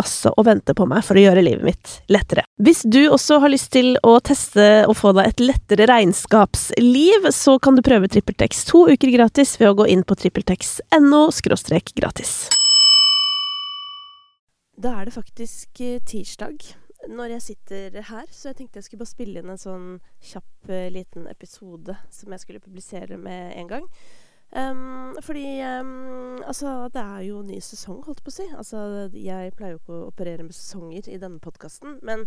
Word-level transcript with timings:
altså 0.00 0.32
og 0.36 0.46
venter 0.48 0.76
på 0.78 0.86
meg 0.90 1.04
for 1.06 1.18
å 1.18 1.24
gjøre 1.24 1.44
livet 1.44 1.66
mitt 1.66 1.92
lettere. 2.12 2.44
Hvis 2.62 2.82
du 2.84 3.00
også 3.08 3.40
har 3.42 3.52
lyst 3.52 3.72
til 3.74 3.94
å 4.06 4.16
teste 4.24 4.84
og 4.88 4.96
få 4.98 5.14
deg 5.16 5.30
et 5.30 5.44
lettere 5.44 5.88
regnskapsliv, 5.90 7.30
så 7.34 7.58
kan 7.62 7.78
du 7.78 7.84
prøve 7.86 8.10
TrippelTex 8.10 8.66
to 8.70 8.86
uker 8.90 9.14
gratis 9.14 9.54
ved 9.60 9.72
å 9.72 9.78
gå 9.82 9.88
inn 9.94 10.04
på 10.06 10.18
trippeltex.no 10.18 11.24
gratis. 11.96 12.36
Da 14.82 14.96
er 14.98 15.06
det 15.06 15.14
faktisk 15.14 15.80
eh, 15.84 16.00
tirsdag 16.00 16.72
når 17.10 17.36
jeg 17.36 17.42
sitter 17.42 17.96
her, 18.06 18.26
så 18.30 18.50
jeg 18.50 18.60
tenkte 18.60 18.78
jeg 18.78 18.86
skulle 18.86 19.02
bare 19.02 19.10
spille 19.10 19.40
inn 19.42 19.50
en 19.50 19.60
sånn 19.60 19.86
kjapp 20.22 20.70
uh, 20.70 20.86
liten 20.94 21.26
episode 21.30 21.96
som 22.14 22.34
jeg 22.34 22.44
skulle 22.44 22.62
publisere 22.62 23.18
med 23.18 23.56
en 23.58 23.70
gang. 23.70 23.88
Um, 24.52 25.16
fordi 25.24 25.62
um, 25.64 26.42
altså, 26.44 26.88
det 26.92 27.00
er 27.00 27.20
jo 27.24 27.38
ny 27.42 27.56
sesong, 27.64 28.02
holdt 28.04 28.20
på 28.20 28.28
å 28.28 28.34
si. 28.34 28.44
Altså, 28.52 28.82
jeg 29.16 29.54
pleier 29.56 29.72
jo 29.72 29.80
ikke 29.80 29.94
å 29.96 30.08
operere 30.10 30.44
med 30.44 30.52
sesonger 30.52 31.08
i 31.08 31.16
denne 31.20 31.40
podkasten, 31.40 31.96
men 32.04 32.26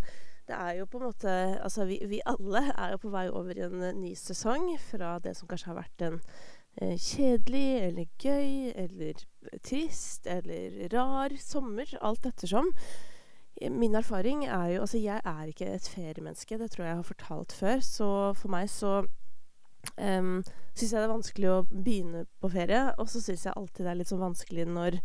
det 0.50 0.58
er 0.58 0.80
jo 0.80 0.88
på 0.90 0.98
en 0.98 1.06
måte 1.06 1.34
Altså, 1.62 1.86
vi, 1.86 2.00
vi, 2.10 2.24
alle 2.26 2.64
er 2.74 2.96
jo 2.96 3.04
på 3.04 3.12
vei 3.14 3.28
over 3.30 3.58
i 3.58 3.66
en 3.68 3.78
uh, 3.78 3.92
ny 3.94 4.16
sesong 4.18 4.72
fra 4.82 5.20
det 5.22 5.36
som 5.38 5.50
kanskje 5.52 5.70
har 5.70 5.78
vært 5.84 6.06
en 6.08 6.18
eh, 6.82 6.96
kjedelig 6.98 7.68
eller 7.90 8.10
gøy 8.22 8.72
eller 8.74 9.22
trist 9.62 10.26
eller 10.26 10.88
rar 10.94 11.36
sommer, 11.42 11.94
alt 12.02 12.26
ettersom. 12.26 12.72
Min 13.72 13.96
erfaring 13.96 14.48
er 14.50 14.74
jo 14.74 14.82
Altså, 14.82 14.98
jeg 14.98 15.22
er 15.22 15.54
ikke 15.54 15.70
et 15.78 15.94
feriemenneske, 15.94 16.58
det 16.58 16.72
tror 16.72 16.86
jeg 16.86 16.90
jeg 16.90 17.04
har 17.04 17.12
fortalt 17.14 17.54
før. 17.54 17.86
Så 17.86 18.10
for 18.42 18.50
meg 18.58 18.70
så 18.74 19.04
um, 19.98 20.42
syns 20.74 20.92
jeg 20.92 21.00
det 21.00 21.06
er 21.06 21.14
vanskelig 21.14 21.52
å 21.52 21.62
begynne 21.70 22.26
på 22.42 22.52
ferie. 22.54 22.88
Og 23.02 23.10
så 23.12 23.22
syns 23.24 23.46
jeg 23.48 23.56
alltid 23.56 23.86
det 23.86 23.94
er 23.94 24.00
litt 24.02 24.12
sånn 24.12 24.24
vanskelig 24.24 24.68
når 24.70 25.00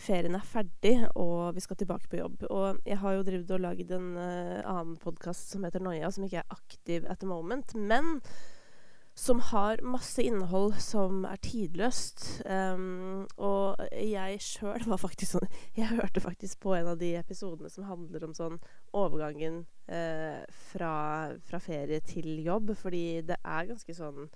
ferien 0.00 0.36
er 0.38 0.46
ferdig 0.48 0.94
og 1.12 1.50
vi 1.56 1.64
skal 1.64 1.76
tilbake 1.80 2.08
på 2.08 2.20
jobb. 2.22 2.46
Og 2.48 2.80
jeg 2.88 3.00
har 3.02 3.16
jo 3.16 3.26
drevet 3.26 3.52
og 3.56 3.64
lagd 3.66 3.92
en 3.96 4.14
uh, 4.16 4.62
annen 4.64 4.96
podkast 5.02 5.52
som 5.52 5.66
heter 5.66 5.84
Noia, 5.84 6.12
som 6.12 6.24
ikke 6.26 6.40
er 6.44 6.56
aktiv 6.56 7.04
at 7.10 7.20
the 7.20 7.28
moment. 7.28 7.76
Men 7.76 8.18
som 9.20 9.40
har 9.50 9.82
masse 9.84 10.22
innhold 10.22 10.78
som 10.80 11.24
er 11.28 11.40
tidløst. 11.44 12.42
Um, 12.46 13.26
jeg 14.04 14.40
sjøl 14.44 14.86
var 14.88 15.00
faktisk 15.00 15.36
sånn 15.36 15.50
Jeg 15.76 15.90
hørte 15.92 16.22
faktisk 16.24 16.60
på 16.64 16.74
en 16.76 16.88
av 16.92 16.98
de 17.00 17.12
episodene 17.18 17.70
som 17.72 17.88
handler 17.88 18.24
om 18.26 18.34
sånn 18.36 18.58
overgangen 18.96 19.64
eh, 19.90 20.40
fra, 20.70 20.94
fra, 21.46 21.60
ferie 21.62 22.00
til 22.06 22.32
jobb, 22.44 22.74
fordi 22.78 23.20
det 23.28 23.38
er 23.44 23.70
ganske 23.70 23.96
sånn 23.96 24.28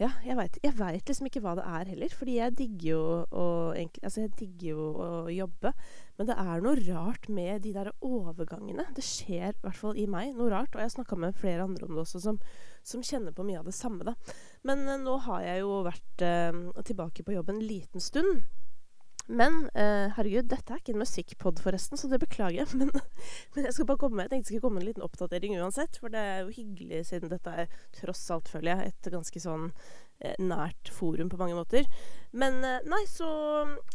ja, 0.00 0.08
jeg 0.24 0.72
veit 0.78 1.04
liksom 1.06 1.28
ikke 1.28 1.42
hva 1.44 1.52
det 1.58 1.64
er 1.68 1.90
heller. 1.92 2.14
Fordi 2.16 2.38
jeg 2.38 2.54
digger 2.58 2.86
jo 2.88 3.02
å, 3.28 3.44
altså 3.76 4.24
jeg 4.24 4.32
digger 4.38 4.72
jo 4.72 4.86
å 4.96 5.10
jobbe. 5.30 5.72
Men 6.18 6.30
det 6.30 6.36
er 6.40 6.64
noe 6.64 6.80
rart 6.88 7.28
med 7.32 7.62
de 7.66 7.74
der 7.76 7.92
overgangene. 8.00 8.88
Det 8.96 9.04
skjer 9.04 9.52
i 9.52 9.60
hvert 9.62 9.78
fall 9.78 10.00
i 10.00 10.08
meg 10.10 10.32
noe 10.38 10.50
rart. 10.52 10.72
Og 10.72 10.80
jeg 10.80 10.88
har 10.88 10.96
snakka 10.96 11.20
med 11.20 11.38
flere 11.38 11.68
andre 11.68 11.86
om 11.86 11.94
det 11.94 12.02
også, 12.06 12.22
som, 12.24 12.40
som, 12.82 13.04
kjenner 13.04 13.36
på 13.36 13.46
mye 13.46 13.60
av 13.60 13.68
det 13.68 13.76
samme. 13.76 14.08
da. 14.08 14.16
Men 14.66 14.86
uh, 14.88 14.96
nå 15.02 15.18
har 15.28 15.44
jeg 15.44 15.62
jo 15.62 15.78
vært 15.86 16.26
uh, 16.26 16.82
tilbake 16.88 17.26
på 17.26 17.36
jobb 17.36 17.52
en 17.52 17.62
liten 17.62 18.02
stund. 18.02 18.42
Men 19.32 19.62
eh, 19.72 20.12
herregud, 20.12 20.50
dette 20.50 20.74
er 20.74 20.80
ikke 20.82 20.92
en 20.92 21.00
musikkpod, 21.00 21.60
forresten, 21.64 21.96
så 21.96 22.10
det 22.10 22.20
beklager 22.20 22.62
jeg. 22.62 22.68
Men, 22.82 22.90
men, 23.54 23.66
jeg 23.66 23.74
skal 23.76 23.86
bare 23.88 24.00
komme 24.02 24.18
med, 24.18 24.26
jeg 24.26 24.32
tenkte 24.32 24.50
jeg 24.50 24.58
skulle 24.58 24.66
komme 24.66 24.82
en 24.82 24.88
liten 24.88 25.04
oppdatering 25.06 25.54
uansett. 25.60 25.96
For 26.00 26.12
det 26.12 26.20
er 26.20 26.40
jo 26.42 26.52
hyggelig, 26.52 27.04
siden 27.08 27.32
dette 27.32 27.54
er 27.62 27.76
tross 27.96 28.24
alt, 28.34 28.50
føler 28.52 28.74
jeg, 28.74 28.92
et 28.92 29.10
ganske 29.14 29.42
sånn 29.42 29.70
eh, 30.20 30.36
nært 30.42 30.92
forum 30.92 31.32
på 31.32 31.40
mange 31.40 31.56
måter. 31.56 31.88
Men 32.36 32.60
eh, 32.66 32.84
nei, 32.88 33.02
så 33.08 33.30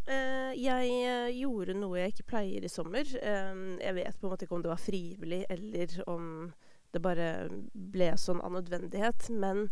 eh, 0.10 0.56
Jeg 0.58 0.90
eh, 1.04 1.30
gjorde 1.38 1.78
noe 1.78 2.02
jeg 2.02 2.16
ikke 2.16 2.30
pleier 2.34 2.66
i 2.66 2.72
sommer. 2.72 3.06
Eh, 3.06 3.64
jeg 3.84 3.98
vet 4.00 4.18
på 4.18 4.28
en 4.28 4.34
måte 4.34 4.48
ikke 4.48 4.58
om 4.58 4.66
det 4.66 4.74
var 4.74 4.82
frivillig, 4.82 5.44
eller 5.54 6.00
om 6.10 6.32
det 6.96 7.04
bare 7.04 7.32
ble 7.74 8.14
sånn 8.18 8.42
av 8.42 8.58
nødvendighet. 8.58 9.30
Men 9.38 9.68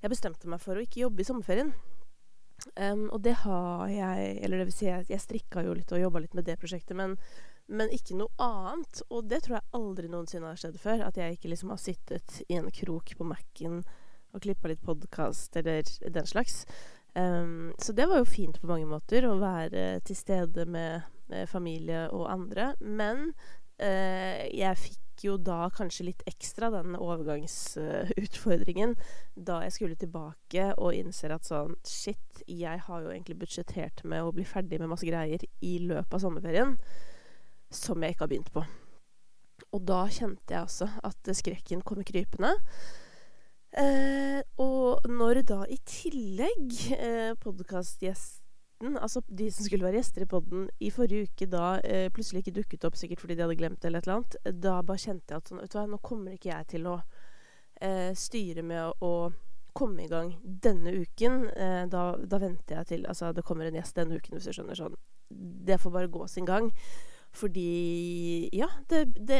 jeg 0.00 0.14
bestemte 0.14 0.48
meg 0.48 0.62
for 0.62 0.78
å 0.78 0.84
ikke 0.86 1.04
jobbe 1.04 1.20
i 1.24 1.28
sommerferien. 1.28 1.74
Um, 2.76 3.08
og 3.10 3.22
det 3.24 3.34
har 3.42 3.88
jeg 3.90 4.36
Eller 4.44 4.60
det 4.60 4.68
vil 4.68 4.74
si, 4.76 4.86
jeg, 4.86 5.06
jeg 5.10 5.20
strikka 5.20 5.64
jo 5.66 5.74
litt 5.76 5.90
og 5.92 6.00
jobba 6.00 6.22
litt 6.22 6.36
med 6.38 6.46
det 6.46 6.54
prosjektet, 6.60 6.94
men, 6.98 7.16
men, 7.66 7.92
ikke 7.94 8.16
noe 8.18 8.32
annet. 8.42 9.02
Og 9.10 9.26
det 9.30 9.42
tror 9.44 9.58
jeg 9.58 9.70
aldri 9.78 10.10
noensinne 10.12 10.50
har 10.52 10.60
skjedd 10.60 10.78
før. 10.82 11.04
At 11.08 11.20
jeg 11.20 11.36
ikke 11.38 11.52
liksom 11.52 11.74
har 11.74 11.82
sittet 11.82 12.40
i 12.48 12.58
en 12.60 12.70
krok 12.74 13.14
på 13.18 13.28
Mac-en 13.28 13.82
og 14.32 14.40
klippa 14.40 14.70
litt 14.70 14.84
podkast 14.84 15.58
eller 15.60 15.84
den 15.84 16.28
slags. 16.28 16.62
Um, 17.12 17.74
så 17.82 17.92
det 17.92 18.06
var 18.08 18.22
jo 18.22 18.28
fint 18.30 18.56
på 18.60 18.70
mange 18.70 18.88
måter 18.88 19.26
å 19.28 19.36
være 19.40 20.00
til 20.06 20.16
stede 20.16 20.64
med, 20.64 21.08
familie 21.48 22.06
og 22.12 22.26
andre. 22.28 22.72
Men 22.80 23.30
uh, 23.80 24.40
jeg 24.52 24.80
fikk 24.80 25.01
jo 25.24 25.36
da 25.40 25.70
kanskje 25.74 26.06
litt 26.10 26.22
ekstra 26.28 26.70
den 26.74 26.96
overgangsutfordringen 26.98 28.94
da 29.34 29.62
jeg 29.66 29.74
skulle 29.76 29.98
tilbake 30.00 30.72
og 30.76 30.96
innser 30.96 31.34
at 31.34 31.48
sånn 31.48 31.74
Shit, 31.86 32.42
jeg 32.46 32.84
har 32.86 33.04
jo 33.04 33.12
egentlig 33.12 33.38
budsjettert 33.42 34.04
med 34.08 34.24
å 34.24 34.34
bli 34.34 34.44
ferdig 34.48 34.80
med 34.82 34.90
masse 34.92 35.08
greier 35.08 35.42
i 35.62 35.74
løpet 35.82 36.18
av 36.18 36.24
sommerferien 36.24 36.76
som 37.72 38.02
jeg 38.02 38.14
ikke 38.14 38.26
har 38.26 38.32
begynt 38.32 38.52
på. 38.52 38.64
Og 39.72 39.86
da 39.88 40.02
kjente 40.12 40.52
jeg 40.52 40.66
også 40.66 40.88
at 41.08 41.32
skrekken 41.38 41.80
kom 41.86 42.02
krypende. 42.04 42.52
Eh, 43.72 44.42
og 44.60 45.06
når 45.08 45.40
da 45.48 45.62
i 45.64 45.78
tillegg 45.88 46.74
eh, 46.98 47.32
podkastgjest 47.40 48.41
gjesten, 48.82 48.98
altså 48.98 49.22
de 49.28 49.50
som 49.50 49.64
skulle 49.64 49.84
være 49.84 50.00
gjester 50.00 50.22
i 50.22 50.26
poden 50.26 50.68
i 50.80 50.90
forrige 50.90 51.28
uke, 51.28 51.46
da 51.46 51.78
eh, 51.84 52.10
plutselig 52.10 52.42
ikke 52.42 52.56
dukket 52.60 52.84
opp, 52.84 52.96
sikkert 52.96 53.20
fordi 53.20 53.36
de 53.36 53.42
hadde 53.42 53.56
glemt 53.56 53.80
det 53.80 53.88
eller 53.88 53.98
et 53.98 54.06
eller 54.06 54.18
annet, 54.18 54.36
da 54.62 54.82
bare 54.82 54.98
kjente 54.98 55.32
jeg 55.32 55.38
at 55.38 55.48
sånn, 55.48 55.62
vet 55.62 55.72
du 55.72 55.78
hva, 55.78 55.86
nå 55.86 56.00
kommer 56.02 56.34
ikke 56.34 56.50
jeg 56.50 56.68
til 56.74 56.86
å 56.90 56.98
eh, 57.80 58.12
styre 58.14 58.62
med 58.62 58.82
å, 58.82 58.92
å, 59.00 59.32
komme 59.72 60.04
i 60.04 60.08
gang 60.10 60.34
denne 60.44 60.92
uken. 60.92 61.46
Eh, 61.48 61.86
da, 61.88 62.10
da, 62.28 62.38
venter 62.42 62.76
jeg 62.76 62.88
til 62.90 63.06
Altså, 63.08 63.30
det 63.32 63.40
kommer 63.40 63.64
en 63.64 63.78
gjest 63.78 63.96
denne 63.96 64.18
uken, 64.18 64.34
hvis 64.36 64.50
du 64.50 64.52
skjønner 64.52 64.76
sånn. 64.76 64.98
Det 65.32 65.78
får 65.80 65.94
bare 65.94 66.10
gå 66.12 66.26
sin 66.28 66.44
gang. 66.44 66.68
Fordi 67.32 68.50
Ja, 68.52 68.68
det, 68.92 69.14
det, 69.16 69.38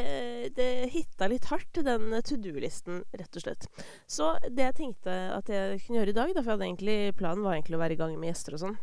det 0.56 0.68
hitta 0.94 1.28
litt 1.28 1.50
hardt, 1.50 1.82
den 1.84 2.16
to 2.24 2.38
do-listen, 2.40 3.02
rett 3.12 3.36
og 3.36 3.44
slett. 3.44 3.68
Så 4.08 4.30
det 4.46 4.70
jeg 4.70 4.78
tenkte 4.78 5.18
at 5.36 5.52
jeg 5.52 5.82
kunne 5.84 6.00
gjøre 6.00 6.14
i 6.14 6.18
dag, 6.22 6.32
da, 6.32 6.40
for 6.40 6.54
jeg 6.54 6.56
hadde 6.56 6.68
egentlig, 6.70 6.96
planen 7.20 7.44
var 7.44 7.58
egentlig 7.58 7.76
å 7.76 7.82
være 7.84 7.98
i 7.98 8.00
gang 8.00 8.16
med 8.16 8.32
gjester 8.32 8.56
og 8.56 8.64
sånn 8.64 8.80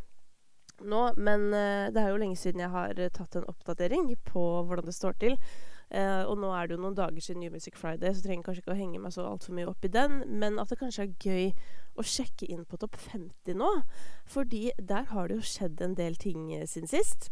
nå, 0.85 1.01
men 1.17 1.49
uh, 1.53 1.89
det 1.93 2.01
er 2.01 2.11
jo 2.11 2.21
lenge 2.21 2.37
siden 2.39 2.63
jeg 2.63 2.71
har 2.73 2.95
uh, 2.99 3.09
tatt 3.15 3.35
en 3.39 3.47
oppdatering 3.49 4.11
på 4.27 4.45
hvordan 4.67 4.87
det 4.87 4.95
står 4.95 5.17
til. 5.21 5.35
Uh, 5.89 6.21
og 6.29 6.35
nå 6.37 6.51
er 6.53 6.67
det 6.67 6.75
jo 6.75 6.83
noen 6.83 6.97
dager 6.97 7.23
siden 7.23 7.41
New 7.43 7.53
Music 7.53 7.77
Friday, 7.79 8.13
så 8.13 8.21
trenger 8.21 8.43
jeg 8.43 8.47
kanskje 8.47 8.63
ikke 8.63 8.75
å 8.75 8.79
henge 8.79 9.01
meg 9.01 9.13
så 9.15 9.25
altfor 9.25 9.57
mye 9.57 9.69
opp 9.71 9.85
i 9.85 9.91
den. 9.93 10.21
Men 10.41 10.61
at 10.61 10.71
det 10.71 10.79
kanskje 10.81 11.07
er 11.07 11.17
gøy 11.17 11.51
å 11.99 12.05
sjekke 12.05 12.49
inn 12.49 12.63
på 12.69 12.79
topp 12.81 12.99
50 13.09 13.57
nå. 13.59 13.73
Fordi 14.29 14.69
der 14.77 15.09
har 15.11 15.29
det 15.29 15.39
jo 15.39 15.51
skjedd 15.51 15.81
en 15.83 15.97
del 15.97 16.17
ting 16.21 16.51
siden 16.69 16.89
sist. 16.89 17.31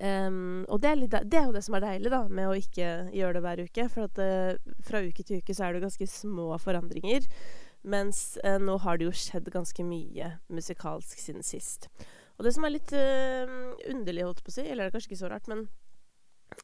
Um, 0.00 0.66
og 0.68 0.82
det 0.82 0.90
er, 0.90 0.98
litt, 1.00 1.14
det 1.32 1.38
er, 1.38 1.46
jo 1.48 1.54
det 1.54 1.62
som 1.64 1.78
er 1.78 1.84
deilig 1.86 2.10
da, 2.12 2.24
med 2.28 2.50
å 2.50 2.56
ikke 2.56 2.90
gjøre 3.16 3.38
det 3.38 3.44
hver 3.44 3.64
uke. 3.68 3.88
For 3.92 4.08
at 4.08 4.20
fra 4.88 5.04
uke 5.04 5.24
til 5.24 5.40
uke 5.42 5.56
så 5.56 5.68
er 5.68 5.76
det 5.76 5.84
ganske 5.86 6.10
små 6.12 6.50
forandringer. 6.64 7.28
Mens 7.88 8.38
uh, 8.44 8.56
nå 8.58 8.80
har 8.82 8.98
det 8.98 9.06
jo 9.06 9.14
skjedd 9.14 9.52
ganske 9.54 9.84
mye 9.86 10.38
musikalsk 10.52 11.20
siden 11.20 11.46
sist. 11.46 11.86
Og 12.38 12.46
det 12.46 12.54
som 12.54 12.66
er 12.66 12.74
litt 12.74 12.92
uh, 12.94 13.54
underlig, 13.90 14.24
holdt 14.26 14.44
på 14.46 14.52
å 14.52 14.56
si, 14.58 14.64
eller 14.64 14.86
det 14.86 14.92
er 14.92 14.94
kanskje 14.94 15.10
ikke 15.10 15.22
så 15.24 15.30
rart, 15.32 15.48
men, 15.50 15.64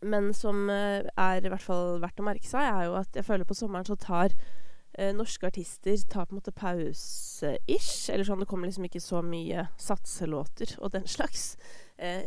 men 0.06 0.30
som 0.36 0.68
uh, 0.70 1.02
er 1.02 1.42
i 1.42 1.50
hvert 1.50 1.64
fall 1.64 1.98
verdt 2.02 2.22
å 2.22 2.26
merke 2.26 2.46
seg, 2.46 2.68
er 2.68 2.86
jo 2.88 2.94
at 3.00 3.18
jeg 3.18 3.26
føler 3.26 3.48
på 3.48 3.56
sommeren 3.58 3.88
så 3.88 3.98
tar 3.98 4.36
uh, 4.36 5.10
norske 5.18 5.50
artister 5.50 5.98
tar 6.06 6.28
på 6.30 6.36
en 6.36 6.38
måte 6.38 6.54
pause-ish. 6.54 8.06
Eller 8.14 8.28
sånn, 8.28 8.44
det 8.44 8.48
kommer 8.50 8.70
liksom 8.70 8.86
ikke 8.86 9.02
så 9.02 9.24
mye 9.26 9.66
satselåter 9.82 10.76
og 10.78 10.94
den 10.94 11.10
slags 11.10 11.54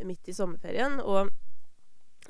midt 0.08 0.30
i 0.32 0.36
sommerferien. 0.36 1.02
Og 1.04 1.28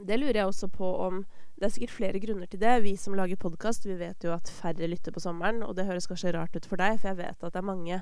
det 0.01 0.15
lurer 0.17 0.39
jeg 0.39 0.49
også 0.49 0.69
på 0.73 0.87
om 1.05 1.19
Det 1.57 1.65
er 1.65 1.73
sikkert 1.73 1.93
flere 1.93 2.19
grunner 2.21 2.49
til 2.49 2.61
det. 2.61 2.83
Vi 2.83 2.95
som 2.97 3.15
lager 3.17 3.37
podkast, 3.41 3.85
vi 3.85 3.95
vet 3.97 4.21
jo 4.25 4.29
at 4.33 4.49
færre 4.49 4.89
lytter 4.89 5.13
på 5.13 5.21
sommeren, 5.21 5.63
og 5.65 5.73
det 5.77 5.87
høres 5.87 6.05
kanskje 6.05 6.35
rart 6.35 6.53
ut 6.53 6.65
for 6.69 6.77
deg, 6.77 6.99
for 7.01 7.09
jeg 7.09 7.17
vet 7.17 7.45
at 7.45 7.53
det 7.53 7.57
er 7.57 7.65
mange 7.65 7.97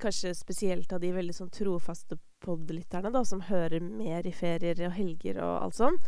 Kanskje 0.00 0.32
spesielt 0.34 0.92
av 0.96 1.02
de 1.02 1.10
veldig 1.12 1.34
sånn 1.36 1.52
trofaste 1.52 2.16
podlytterne, 2.44 3.10
da, 3.12 3.20
som 3.24 3.42
hører 3.50 3.84
mer 3.84 4.24
i 4.26 4.32
ferier 4.32 4.78
og 4.86 4.96
helger 4.96 5.40
og 5.44 5.52
alt 5.66 5.76
sånn. 5.76 5.98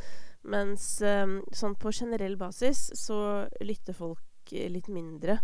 Mens 0.46 0.84
um, 1.02 1.40
sånn 1.55 1.75
på 1.81 1.93
generell 1.94 2.37
basis 2.40 2.87
så 2.96 3.19
lytter 3.61 3.96
folk 3.96 4.52
litt 4.52 4.88
mindre 4.93 5.40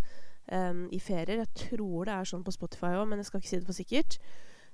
um, 0.47 0.87
i 0.95 1.01
ferier. 1.03 1.43
Jeg 1.43 1.69
tror 1.69 2.07
det 2.07 2.15
er 2.15 2.31
sånn 2.31 2.45
på 2.47 2.55
Spotify 2.55 2.95
òg, 2.97 3.09
men 3.11 3.21
jeg 3.21 3.29
skal 3.29 3.43
ikke 3.43 3.51
si 3.51 3.61
det 3.61 3.69
for 3.69 3.79
sikkert. 3.79 4.19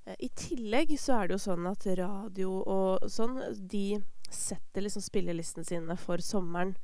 Uh, 0.07 0.15
I 0.15 0.29
tillegg 0.37 0.93
så 1.01 1.17
er 1.17 1.29
det 1.29 1.39
jo 1.39 1.47
sånn 1.49 1.67
at 1.71 1.89
radio 1.99 2.61
og 2.61 3.09
sånn, 3.11 3.41
de 3.59 3.99
setter 4.29 4.85
liksom 4.85 5.03
spillelistene 5.03 5.65
sine 5.65 5.97
for 5.99 6.23
sommeren 6.23 6.77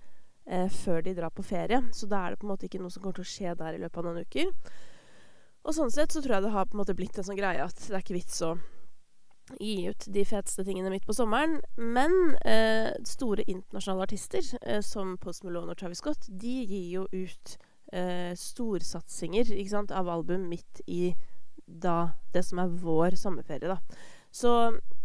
uh, 0.48 0.66
før 0.72 1.04
de 1.04 1.14
drar 1.20 1.34
på 1.34 1.44
ferie. 1.46 1.84
Så 1.92 2.08
da 2.10 2.24
er 2.24 2.34
det 2.34 2.42
på 2.42 2.48
en 2.48 2.54
måte 2.56 2.70
ikke 2.70 2.82
noe 2.82 2.92
som 2.94 3.04
kommer 3.04 3.20
til 3.20 3.28
å 3.28 3.32
skje 3.34 3.54
der 3.60 3.76
i 3.76 3.84
løpet 3.84 4.00
av 4.00 4.08
noen 4.08 4.24
uker. 4.24 4.50
Og 5.64 5.72
sånn 5.72 5.92
sett 5.92 6.12
så 6.12 6.20
tror 6.20 6.36
jeg 6.36 6.46
det 6.46 6.54
har 6.54 6.68
på 6.68 6.76
en 6.76 6.82
måte 6.82 6.96
blitt 6.96 7.18
en 7.18 7.26
sånn 7.26 7.40
greie 7.40 7.64
at 7.64 7.78
det 7.80 7.94
er 7.94 8.02
ikke 8.04 8.18
vits 8.18 8.40
å 8.44 8.54
gi 9.60 9.90
ut 9.90 10.06
de 10.08 10.24
feteste 10.24 10.64
tingene 10.64 10.90
midt 10.92 11.06
på 11.08 11.16
sommeren. 11.16 11.58
Men 11.76 12.34
eh, 12.48 12.92
store 13.08 13.44
internasjonale 13.46 14.08
artister 14.08 14.44
eh, 14.62 14.80
som 14.84 15.16
Post 15.20 15.44
Malone 15.44 15.72
og 15.72 15.80
Travis 15.80 16.02
Scott, 16.04 16.28
de 16.28 16.56
gir 16.64 16.90
jo 16.98 17.06
ut 17.12 17.56
eh, 17.92 18.32
storsatsinger 18.38 19.52
sant, 19.70 19.92
av 19.92 20.10
album 20.12 20.48
midt 20.52 20.84
i 20.86 21.14
da 21.64 22.14
det 22.34 22.44
som 22.44 22.60
er 22.60 22.76
vår 22.82 23.16
sommerferie, 23.16 23.72
da. 23.72 23.78
Så 24.34 24.50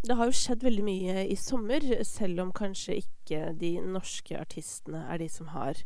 det 0.03 0.15
har 0.17 0.27
jo 0.27 0.35
skjedd 0.35 0.63
veldig 0.65 0.83
mye 0.83 1.25
i 1.29 1.35
sommer, 1.37 1.83
selv 2.07 2.41
om 2.43 2.53
kanskje 2.55 2.97
ikke 3.03 3.51
de 3.59 3.75
norske 3.85 4.35
artistene 4.39 5.03
er 5.05 5.21
de 5.21 5.27
som 5.31 5.51
har 5.53 5.77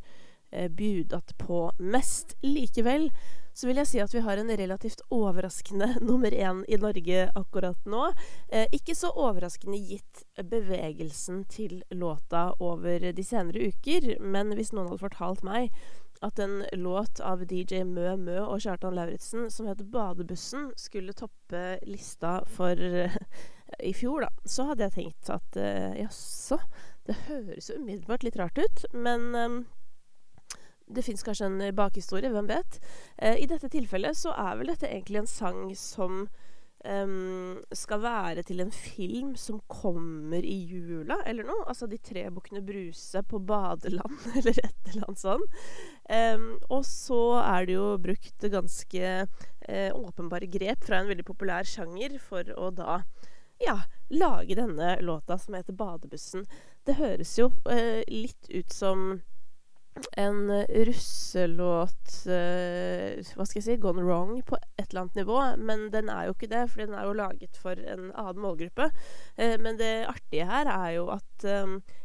eh, 0.51 0.69
budat 0.71 1.35
på 1.41 1.67
mest. 1.83 2.37
Likevel 2.45 3.09
så 3.53 3.69
vil 3.69 3.79
jeg 3.81 3.89
si 3.89 4.01
at 4.03 4.13
vi 4.13 4.23
har 4.25 4.39
en 4.39 4.51
relativt 4.57 5.03
overraskende 5.13 5.93
nummer 6.09 6.33
én 6.33 6.63
i 6.67 6.79
Norge 6.81 7.27
akkurat 7.35 7.89
nå. 7.89 8.05
Eh, 8.49 8.67
ikke 8.75 8.95
så 8.97 9.13
overraskende 9.13 9.77
gitt 9.77 10.23
bevegelsen 10.37 11.43
til 11.51 11.83
låta 11.93 12.49
over 12.59 13.11
de 13.13 13.25
senere 13.25 13.69
uker, 13.73 14.15
men 14.19 14.55
hvis 14.57 14.73
noen 14.73 14.89
hadde 14.91 15.05
fortalt 15.05 15.45
meg 15.45 15.69
at 16.23 16.39
en 16.39 16.61
låt 16.71 17.19
av 17.19 17.43
DJ 17.45 17.83
Mø 17.83 18.15
Mø 18.17 18.37
og 18.45 18.61
Kjartan 18.63 18.95
Lauritzen 18.95 19.49
som 19.51 19.67
het 19.67 19.83
'Badebussen' 19.83 20.71
skulle 20.79 21.13
toppe 21.13 21.79
lista 21.83 22.37
for 22.47 22.79
uh, 22.79 23.17
i 23.83 23.93
fjor, 23.93 24.23
da, 24.23 24.29
så 24.45 24.69
hadde 24.69 24.87
jeg 24.87 24.95
tenkt 24.95 25.31
at 25.33 25.59
uh, 25.59 25.91
jaså, 25.99 26.61
det 27.07 27.17
høres 27.27 27.69
jo 27.69 27.79
umiddelbart 27.81 28.23
litt 28.23 28.39
rart 28.39 28.57
ut, 28.61 28.85
men 28.93 29.33
um, 29.35 29.57
det 30.93 31.05
fins 31.05 31.25
kanskje 31.25 31.49
en 31.49 31.75
bakhistorie, 31.75 32.31
hvem 32.33 32.49
vet. 32.51 32.79
Eh, 33.17 33.41
I 33.43 33.49
dette 33.49 33.71
tilfellet 33.73 34.17
så 34.17 34.33
er 34.37 34.57
vel 34.59 34.73
dette 34.73 34.89
egentlig 34.89 35.23
en 35.23 35.29
sang 35.29 35.61
som 35.79 36.25
um, 36.83 37.59
skal 37.75 38.01
være 38.03 38.43
til 38.47 38.61
en 38.63 38.71
film 38.73 39.33
som 39.39 39.61
kommer 39.71 40.43
i 40.45 40.57
jula, 40.69 41.19
eller 41.27 41.47
noe. 41.47 41.65
Altså 41.69 41.87
De 41.89 41.99
tre 42.01 42.25
bukkene 42.33 42.63
Bruse 42.65 43.23
på 43.29 43.39
badeland, 43.39 44.17
eller 44.37 44.59
et 44.59 44.91
eller 44.91 45.07
annet 45.07 45.23
sånt. 45.23 45.59
Um, 46.09 46.47
og 46.69 46.85
så 46.87 47.21
er 47.43 47.67
det 47.67 47.77
jo 47.77 47.89
brukt 48.03 48.47
ganske 48.53 49.13
uh, 49.23 49.91
åpenbare 49.97 50.49
grep 50.51 50.87
fra 50.87 51.01
en 51.01 51.11
veldig 51.11 51.27
populær 51.27 51.67
sjanger 51.67 52.19
for 52.21 52.49
å 52.57 52.71
da 52.75 53.01
ja, 53.61 53.77
lage 54.11 54.57
denne 54.57 54.97
låta 55.05 55.37
som 55.39 55.55
heter 55.55 55.73
'Badebussen'. 55.77 56.47
Det 56.83 56.97
høres 56.97 57.37
jo 57.39 57.51
uh, 57.69 58.01
litt 58.09 58.49
ut 58.49 58.73
som 58.73 59.21
en 60.17 60.49
russelåt 60.87 62.13
uh, 62.25 63.19
Hva 63.35 63.45
skal 63.45 63.59
jeg 63.59 63.65
si 63.65 63.75
Gone 63.81 64.03
wrong 64.05 64.39
på 64.45 64.57
et 64.57 64.87
eller 64.87 65.03
annet 65.03 65.19
nivå. 65.21 65.37
Men 65.61 65.87
den 65.93 66.09
er 66.11 66.27
jo 66.27 66.35
ikke 66.35 66.49
det, 66.51 66.63
for 66.71 66.83
den 66.83 66.95
er 66.97 67.07
jo 67.07 67.17
laget 67.17 67.59
for 67.61 67.77
en 67.77 68.09
annen 68.09 68.41
målgruppe. 68.43 68.89
Uh, 69.37 69.55
men 69.61 69.77
det 69.81 69.91
artige 70.09 70.49
her 70.49 70.71
er 70.71 70.89
jo 70.97 71.09
at 71.13 71.47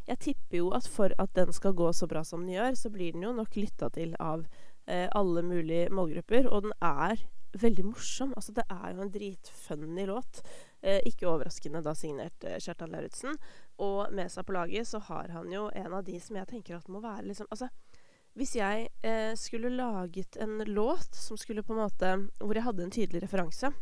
Jeg 0.08 0.18
tipper 0.24 0.56
jo 0.58 0.70
at 0.76 0.88
for 0.88 1.12
at 1.20 1.34
den 1.36 1.52
skal 1.52 1.76
gå 1.76 1.92
så 1.92 2.08
bra 2.10 2.24
som 2.24 2.44
den 2.44 2.56
gjør, 2.56 2.74
så 2.74 2.90
blir 2.90 3.12
den 3.12 3.26
jo 3.26 3.34
nok 3.36 3.56
lytta 3.56 3.90
til 3.92 4.14
av 4.18 4.46
alle 4.88 5.42
mulige 5.44 5.90
målgrupper. 5.92 6.48
Og 6.48 6.64
den 6.64 6.72
er 6.80 7.20
veldig 7.60 7.84
morsom. 7.90 8.32
Altså, 8.36 8.54
det 8.56 8.64
er 8.72 8.94
jo 8.94 9.04
en 9.04 9.12
dritfunny 9.12 10.06
låt. 10.08 10.40
Eh, 10.80 11.00
ikke 11.10 11.26
overraskende 11.26 11.80
da 11.82 11.90
signert 11.98 12.44
eh, 12.46 12.60
Kjartan 12.62 12.92
Lauritzen. 12.94 13.34
Og 13.82 14.12
med 14.14 14.30
seg 14.30 14.46
på 14.46 14.54
laget 14.54 14.86
så 14.86 15.00
har 15.08 15.32
han 15.34 15.50
jo 15.50 15.66
en 15.74 15.96
av 15.98 16.04
de 16.06 16.20
som 16.22 16.38
jeg 16.38 16.50
tenker 16.50 16.76
at 16.76 16.90
må 16.92 17.02
være 17.02 17.26
liksom 17.26 17.48
Altså, 17.50 17.66
hvis 18.38 18.54
jeg 18.54 18.86
eh, 19.02 19.32
skulle 19.34 19.74
laget 19.74 20.38
en 20.38 20.62
låt 20.68 21.18
som 21.18 21.38
skulle 21.40 21.64
på 21.66 21.74
en 21.74 21.82
måte 21.82 22.12
Hvor 22.38 22.54
jeg 22.54 22.66
hadde 22.66 22.84
en 22.84 22.94
tydelig 22.94 23.24
referanse 23.24 23.72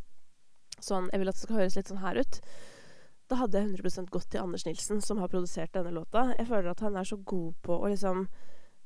Sånn 0.81 1.11
Jeg 1.13 1.21
vil 1.21 1.33
at 1.33 1.37
det 1.37 1.45
skal 1.45 1.61
høres 1.61 1.77
litt 1.77 1.93
sånn 1.93 2.01
her 2.01 2.21
ut. 2.21 2.41
Da 3.27 3.41
hadde 3.41 3.61
jeg 3.61 3.71
100% 3.75 4.11
gått 4.13 4.29
til 4.31 4.43
Anders 4.43 4.65
Nilsen, 4.67 5.01
som 5.03 5.19
har 5.19 5.31
produsert 5.33 5.73
denne 5.75 5.91
låta. 5.91 6.29
Jeg 6.37 6.47
føler 6.47 6.69
at 6.71 6.83
han 6.85 6.99
er 7.01 7.09
så 7.09 7.17
god 7.17 7.57
på 7.65 7.79
å 7.81 7.89
liksom 7.91 8.21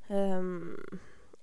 um, 0.08 0.60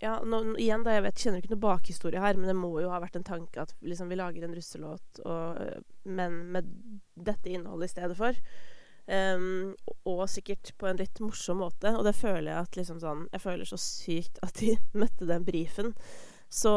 ja, 0.03 0.19
nå, 0.21 0.43
igjen 0.61 0.83
da, 0.85 0.93
jeg 0.93 1.05
vet, 1.07 1.21
kjenner 1.23 1.41
ikke 1.41 1.55
noe 1.55 1.63
bakhistorie 1.63 2.21
her, 2.21 2.37
men 2.37 2.51
det 2.51 2.57
må 2.57 2.71
jo 2.83 2.91
ha 2.93 2.99
vært 3.01 3.17
en 3.17 3.25
tanke 3.25 3.63
at 3.63 3.73
liksom, 3.81 4.11
vi 4.11 4.19
lager 4.19 4.45
en 4.45 4.55
russelåt, 4.55 5.21
og, 5.25 5.61
men 6.05 6.41
med 6.53 6.73
dette 7.17 7.49
innholdet 7.49 7.89
i 7.89 7.95
stedet 7.95 8.17
for. 8.19 8.37
Um, 9.07 9.71
og 10.03 10.25
sikkert 10.27 10.73
på 10.75 10.89
en 10.89 10.99
litt 10.99 11.21
morsom 11.23 11.61
måte. 11.63 11.93
Og 11.95 12.03
det 12.03 12.15
føler 12.17 12.51
jeg 12.51 12.59
at 12.59 12.75
liksom 12.75 12.97
sånn 12.99 13.21
Jeg 13.31 13.39
føler 13.39 13.69
så 13.69 13.77
sykt 13.79 14.41
at 14.43 14.59
de 14.59 14.73
møtte 15.01 15.29
den 15.29 15.47
brifen. 15.47 15.93
Så 16.51 16.73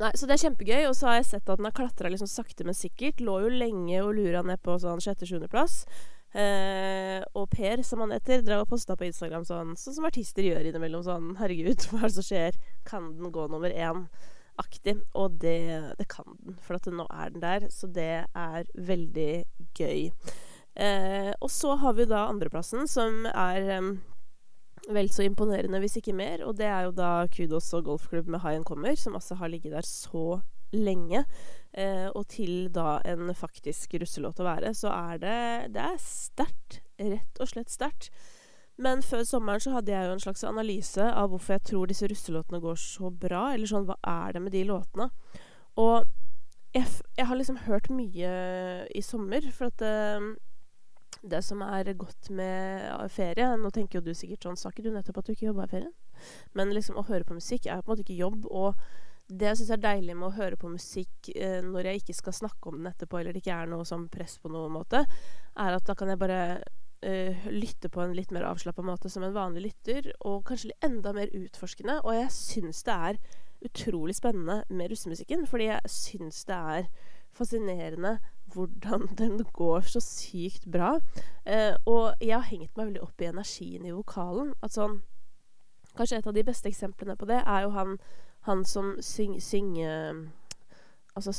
Nei, 0.00 0.14
så 0.16 0.24
det 0.24 0.38
er 0.38 0.44
kjempegøy. 0.46 0.86
Og 0.88 0.94
så 0.96 1.10
har 1.10 1.18
jeg 1.18 1.28
sett 1.28 1.50
at 1.50 1.60
den 1.60 1.68
har 1.68 1.76
klatra 1.76 2.08
liksom 2.08 2.30
sakte, 2.30 2.64
men 2.64 2.76
sikkert. 2.76 3.20
Lå 3.20 3.36
jo 3.44 3.52
lenge 3.52 4.00
og 4.00 4.14
lura 4.16 4.40
ned 4.46 4.62
på 4.64 4.78
sånn 4.80 5.02
sjette-sjuendeplass. 5.04 5.82
Eh, 6.30 7.18
og 7.34 7.48
Per, 7.50 7.82
som 7.82 8.04
han 8.04 8.12
heter, 8.14 8.44
drev 8.46 8.62
og 8.62 8.70
posta 8.70 8.94
på 8.94 9.08
Instagram 9.08 9.42
sånn, 9.48 9.72
sånn 9.78 9.96
som 9.96 10.06
artister 10.06 10.46
gjør 10.46 10.68
innimellom. 10.70 11.02
Sånn 11.06 11.32
'Herregud, 11.38 11.86
hva 11.90 12.04
er 12.04 12.10
det 12.10 12.18
som 12.18 12.28
skjer? 12.28 12.60
Kan 12.86 13.16
den 13.18 13.32
gå 13.34 13.48
nummer 13.50 13.70
én?' 13.70 14.06
Og 14.60 15.38
det, 15.40 15.96
det 15.96 16.06
kan 16.08 16.36
den, 16.44 16.58
for 16.60 16.76
at 16.76 16.86
nå 16.86 17.06
er 17.08 17.30
den 17.32 17.40
der. 17.40 17.66
Så 17.72 17.88
det 17.88 18.26
er 18.28 18.68
veldig 18.76 19.44
gøy. 19.78 20.10
Eh, 20.76 21.32
og 21.40 21.50
så 21.50 21.74
har 21.80 21.96
vi 21.96 22.04
da 22.04 22.26
andreplassen, 22.28 22.86
som 22.88 23.24
er 23.26 23.70
eh, 23.78 23.88
vel 24.92 25.10
så 25.10 25.24
imponerende, 25.24 25.80
hvis 25.80 25.96
ikke 25.96 26.12
mer. 26.16 26.44
Og 26.44 26.58
det 26.60 26.68
er 26.68 26.86
jo 26.86 26.92
da 26.92 27.26
Kudos 27.32 27.72
og 27.72 27.88
golfklubb 27.88 28.28
med 28.28 28.44
High 28.44 28.62
Kommer, 28.68 28.94
som 29.00 29.16
altså 29.16 29.34
har 29.40 29.48
ligget 29.48 29.72
der 29.72 29.86
så 29.86 30.42
lenge. 30.72 31.24
Eh, 31.72 32.08
og 32.08 32.26
til 32.32 32.68
da 32.74 32.98
en 33.06 33.30
faktisk 33.36 33.94
russelåt 34.02 34.42
å 34.42 34.48
være, 34.48 34.74
så 34.74 34.90
er 34.90 35.22
det 35.22 35.38
Det 35.76 35.86
er 35.86 35.98
sterkt. 36.02 36.80
Rett 37.00 37.40
og 37.40 37.48
slett 37.48 37.70
sterkt. 37.70 38.10
Men 38.80 39.02
før 39.04 39.24
sommeren 39.28 39.60
så 39.60 39.74
hadde 39.74 39.92
jeg 39.92 40.06
jo 40.06 40.12
en 40.16 40.22
slags 40.22 40.44
analyse 40.48 41.04
av 41.04 41.30
hvorfor 41.30 41.58
jeg 41.58 41.66
tror 41.68 41.90
disse 41.90 42.08
russelåtene 42.08 42.62
går 42.62 42.78
så 42.80 43.10
bra. 43.12 43.50
Eller 43.52 43.68
sånn, 43.68 43.86
hva 43.88 43.98
er 44.00 44.36
det 44.36 44.42
med 44.44 44.54
de 44.56 44.64
låtene? 44.68 45.10
Og 45.80 46.06
jeg, 46.74 46.86
jeg 47.18 47.26
har 47.26 47.36
liksom 47.36 47.58
hørt 47.66 47.90
mye 47.92 48.30
i 48.94 49.02
sommer, 49.04 49.44
for 49.52 49.68
at 49.68 49.82
det, 49.82 50.38
det 51.22 51.42
som 51.44 51.62
er 51.66 51.92
godt 51.98 52.30
med 52.32 53.10
ferie 53.12 53.48
Nå 53.58 53.72
tenker 53.74 53.98
jo 53.98 54.06
du 54.06 54.14
sikkert 54.16 54.46
sånn 54.46 54.56
Sa 54.56 54.70
ikke 54.70 54.84
du 54.86 54.92
nettopp 54.94 55.18
at 55.20 55.26
du 55.26 55.32
ikke 55.34 55.48
jobba 55.50 55.66
i 55.66 55.72
ferien? 55.74 55.92
Men 56.56 56.72
liksom 56.72 56.96
å 56.96 57.04
høre 57.08 57.26
på 57.26 57.36
musikk 57.36 57.66
er 57.66 57.82
på 57.82 57.90
en 57.90 57.92
måte 57.94 58.04
ikke 58.06 58.20
jobb. 58.20 58.46
Og 58.48 58.78
det 59.30 59.50
jeg 59.50 59.60
syns 59.60 59.72
er 59.76 59.82
deilig 59.82 60.16
med 60.18 60.28
å 60.28 60.36
høre 60.36 60.58
på 60.58 60.70
musikk 60.72 61.30
eh, 61.34 61.60
når 61.64 61.90
jeg 61.90 62.02
ikke 62.02 62.16
skal 62.18 62.36
snakke 62.36 62.70
om 62.70 62.80
den 62.80 62.90
etterpå, 62.90 63.20
eller 63.20 63.34
det 63.34 63.42
ikke 63.44 63.56
er 63.62 63.70
noe 63.70 63.86
sånn 63.88 64.08
press 64.12 64.36
på 64.42 64.50
noen 64.52 64.74
måte, 64.74 65.04
er 65.54 65.76
at 65.76 65.86
da 65.86 65.96
kan 65.98 66.10
jeg 66.10 66.20
bare 66.20 66.40
eh, 67.06 67.46
lytte 67.52 67.90
på 67.92 68.02
en 68.02 68.16
litt 68.16 68.34
mer 68.34 68.48
avslappa 68.48 68.84
måte 68.86 69.10
som 69.12 69.24
en 69.26 69.36
vanlig 69.36 69.68
lytter, 69.68 70.10
og 70.26 70.42
kanskje 70.50 70.74
enda 70.86 71.14
mer 71.16 71.32
utforskende. 71.36 72.00
Og 72.04 72.16
jeg 72.16 72.34
syns 72.36 72.82
det 72.88 72.96
er 72.96 73.22
utrolig 73.70 74.16
spennende 74.16 74.62
med 74.72 74.90
russemusikken, 74.90 75.46
fordi 75.48 75.70
jeg 75.70 75.94
syns 75.94 76.44
det 76.48 76.58
er 76.74 76.90
fascinerende 77.36 78.18
hvordan 78.50 79.06
den 79.20 79.44
går 79.52 79.86
så 79.86 80.02
sykt 80.02 80.66
bra. 80.70 80.96
Eh, 81.44 81.74
og 81.86 82.18
jeg 82.20 82.34
har 82.36 82.48
hengt 82.50 82.74
meg 82.76 82.90
veldig 82.90 83.04
opp 83.06 83.22
i 83.22 83.30
energien 83.30 83.86
i 83.86 83.94
vokalen. 83.94 84.54
At 84.62 84.76
sånn 84.76 85.00
Kanskje 85.90 86.20
et 86.20 86.26
av 86.30 86.34
de 86.36 86.44
beste 86.46 86.70
eksemplene 86.70 87.16
på 87.18 87.26
det 87.26 87.40
er 87.42 87.64
jo 87.64 87.72
han 87.74 87.96
Han 88.48 88.64
som 88.64 88.96
syng, 89.04 89.40
synger 89.40 90.28
Altså 91.16 91.32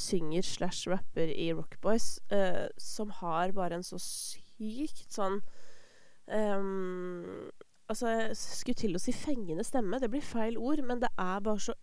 synger 0.00 0.42
slash 0.42 0.88
rapper 0.88 1.28
i 1.28 1.52
Rock 1.52 1.76
Boys, 1.82 2.18
uh, 2.32 2.66
som 2.80 3.10
har 3.10 3.52
bare 3.52 3.76
en 3.76 3.84
så 3.84 3.98
sykt 4.00 5.04
sånn 5.12 5.42
um, 6.32 7.50
Altså, 7.86 8.08
jeg 8.08 8.38
skulle 8.40 8.80
til 8.80 8.96
å 8.98 8.98
si 8.98 9.12
fengende 9.14 9.62
stemme. 9.62 10.00
Det 10.02 10.08
blir 10.10 10.24
feil 10.24 10.56
ord, 10.58 10.80
men 10.82 10.98
det 11.04 11.12
er 11.22 11.44
bare 11.44 11.62
så 11.62 11.74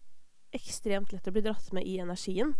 ekstremt 0.51 1.13
lett 1.13 1.29
å 1.29 1.31
bli 1.31 1.43
dratt 1.45 1.69
med 1.71 1.87
i 1.87 1.93
energien. 2.03 2.51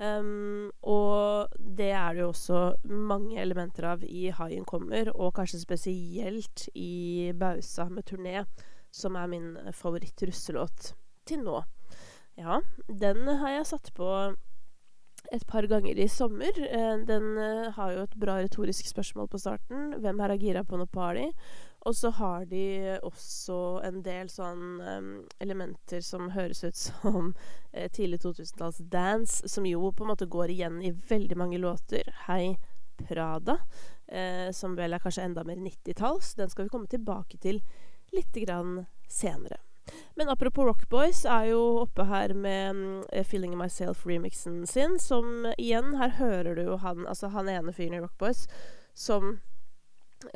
Um, 0.00 0.70
og 0.80 1.52
det 1.60 1.90
er 1.92 2.16
det 2.16 2.22
jo 2.22 2.30
også 2.30 2.62
mange 2.88 3.36
elementer 3.42 3.84
av 3.90 4.06
i 4.06 4.30
Haien 4.32 4.64
kommer, 4.64 5.12
og 5.12 5.34
kanskje 5.36 5.60
spesielt 5.60 6.70
i 6.72 7.34
Bausa 7.36 7.90
med 7.92 8.08
turné, 8.08 8.46
som 8.88 9.18
er 9.20 9.28
min 9.28 9.52
favoritt-russelåt 9.76 10.94
til 11.28 11.42
nå. 11.44 11.62
Ja, 12.38 12.60
den 12.88 13.26
har 13.40 13.58
jeg 13.58 13.68
satt 13.68 13.90
på 13.96 14.08
et 15.30 15.46
par 15.46 15.66
ganger 15.68 15.98
i 15.98 16.08
sommer. 16.08 16.56
Eh, 16.56 17.02
den 17.06 17.36
eh, 17.38 17.72
har 17.76 17.92
jo 17.92 18.04
et 18.06 18.16
bra 18.18 18.38
retorisk 18.40 18.88
spørsmål 18.88 19.28
på 19.28 19.40
starten. 19.42 19.92
Hvem 20.00 20.22
her 20.22 20.32
er 20.32 20.40
gira 20.40 20.62
på 20.64 20.78
noe 20.80 20.90
party? 20.90 21.28
Og 21.88 21.96
så 21.96 22.10
har 22.16 22.44
de 22.44 22.98
også 23.06 23.80
en 23.86 24.02
del 24.04 24.28
sånn 24.28 24.80
um, 24.84 25.12
elementer 25.40 26.02
som 26.04 26.28
høres 26.34 26.60
ut 26.64 26.76
som 26.76 27.30
uh, 27.32 27.86
tidlig 27.88 28.20
2000-talls 28.20 28.82
dance, 28.92 29.48
som 29.48 29.64
jo 29.64 29.88
på 29.88 30.04
en 30.04 30.12
måte 30.12 30.28
går 30.28 30.52
igjen 30.52 30.82
i 30.84 30.92
veldig 30.92 31.38
mange 31.40 31.60
låter. 31.62 32.12
Hei 32.26 32.58
Prada, 33.00 33.56
uh, 34.12 34.50
som 34.52 34.76
vel 34.76 34.92
er 34.92 35.00
kanskje 35.00 35.24
enda 35.30 35.46
mer 35.48 35.56
90-talls. 35.56 36.34
Den 36.36 36.52
skal 36.52 36.68
vi 36.68 36.74
komme 36.76 36.92
tilbake 36.92 37.40
til 37.40 37.62
litt 38.12 38.36
grann 38.44 38.82
senere. 39.08 39.62
Men 40.18 40.32
apropos 40.32 40.68
Rock 40.68 40.88
Boys 40.92 41.24
er 41.24 41.50
jo 41.50 41.60
oppe 41.84 42.06
her 42.08 42.34
med 42.34 42.76
um, 42.76 42.82
'Feeling 43.24 43.54
Myself'-remixen 43.58 44.66
sin, 44.66 44.98
som 44.98 45.46
igjen 45.56 45.96
Her 46.00 46.18
hører 46.18 46.54
du 46.54 46.62
jo 46.72 46.80
han, 46.82 47.06
altså 47.06 47.32
han 47.34 47.48
ene 47.48 47.72
fyren 47.72 47.98
i 47.98 48.02
Rock 48.02 48.18
Boys 48.18 48.46
som 48.94 49.38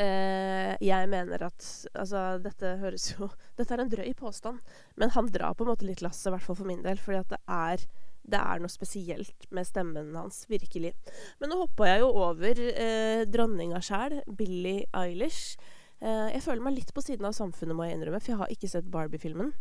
Eh, 0.00 0.72
jeg 0.80 1.08
mener 1.12 1.42
at 1.44 1.64
Altså, 1.92 2.38
dette 2.40 2.70
høres 2.80 3.10
jo 3.12 3.26
Dette 3.58 3.74
er 3.74 3.82
en 3.82 3.90
drøy 3.92 4.14
påstand, 4.16 4.62
men 4.96 5.12
han 5.12 5.28
drar 5.28 5.52
på 5.52 5.66
en 5.66 5.74
måte 5.74 5.84
litt 5.84 6.00
lasset, 6.00 6.30
i 6.30 6.32
hvert 6.32 6.46
fall 6.46 6.56
for 6.56 6.70
min 6.70 6.80
del, 6.86 6.96
fordi 6.96 7.20
at 7.20 7.34
det 7.34 7.40
er 7.44 7.84
det 8.24 8.40
er 8.40 8.62
noe 8.62 8.72
spesielt 8.72 9.42
med 9.52 9.66
stemmen 9.68 10.14
hans, 10.16 10.46
virkelig. 10.48 10.94
Men 11.36 11.50
nå 11.52 11.58
hoppa 11.60 11.90
jeg 11.90 12.00
jo 12.00 12.06
over 12.24 12.60
eh, 12.70 13.24
dronninga 13.28 13.82
sjæl, 13.84 14.22
Billie 14.38 14.86
Eilish. 14.96 15.58
Eh, 16.02 16.28
jeg 16.34 16.42
føler 16.46 16.64
meg 16.64 16.76
litt 16.78 16.92
på 16.94 17.04
siden 17.04 17.28
av 17.28 17.36
samfunnet, 17.36 17.76
må 17.76 17.86
jeg 17.86 17.98
innrømme, 17.98 18.20
for 18.22 18.34
jeg 18.34 18.42
har 18.42 18.52
ikke 18.52 18.70
sett 18.70 18.90
Barbie-filmen. 18.90 19.52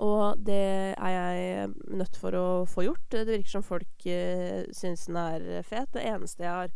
Og 0.00 0.40
det 0.40 0.94
er 0.96 1.12
jeg 1.12 1.72
nødt 1.92 2.16
for 2.16 2.36
å 2.38 2.46
få 2.68 2.86
gjort. 2.86 3.04
Det 3.12 3.26
virker 3.28 3.52
som 3.52 3.64
folk 3.66 4.06
uh, 4.08 4.62
syns 4.72 5.04
den 5.10 5.18
er 5.20 5.66
fet. 5.66 5.90
Det 5.92 6.06
eneste 6.08 6.46
jeg 6.46 6.54
har 6.54 6.72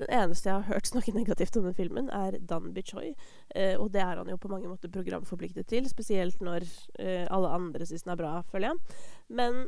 den 0.00 0.08
eneste 0.16 0.48
jeg 0.48 0.56
har 0.56 0.74
hørt 0.74 0.88
snakke 0.88 1.12
negativt 1.20 1.56
om 1.60 1.68
den 1.68 1.76
filmen, 1.76 2.08
er 2.10 2.38
Dan 2.40 2.72
Bichoy. 2.74 3.12
Eh, 3.54 3.76
og 3.76 3.92
det 3.92 4.02
er 4.04 4.16
han 4.16 4.30
jo 4.30 4.38
på 4.40 4.50
mange 4.52 4.70
måter 4.70 4.92
programforpliktet 4.92 5.68
til, 5.68 5.88
spesielt 5.90 6.40
når 6.44 6.64
eh, 6.98 7.26
alle 7.28 7.52
andre 7.56 7.86
syns 7.86 8.06
den 8.06 8.14
er 8.14 8.20
bra, 8.20 8.32
føler 8.48 8.70
jeg. 8.70 9.02
Men, 9.28 9.66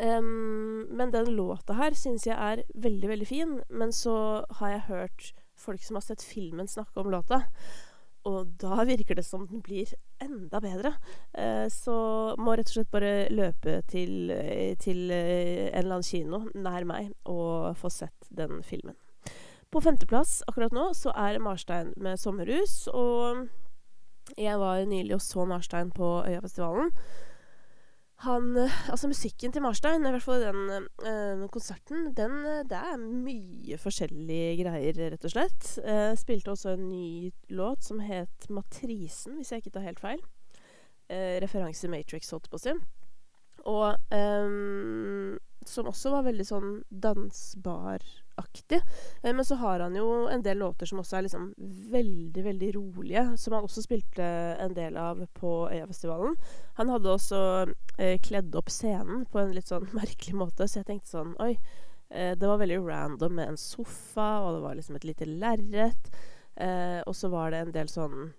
um, 0.00 0.86
men 0.96 1.12
den 1.12 1.32
låta 1.36 1.76
her 1.78 1.96
syns 1.98 2.26
jeg 2.26 2.36
er 2.36 2.64
veldig, 2.74 3.12
veldig 3.12 3.28
fin. 3.28 3.58
Men 3.68 3.92
så 3.92 4.46
har 4.60 4.74
jeg 4.74 4.88
hørt 4.88 5.32
folk 5.58 5.84
som 5.84 5.98
har 5.98 6.06
sett 6.06 6.24
filmen, 6.24 6.68
snakke 6.68 7.00
om 7.00 7.10
låta. 7.12 7.42
Og 8.28 8.48
da 8.60 8.82
virker 8.84 9.16
det 9.16 9.24
som 9.24 9.46
den 9.46 9.62
blir 9.64 9.90
enda 10.22 10.60
bedre. 10.60 10.94
Eh, 11.32 11.66
så 11.72 11.94
må 12.38 12.56
rett 12.56 12.70
og 12.70 12.76
slett 12.76 12.90
bare 12.92 13.12
løpe 13.32 13.78
til, 13.88 14.30
eh, 14.34 14.74
til 14.80 15.10
eh, 15.14 15.68
en 15.68 15.78
eller 15.78 15.98
annen 15.98 16.08
kino 16.08 16.42
nær 16.54 16.86
meg 16.88 17.12
og 17.24 17.76
få 17.78 17.90
sett 17.92 18.28
den 18.34 18.62
filmen. 18.66 18.98
På 19.70 19.82
femteplass 19.84 20.42
akkurat 20.48 20.72
nå 20.72 20.90
så 20.96 21.12
er 21.14 21.40
Marstein 21.44 21.92
med 21.96 22.18
'Sommerhus'. 22.18 22.88
Og 22.92 23.48
jeg 24.36 24.58
var 24.58 24.84
nylig 24.84 25.14
og 25.14 25.22
så 25.22 25.44
Marstein 25.44 25.90
på 25.90 26.24
Øyafestivalen. 26.26 26.92
Han 28.24 28.56
Altså, 28.90 29.08
musikken 29.10 29.52
til 29.54 29.62
Marstein, 29.62 30.06
i 30.06 30.10
hvert 30.10 30.24
fall 30.24 30.42
den 30.42 30.88
øh, 31.06 31.48
konserten, 31.54 32.08
den 32.16 32.40
Det 32.66 32.78
er 32.78 32.96
mye 32.98 33.78
forskjellige 33.78 34.56
greier, 34.62 34.98
rett 35.12 35.24
og 35.24 35.34
slett. 35.34 35.68
Uh, 35.84 36.14
spilte 36.18 36.50
også 36.50 36.74
en 36.74 36.88
ny 36.88 37.32
låt 37.48 37.84
som 37.84 38.00
het 38.00 38.48
'Matrisen', 38.50 39.38
hvis 39.38 39.52
jeg 39.52 39.62
ikke 39.62 39.70
tar 39.70 39.86
helt 39.86 40.00
feil. 40.00 40.22
Uh, 41.08 41.38
referanse 41.44 41.88
Matrix, 41.88 42.30
holdt 42.30 42.50
på 42.50 42.58
å 42.58 42.64
si. 42.64 42.74
Og 43.68 43.94
um, 44.14 45.38
som 45.66 45.86
også 45.86 46.10
var 46.10 46.26
veldig 46.26 46.46
sånn 46.46 46.72
dansbaraktig. 46.90 48.27
Eh, 48.38 49.34
men 49.34 49.44
så 49.44 49.58
har 49.60 49.80
han 49.80 49.96
jo 49.96 50.28
en 50.30 50.42
del 50.42 50.58
låter 50.58 50.86
som 50.86 51.00
også 51.02 51.18
er 51.18 51.26
liksom 51.26 51.50
veldig, 51.92 52.44
veldig 52.44 52.70
rolige. 52.76 53.24
Som 53.38 53.56
han 53.56 53.66
også 53.66 53.84
spilte 53.84 54.24
en 54.62 54.74
del 54.76 54.96
av 54.96 55.24
på 55.38 55.52
Øyafestivalen. 55.72 56.36
Han 56.78 56.94
hadde 56.94 57.12
også 57.12 57.42
eh, 57.98 58.16
kledd 58.22 58.54
opp 58.58 58.70
scenen 58.72 59.26
på 59.30 59.42
en 59.42 59.54
litt 59.56 59.70
sånn 59.70 59.88
merkelig 59.98 60.36
måte, 60.38 60.68
så 60.68 60.82
jeg 60.82 60.90
tenkte 60.92 61.16
sånn 61.16 61.36
Oi. 61.42 61.54
Eh, 62.10 62.34
det 62.38 62.48
var 62.48 62.60
veldig 62.62 62.80
random 62.86 63.34
med 63.36 63.52
en 63.52 63.60
sofa, 63.60 64.28
og 64.40 64.54
det 64.56 64.64
var 64.64 64.76
liksom 64.78 64.96
et 64.96 65.08
lite 65.08 65.28
lerret. 65.28 66.12
Eh, 66.56 67.00
og 67.06 67.14
så 67.16 67.28
var 67.32 67.52
det 67.52 67.62
en 67.62 67.74
del 67.74 67.90
sånn 67.92 68.30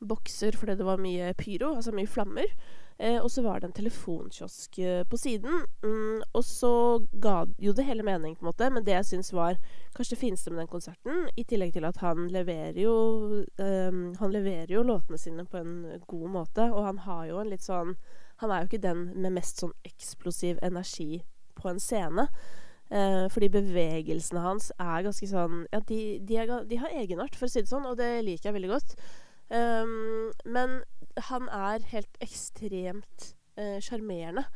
bokser 0.00 0.56
fordi 0.58 0.78
det 0.78 0.86
var 0.86 1.02
mye 1.02 1.34
pyro, 1.38 1.74
altså 1.76 1.94
mye 1.94 2.10
flammer. 2.10 2.50
Eh, 2.98 3.18
og 3.18 3.26
så 3.30 3.42
var 3.42 3.58
det 3.58 3.66
en 3.66 3.74
telefonkiosk 3.74 4.78
eh, 4.78 5.02
på 5.10 5.18
siden. 5.18 5.64
Mm, 5.82 6.22
og 6.32 6.44
så 6.46 7.02
ga 7.22 7.40
jo 7.58 7.72
det 7.74 7.86
hele 7.88 8.06
mening, 8.06 8.36
på 8.36 8.44
en 8.44 8.50
måte. 8.52 8.70
Men 8.70 8.86
det 8.86 8.94
jeg 8.94 9.08
syns 9.10 9.32
var 9.34 9.58
kanskje 9.96 10.14
det 10.14 10.20
fineste 10.20 10.52
med 10.52 10.62
den 10.62 10.70
konserten, 10.70 11.28
i 11.36 11.44
tillegg 11.44 11.74
til 11.74 11.88
at 11.88 11.98
han 12.04 12.28
leverer 12.30 12.78
jo 12.78 12.94
eh, 13.58 13.90
Han 14.20 14.34
leverer 14.34 14.70
jo 14.70 14.86
låtene 14.86 15.18
sine 15.18 15.46
på 15.46 15.58
en 15.58 16.02
god 16.06 16.28
måte, 16.30 16.70
og 16.70 16.84
han 16.86 17.02
har 17.06 17.26
jo 17.32 17.40
en 17.42 17.50
litt 17.50 17.66
sånn 17.66 17.96
Han 18.42 18.50
er 18.50 18.62
jo 18.62 18.70
ikke 18.70 18.86
den 18.86 19.08
med 19.14 19.34
mest 19.34 19.62
sånn 19.62 19.74
eksplosiv 19.86 20.58
energi 20.62 21.24
på 21.58 21.70
en 21.70 21.82
scene. 21.82 22.28
Eh, 22.94 23.26
fordi 23.32 23.48
bevegelsene 23.48 24.42
hans 24.44 24.68
er 24.78 25.06
ganske 25.06 25.26
sånn 25.26 25.64
Ja, 25.72 25.80
de, 25.88 26.00
de, 26.22 26.36
er, 26.38 26.50
de 26.68 26.78
har 26.78 26.94
egenart, 26.94 27.34
for 27.34 27.48
å 27.48 27.50
si 27.50 27.64
det 27.64 27.70
sånn, 27.70 27.86
og 27.90 27.98
det 27.98 28.20
liker 28.22 28.52
jeg 28.52 28.58
veldig 28.60 28.74
godt. 28.76 28.96
Um, 29.52 30.32
men 30.44 30.82
han 31.28 31.48
er 31.52 31.84
helt 31.92 32.16
ekstremt 32.24 33.34
eh, 33.60 33.78
sjarmerende. 33.82 34.46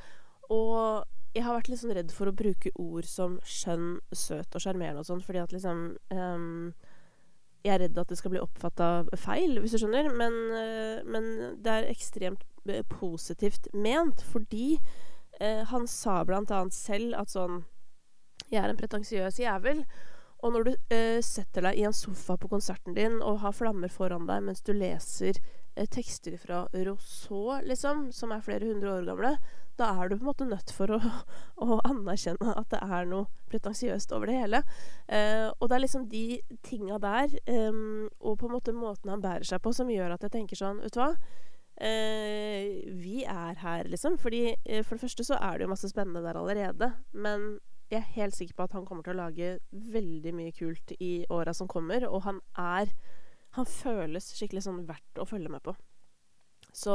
Uh, 0.49 0.55
og 0.55 1.37
jeg 1.37 1.45
har 1.45 1.59
vært 1.59 1.69
litt 1.71 1.83
sånn 1.83 1.95
redd 1.95 2.13
for 2.15 2.31
å 2.31 2.35
bruke 2.37 2.73
ord 2.81 3.07
som 3.07 3.37
skjønn, 3.47 3.99
søt 4.17 4.57
og 4.57 4.65
sjarmerende 4.65 5.05
og 5.05 5.11
sånn, 5.11 5.23
fordi 5.23 5.43
at 5.43 5.53
liksom 5.55 5.83
um, 6.15 6.73
Jeg 7.67 7.75
er 7.75 7.83
redd 7.83 7.99
at 7.99 8.09
det 8.09 8.17
skal 8.17 8.33
bli 8.33 8.41
oppfatta 8.41 9.05
feil, 9.19 9.59
hvis 9.61 9.75
du 9.75 9.83
skjønner. 9.83 10.09
Men, 10.15 10.37
uh, 10.55 11.05
men 11.05 11.59
det 11.63 11.75
er 11.75 11.91
ekstremt 11.93 12.47
uh, 12.71 12.83
positivt 12.99 13.71
ment, 13.75 14.25
fordi 14.33 14.79
han 15.39 15.85
sa 15.87 16.25
blant 16.27 16.51
annet 16.51 16.75
selv 16.75 17.13
at 17.15 17.31
sånn 17.31 17.61
Jeg 18.51 18.59
er 18.59 18.73
en 18.73 18.79
pretensiøs 18.81 19.37
jævel. 19.39 19.85
Og 20.39 20.55
når 20.55 20.69
du 20.69 20.73
eh, 20.95 21.21
setter 21.25 21.65
deg 21.67 21.79
i 21.81 21.87
en 21.89 21.97
sofa 21.97 22.37
på 22.39 22.51
konserten 22.51 22.95
din 22.95 23.19
og 23.19 23.41
har 23.43 23.57
flammer 23.57 23.91
foran 23.91 24.29
deg 24.29 24.45
mens 24.47 24.63
du 24.63 24.71
leser 24.77 25.41
eh, 25.75 25.89
tekster 25.91 26.37
fra 26.39 26.61
Rousseau, 26.73 27.57
liksom, 27.67 28.09
som 28.15 28.35
er 28.35 28.45
flere 28.47 28.69
hundre 28.71 28.93
år 29.01 29.09
gamle, 29.09 29.33
da 29.79 29.91
er 29.95 30.11
du 30.11 30.17
på 30.17 30.23
en 30.23 30.31
måte 30.31 30.47
nødt 30.47 30.71
for 30.75 30.95
å, 30.95 31.01
å 31.67 31.81
anerkjenne 31.89 32.55
at 32.55 32.71
det 32.75 32.83
er 32.87 33.11
noe 33.11 33.27
pretensiøst 33.51 34.15
over 34.15 34.31
det 34.31 34.39
hele. 34.39 34.63
Eh, 35.07 35.49
og 35.51 35.67
det 35.67 35.79
er 35.79 35.85
liksom 35.85 36.07
de 36.13 36.25
tinga 36.67 37.01
der, 37.03 37.35
ehm, 37.51 38.09
og 38.21 38.39
på 38.39 38.49
en 38.49 38.57
måte 38.59 38.75
måten 38.77 39.11
han 39.11 39.25
bærer 39.25 39.47
seg 39.49 39.63
på, 39.65 39.75
som 39.75 39.91
gjør 39.91 40.15
at 40.15 40.27
jeg 40.27 40.35
tenker 40.39 40.61
sånn, 40.61 40.83
vet 40.85 40.95
du 40.95 41.03
hva 41.03 41.13
eh, 41.81 42.85
vi 42.95 43.23
er 43.25 43.59
her, 43.63 43.89
liksom. 43.91 44.19
Fordi 44.19 44.43
eh, 44.65 44.85
For 44.85 44.97
det 44.97 45.05
første 45.07 45.27
så 45.27 45.39
er 45.41 45.59
det 45.59 45.67
jo 45.67 45.73
masse 45.73 45.91
spennende 45.91 46.23
der 46.25 46.39
allerede. 46.39 46.93
Men 47.13 47.59
jeg 47.89 47.99
er 48.01 48.17
helt 48.19 48.37
sikker 48.37 48.57
på 48.57 48.67
at 48.69 48.75
han 48.77 48.85
kommer 48.87 49.05
til 49.05 49.17
å 49.17 49.23
lage 49.23 49.53
veldig 49.71 50.33
mye 50.37 50.53
kult 50.57 50.93
i 51.01 51.25
åra 51.33 51.55
som 51.57 51.71
kommer. 51.71 52.05
Og 52.09 52.27
han 52.29 52.43
er 52.57 52.93
Han 53.57 53.65
føles 53.65 54.27
skikkelig 54.37 54.61
sånn 54.67 54.83
verdt 54.87 55.19
å 55.19 55.25
følge 55.27 55.49
med 55.49 55.63
på. 55.65 55.73
Så 56.77 56.93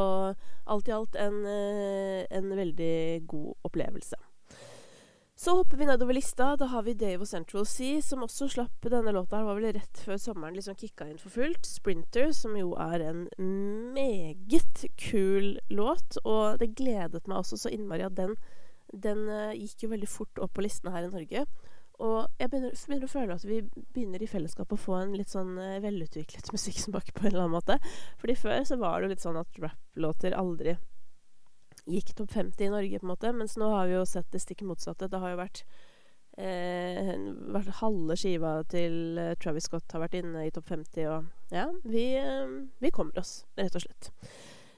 alt 0.69 0.87
i 0.87 0.93
alt 0.93 1.15
en, 1.17 1.39
eh, 1.49 2.27
en 2.29 2.51
veldig 2.55 3.25
god 3.27 3.55
opplevelse. 3.65 4.19
Så 5.35 5.55
hopper 5.57 5.77
vi 5.77 5.85
nedover 5.89 6.13
lista. 6.13 6.55
Da 6.55 6.65
har 6.71 6.83
vi 6.85 6.93
Dave 6.93 7.25
og 7.25 7.27
Central 7.27 7.65
Sea, 7.65 8.01
som 8.01 8.21
også 8.23 8.47
slapp 8.53 8.85
denne 8.85 9.11
låta. 9.11 9.37
her 9.37 9.43
var 9.43 9.57
vel 9.57 9.73
rett 9.73 9.97
før 10.05 10.17
sommeren 10.21 10.53
liksom 10.55 10.77
kicka 10.77 11.09
inn 11.09 11.17
for 11.17 11.33
fullt. 11.33 11.65
'Sprinter', 11.65 12.31
som 12.31 12.55
jo 12.55 12.75
er 12.75 13.01
en 13.01 13.27
meget 13.93 14.85
kul 14.95 15.59
låt. 15.69 16.17
Og 16.23 16.59
det 16.59 16.75
gledet 16.75 17.27
meg 17.27 17.37
også 17.37 17.57
så 17.57 17.73
innmari 17.73 18.05
at 18.05 18.15
den 18.15 18.37
den 18.93 19.27
uh, 19.29 19.51
gikk 19.57 19.85
jo 19.85 19.93
veldig 19.93 20.09
fort 20.09 20.41
opp 20.43 20.53
på 20.57 20.65
listene 20.65 20.93
her 20.95 21.07
i 21.07 21.11
Norge. 21.13 21.45
Og 22.03 22.17
jeg 22.41 22.49
begynner, 22.49 22.73
begynner, 22.73 23.05
å 23.07 23.13
føle 23.13 23.35
at 23.37 23.45
vi 23.45 23.59
begynner 23.93 24.23
i 24.23 24.29
fellesskap 24.29 24.71
å 24.73 24.79
få 24.79 24.97
en 24.99 25.13
litt 25.17 25.33
sånn 25.33 25.55
uh, 25.59 25.81
velutviklet 25.83 26.51
musikksmak 26.55 27.13
på 27.13 27.25
en 27.25 27.31
eller 27.33 27.45
annen 27.45 27.57
måte. 27.57 27.79
Fordi 28.21 28.37
før 28.39 28.65
så 28.69 28.79
var 28.81 28.99
det 28.99 29.09
jo 29.09 29.13
litt 29.15 29.25
sånn 29.25 29.39
at 29.41 29.61
rap-låter 29.61 30.37
aldri 30.37 30.77
gikk 31.89 32.13
topp 32.15 32.31
50 32.31 32.63
i 32.63 32.71
Norge, 32.71 32.99
på 32.99 33.07
en 33.07 33.13
måte. 33.13 33.33
Mens 33.35 33.57
nå 33.59 33.69
har 33.73 33.89
vi 33.89 33.97
jo 33.97 34.05
sett 34.07 34.29
det 34.31 34.41
stikk 34.43 34.63
motsatte. 34.67 35.09
Det 35.11 35.19
har 35.19 35.33
jo 35.33 35.41
vært 35.41 35.63
eh, 36.37 37.13
halve 37.81 38.17
skiva 38.19 38.55
til 38.71 39.19
eh, 39.19 39.35
Travis 39.41 39.67
Scott 39.69 39.91
har 39.93 40.03
vært 40.05 40.17
inne 40.21 40.47
i 40.47 40.53
topp 40.53 40.71
50, 40.71 41.09
og 41.11 41.53
ja, 41.53 41.67
vi, 41.83 42.07
eh, 42.19 42.57
vi 42.79 42.93
kommer 42.93 43.19
oss, 43.21 43.43
rett 43.59 43.75
og 43.77 43.85
slett. 43.85 44.11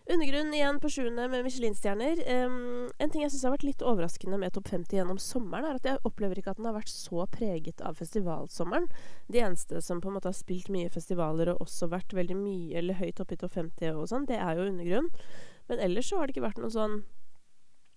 Undergrunn 0.05 0.53
igjen 0.53 0.77
på 0.79 0.89
sjuende 0.93 1.23
med 1.33 1.41
Michelin-stjerner. 1.47 2.19
Um, 2.45 2.91
en 3.01 3.09
ting 3.09 3.23
jeg 3.23 3.31
syns 3.33 3.45
har 3.47 3.55
vært 3.55 3.63
litt 3.65 3.81
overraskende 3.81 4.37
med 4.37 4.53
Topp 4.53 4.67
50 4.69 4.99
gjennom 4.99 5.17
sommeren, 5.17 5.65
er 5.65 5.79
at 5.79 5.87
jeg 5.89 6.01
opplever 6.05 6.37
ikke 6.37 6.53
at 6.53 6.59
den 6.59 6.67
har 6.69 6.75
vært 6.75 6.91
så 6.93 7.25
preget 7.33 7.81
av 7.81 7.97
festivalsommeren. 7.97 8.85
De 9.33 9.41
eneste 9.41 9.81
som 9.81 10.03
på 10.03 10.11
en 10.11 10.19
måte 10.19 10.29
har 10.29 10.37
spilt 10.37 10.69
mye 10.69 10.91
festivaler 10.93 11.55
og 11.55 11.65
også 11.65 11.89
vært 11.89 12.13
veldig 12.13 12.37
mye 12.37 12.77
eller 12.83 13.01
høyt 13.01 13.23
oppe 13.23 13.33
i 13.33 13.41
Topp 13.41 13.57
50 13.57 13.97
og 13.97 14.05
sånn, 14.13 14.29
det 14.29 14.37
er 14.37 14.53
jo 14.59 14.69
Undergrunn. 14.69 15.09
Men 15.73 15.83
ellers 15.89 16.11
så 16.11 16.21
har 16.21 16.29
det 16.29 16.35
ikke 16.37 16.45
vært 16.45 16.61
noen 16.61 16.77
sånn 16.77 17.01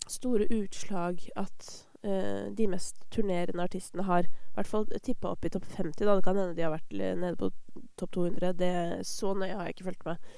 store 0.08 0.48
utslag 0.62 1.28
at 1.36 1.70
uh, 2.08 2.48
de 2.56 2.72
mest 2.72 3.04
turnerende 3.12 3.68
artistene 3.68 4.08
har 4.08 4.24
i 4.24 4.54
hvert 4.56 4.72
fall 4.72 4.88
tippa 4.96 5.36
opp 5.36 5.44
i 5.44 5.52
topp 5.52 5.68
50. 5.76 6.06
Da. 6.06 6.16
Det 6.16 6.24
kan 6.24 6.40
hende 6.40 6.56
de 6.56 6.64
har 6.64 6.72
vært 6.72 6.96
nede 6.96 7.36
på 7.36 7.52
topp 8.00 8.16
200. 8.16 8.56
Det, 8.64 8.76
så 9.04 9.36
nøye 9.36 9.52
har 9.52 9.68
jeg 9.68 9.76
ikke 9.76 9.92
fulgt 9.92 10.08
med 10.08 10.30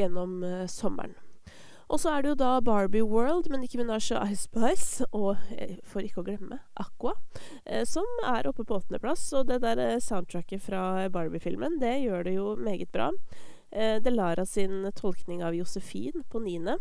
gjennom 0.00 0.40
uh, 0.44 0.64
sommeren. 0.70 1.14
Og 1.90 1.98
så 1.98 2.12
er 2.14 2.22
det 2.22 2.30
jo 2.30 2.38
da 2.38 2.50
Barbie 2.62 3.02
World 3.02 3.48
med 3.50 3.64
Nicki 3.64 3.78
Minaj 3.80 4.12
og 4.14 4.30
Ice 4.30 4.44
Spice, 4.46 5.06
og 5.10 5.40
eh, 5.56 5.80
for 5.82 6.06
ikke 6.06 6.22
å 6.22 6.26
glemme 6.28 6.60
Aqua, 6.78 7.16
eh, 7.64 7.82
som 7.82 8.06
er 8.30 8.46
oppe 8.46 8.62
på 8.62 8.76
åttendeplass. 8.78 9.24
Og 9.40 9.48
det 9.48 9.58
der 9.64 9.82
eh, 9.82 9.96
soundtracket 9.98 10.62
fra 10.62 11.08
Barbie-filmen, 11.10 11.80
det 11.82 11.96
gjør 12.04 12.28
det 12.28 12.36
jo 12.36 12.54
meget 12.62 12.92
bra. 12.94 13.10
Eh, 13.74 13.98
Delara 14.02 14.46
sin 14.46 14.86
tolkning 14.94 15.42
av 15.42 15.58
Josefin 15.58 16.22
på 16.30 16.42
niende 16.46 16.78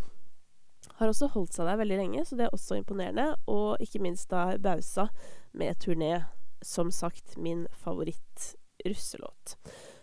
har 0.99 1.09
også 1.09 1.31
holdt 1.33 1.57
seg 1.57 1.65
der 1.65 1.81
veldig 1.81 1.97
lenge, 2.03 2.25
så 2.25 2.37
det 2.37 2.45
er 2.45 2.53
også 2.53 2.77
imponerende. 2.77 3.31
Og 3.49 3.81
ikke 3.81 4.03
minst 4.05 4.29
da 4.29 4.51
Bausa 4.61 5.09
med 5.57 5.81
turné. 5.81 6.19
Som 6.61 6.91
sagt 6.91 7.37
min 7.39 7.65
favoritt-russelåt. 7.81 9.55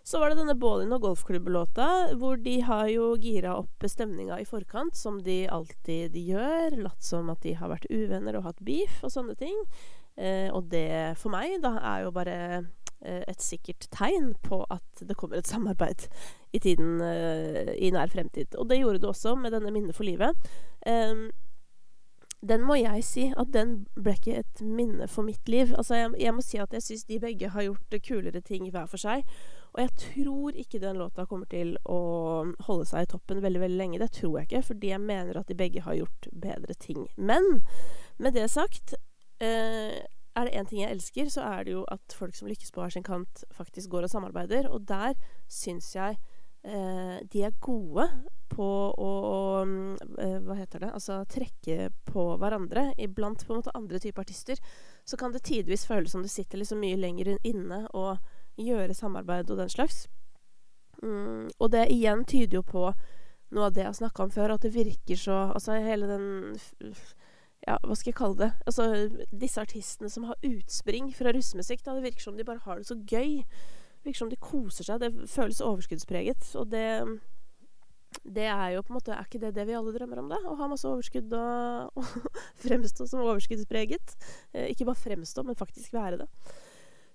Så 0.07 0.21
var 0.23 0.31
det 0.31 0.39
denne 0.39 0.55
Ballin 0.55 0.95
og 0.95 1.03
golfklubb-låta, 1.03 2.15
hvor 2.21 2.37
de 2.39 2.61
har 2.63 2.87
jo 2.93 3.09
gira 3.19 3.57
opp 3.59 3.83
stemninga 3.91 4.37
i 4.39 4.47
forkant, 4.47 4.95
som 4.95 5.17
de 5.27 5.41
alltid 5.51 6.15
gjør. 6.15 6.77
Latt 6.79 7.03
som 7.03 7.33
at 7.33 7.43
de 7.43 7.57
har 7.59 7.73
vært 7.73 7.89
uvenner 7.91 8.39
og 8.39 8.47
hatt 8.47 8.63
beef 8.63 9.01
og 9.03 9.11
sånne 9.11 9.35
ting. 9.41 9.57
Eh, 10.15 10.47
og 10.55 10.69
det 10.71 11.17
for 11.19 11.35
meg 11.35 11.59
da 11.65 11.75
er 11.81 12.05
jo 12.05 12.13
bare 12.15 12.37
eh, 12.55 13.25
et 13.27 13.43
sikkert 13.43 13.89
tegn 13.91 14.31
på 14.47 14.61
at 14.71 15.03
det 15.03 15.19
kommer 15.19 15.41
et 15.41 15.51
samarbeid 15.51 16.07
i 16.55 16.63
tiden 16.63 17.03
eh, 17.03 17.75
i 17.75 17.91
nær 17.91 18.15
fremtid. 18.15 18.55
Og 18.55 18.71
det 18.71 18.79
gjorde 18.85 19.03
det 19.03 19.11
også 19.11 19.35
med 19.35 19.59
denne 19.59 19.75
Minne 19.75 19.97
for 19.97 20.07
livet. 20.07 20.39
Eh, 20.87 21.27
den 22.47 22.63
må 22.63 22.77
jeg 22.79 23.03
si 23.03 23.27
at 23.35 23.51
den 23.55 23.75
ble 23.97 24.15
ikke 24.17 24.41
et 24.43 24.61
minne 24.63 25.09
for 25.11 25.27
mitt 25.27 25.49
liv. 25.49 25.73
Altså, 25.75 25.97
jeg, 25.99 26.15
jeg 26.21 26.35
må 26.37 26.45
si 26.45 26.63
at 26.63 26.75
jeg 26.77 26.85
syns 26.85 27.07
de 27.09 27.21
begge 27.23 27.51
har 27.51 27.65
gjort 27.67 27.97
kulere 28.07 28.43
ting 28.45 28.69
hver 28.71 28.87
for 28.91 29.01
seg. 29.03 29.25
Og 29.77 29.83
jeg 29.83 29.93
tror 30.01 30.57
ikke 30.57 30.81
den 30.81 30.97
låta 30.97 31.27
kommer 31.29 31.49
til 31.53 31.75
å 31.85 32.01
holde 32.65 32.87
seg 32.89 33.05
i 33.05 33.09
toppen 33.13 33.43
veldig 33.45 33.61
veldig 33.61 33.77
lenge. 33.77 34.01
Det 34.01 34.15
tror 34.17 34.39
jeg 34.39 34.49
ikke, 34.49 34.63
fordi 34.71 34.93
jeg 34.95 35.03
mener 35.05 35.37
at 35.37 35.51
de 35.51 35.57
begge 35.59 35.83
har 35.85 35.99
gjort 35.99 36.29
bedre 36.33 36.77
ting. 36.81 37.03
Men 37.17 37.61
med 38.17 38.33
det 38.39 38.47
sagt 38.49 38.95
eh, 39.45 40.01
er 40.37 40.49
det 40.49 40.55
én 40.57 40.69
ting 40.69 40.81
jeg 40.81 40.97
elsker, 40.97 41.29
så 41.33 41.45
er 41.45 41.67
det 41.67 41.75
jo 41.75 41.83
at 41.93 42.17
folk 42.17 42.37
som 42.37 42.49
lykkes 42.49 42.73
på 42.73 42.81
hver 42.81 42.95
sin 42.97 43.05
kant, 43.05 43.45
faktisk 43.53 43.93
går 43.93 44.09
og 44.09 44.15
samarbeider. 44.15 44.71
Og 44.73 44.89
der 44.89 45.13
syns 45.45 45.91
jeg 45.93 46.17
eh, 46.65 47.21
de 47.33 47.45
er 47.45 47.61
gode 47.61 48.09
på 48.53 48.71
å 48.97 49.13
eh, 49.67 50.39
Hva 50.41 50.57
heter 50.57 50.87
det? 50.87 50.95
Altså 50.97 51.19
trekke 51.29 51.91
på 52.09 52.27
hverandre. 52.41 52.95
Iblant 52.97 53.45
på 53.45 53.53
en 53.53 53.61
måte 53.61 53.77
andre 53.77 54.01
typer 54.01 54.25
artister 54.25 54.61
så 55.05 55.21
kan 55.21 55.37
det 55.37 55.45
tidvis 55.45 55.85
føles 55.85 56.17
som 56.17 56.25
det 56.25 56.33
sitter 56.33 56.65
liksom 56.65 56.81
mye 56.81 56.97
lenger 56.97 57.37
inne 57.45 57.85
og 57.93 58.17
gjøre 58.57 58.97
samarbeid 58.97 59.51
og 59.51 59.61
den 59.61 59.71
slags. 59.73 60.07
Mm, 61.03 61.49
og 61.61 61.71
det 61.73 61.87
igjen 61.93 62.25
tyder 62.25 62.61
jo 62.61 62.65
på 62.67 62.89
noe 63.55 63.69
av 63.69 63.75
det 63.77 63.85
jeg 63.85 63.91
har 63.91 64.01
snakka 64.01 64.25
om 64.25 64.33
før, 64.33 64.55
at 64.57 64.65
det 64.65 64.73
virker 64.75 65.19
så 65.21 65.37
Altså 65.53 65.77
hele 65.85 66.09
den 66.09 66.57
Ja, 67.67 67.77
hva 67.83 67.97
skal 67.97 68.11
jeg 68.11 68.19
kalle 68.19 68.39
det? 68.41 68.51
Altså 68.67 68.87
disse 69.31 69.61
artistene 69.61 70.11
som 70.13 70.29
har 70.29 70.41
utspring 70.45 71.11
fra 71.15 71.33
russemusikk, 71.35 71.85
da. 71.85 71.97
Det 71.97 72.05
virker 72.05 72.29
som 72.29 72.37
de 72.37 72.47
bare 72.47 72.63
har 72.65 72.79
det 72.79 72.87
så 72.87 72.95
gøy. 72.95 73.43
Det 73.43 74.05
virker 74.07 74.23
som 74.23 74.31
de 74.31 74.39
koser 74.39 74.87
seg. 74.87 75.01
Det 75.03 75.31
føles 75.31 75.65
overskuddspreget. 75.65 76.53
Og 76.61 76.71
det 76.71 76.87
det 78.25 78.47
er 78.49 78.71
jo 78.75 78.83
på 78.83 78.93
en 78.93 78.97
måte 78.97 79.13
Er 79.13 79.27
ikke 79.27 79.41
det 79.43 79.55
det 79.57 79.67
vi 79.69 79.75
alle 79.77 79.93
drømmer 79.93 80.21
om, 80.23 80.31
da? 80.31 80.39
Å 80.47 80.55
ha 80.57 80.69
masse 80.71 80.89
overskudd 80.89 81.33
og, 81.37 81.99
og 81.99 82.31
fremstå 82.65 83.09
som 83.11 83.25
overskuddspreget. 83.25 84.17
Eh, 84.53 84.71
ikke 84.73 84.87
bare 84.89 85.03
fremstå, 85.03 85.45
men 85.47 85.59
faktisk 85.59 85.93
være 85.97 86.23
det. 86.23 86.29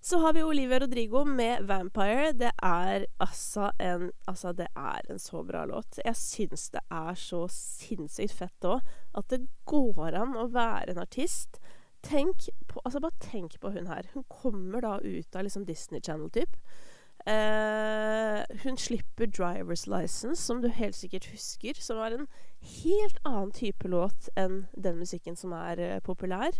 Så 0.03 0.17
har 0.17 0.33
vi 0.33 0.43
Olivia 0.43 0.79
Rodrigo 0.79 1.23
med 1.23 1.61
'Vampire'. 1.61 2.31
Det 2.31 2.51
er 2.63 3.05
altså 3.19 3.71
en 3.79 4.11
Altså, 4.27 4.51
det 4.51 4.67
er 4.75 5.01
en 5.09 5.19
så 5.19 5.43
bra 5.43 5.65
låt. 5.65 5.99
Jeg 6.05 6.15
syns 6.15 6.69
det 6.69 6.81
er 6.91 7.13
så 7.13 7.47
sinnssykt 7.47 8.33
fett 8.33 8.65
òg. 8.65 8.81
At 9.15 9.29
det 9.29 9.47
går 9.65 10.15
an 10.15 10.33
å 10.35 10.47
være 10.47 10.89
en 10.89 10.97
artist. 10.97 11.59
Tenk 12.03 12.49
på 12.67 12.81
Altså, 12.85 12.99
bare 12.99 13.19
tenk 13.19 13.59
på 13.59 13.69
hun 13.69 13.87
her. 13.87 14.09
Hun 14.13 14.23
kommer 14.23 14.81
da 14.81 14.97
ut 14.97 15.35
av 15.35 15.43
liksom 15.43 15.65
Disney 15.65 16.01
Channel-type. 16.01 16.57
Uh, 17.27 18.41
hun 18.63 18.77
slipper 18.77 19.27
'Driver's 19.27 19.85
License', 19.85 20.41
som 20.41 20.61
du 20.61 20.67
helt 20.67 20.95
sikkert 20.95 21.29
husker. 21.31 21.73
Som 21.75 21.97
er 21.97 22.17
en 22.17 22.27
helt 22.61 23.19
annen 23.23 23.51
type 23.51 23.87
låt 23.87 24.29
enn 24.35 24.65
den 24.83 24.97
musikken 24.97 25.35
som 25.35 25.51
er 25.51 25.77
uh, 25.77 25.99
populær. 25.99 26.51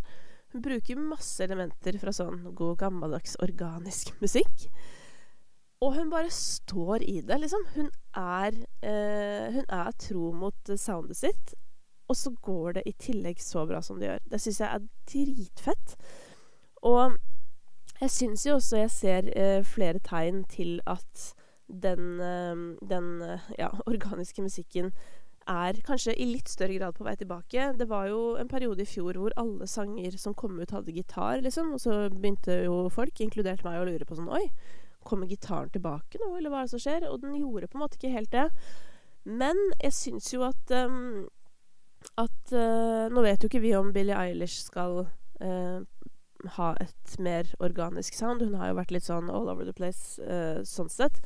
Hun 0.52 0.64
bruker 0.66 1.00
masse 1.00 1.44
elementer 1.46 1.96
fra 2.02 2.12
sånn 2.16 2.50
god 2.58 2.78
gammeldags 2.82 3.38
organisk 3.44 4.12
musikk. 4.24 4.68
Og 5.82 5.96
hun 5.96 6.12
bare 6.12 6.30
står 6.34 7.06
i 7.08 7.22
det, 7.26 7.40
liksom. 7.42 7.64
Hun 7.74 7.90
er, 8.18 8.58
eh, 8.84 9.48
hun 9.56 9.66
er 9.66 9.92
tro 9.98 10.32
mot 10.32 10.74
soundet 10.78 11.18
sitt. 11.18 11.54
Og 12.12 12.16
så 12.16 12.34
går 12.44 12.74
det 12.74 12.84
i 12.86 12.94
tillegg 13.00 13.40
så 13.40 13.66
bra 13.66 13.82
som 13.82 14.00
det 14.00 14.10
gjør. 14.10 14.20
Det 14.30 14.42
syns 14.42 14.60
jeg 14.60 14.70
er 14.76 14.88
dritfett. 15.10 15.96
Og 16.84 17.16
jeg 18.02 18.12
syns 18.12 18.46
jo 18.46 18.58
også 18.60 18.84
jeg 18.84 18.92
ser 18.92 19.32
eh, 19.38 19.64
flere 19.64 20.00
tegn 20.04 20.44
til 20.52 20.82
at 20.86 21.34
den, 21.72 22.20
eh, 22.20 22.88
den 22.90 23.40
ja, 23.58 23.72
organiske 23.94 24.42
musikken 24.44 24.92
er 25.50 25.80
kanskje 25.86 26.14
i 26.14 26.28
litt 26.30 26.50
større 26.52 26.76
grad 26.78 26.96
på 26.98 27.06
vei 27.06 27.16
tilbake. 27.18 27.72
Det 27.78 27.88
var 27.90 28.08
jo 28.12 28.36
en 28.40 28.50
periode 28.52 28.84
i 28.84 28.90
fjor 28.90 29.18
hvor 29.18 29.34
alle 29.40 29.68
sanger 29.70 30.18
som 30.22 30.36
kom 30.38 30.60
ut, 30.60 30.72
hadde 30.72 30.94
gitar, 30.96 31.42
liksom. 31.42 31.74
Og 31.76 31.82
så 31.82 31.98
begynte 32.14 32.62
jo 32.66 32.86
folk, 32.94 33.22
inkludert 33.24 33.66
meg, 33.66 33.80
å 33.82 33.88
lure 33.90 34.08
på 34.08 34.18
sånn 34.18 34.32
Oi, 34.32 34.46
kommer 35.08 35.30
gitaren 35.30 35.72
tilbake 35.74 36.22
nå, 36.22 36.36
eller 36.38 36.54
hva 36.54 36.62
er 36.62 36.70
det 36.70 36.76
som 36.76 36.84
skjer? 36.84 37.08
Og 37.10 37.22
den 37.24 37.38
gjorde 37.40 37.70
på 37.72 37.80
en 37.80 37.86
måte 37.86 37.98
ikke 38.00 38.14
helt 38.14 38.34
det. 38.34 38.48
Men 39.26 39.58
jeg 39.82 39.94
syns 39.98 40.32
jo 40.34 40.42
at 40.48 40.72
um, 40.74 41.28
At 42.18 42.54
uh, 42.58 43.06
Nå 43.14 43.22
vet 43.22 43.44
jo 43.44 43.52
ikke 43.52 43.62
vi 43.62 43.76
om 43.78 43.92
Billie 43.94 44.18
Eilish 44.18 44.64
skal 44.64 45.04
uh, 45.06 45.82
ha 46.58 46.70
et 46.82 47.18
mer 47.22 47.50
organisk 47.62 48.18
sound. 48.18 48.42
Hun 48.42 48.58
har 48.58 48.72
jo 48.72 48.80
vært 48.80 48.94
litt 48.96 49.06
sånn 49.06 49.30
all 49.30 49.50
over 49.52 49.68
the 49.68 49.76
place 49.78 50.18
uh, 50.26 50.66
sånn 50.66 50.90
sett. 50.90 51.22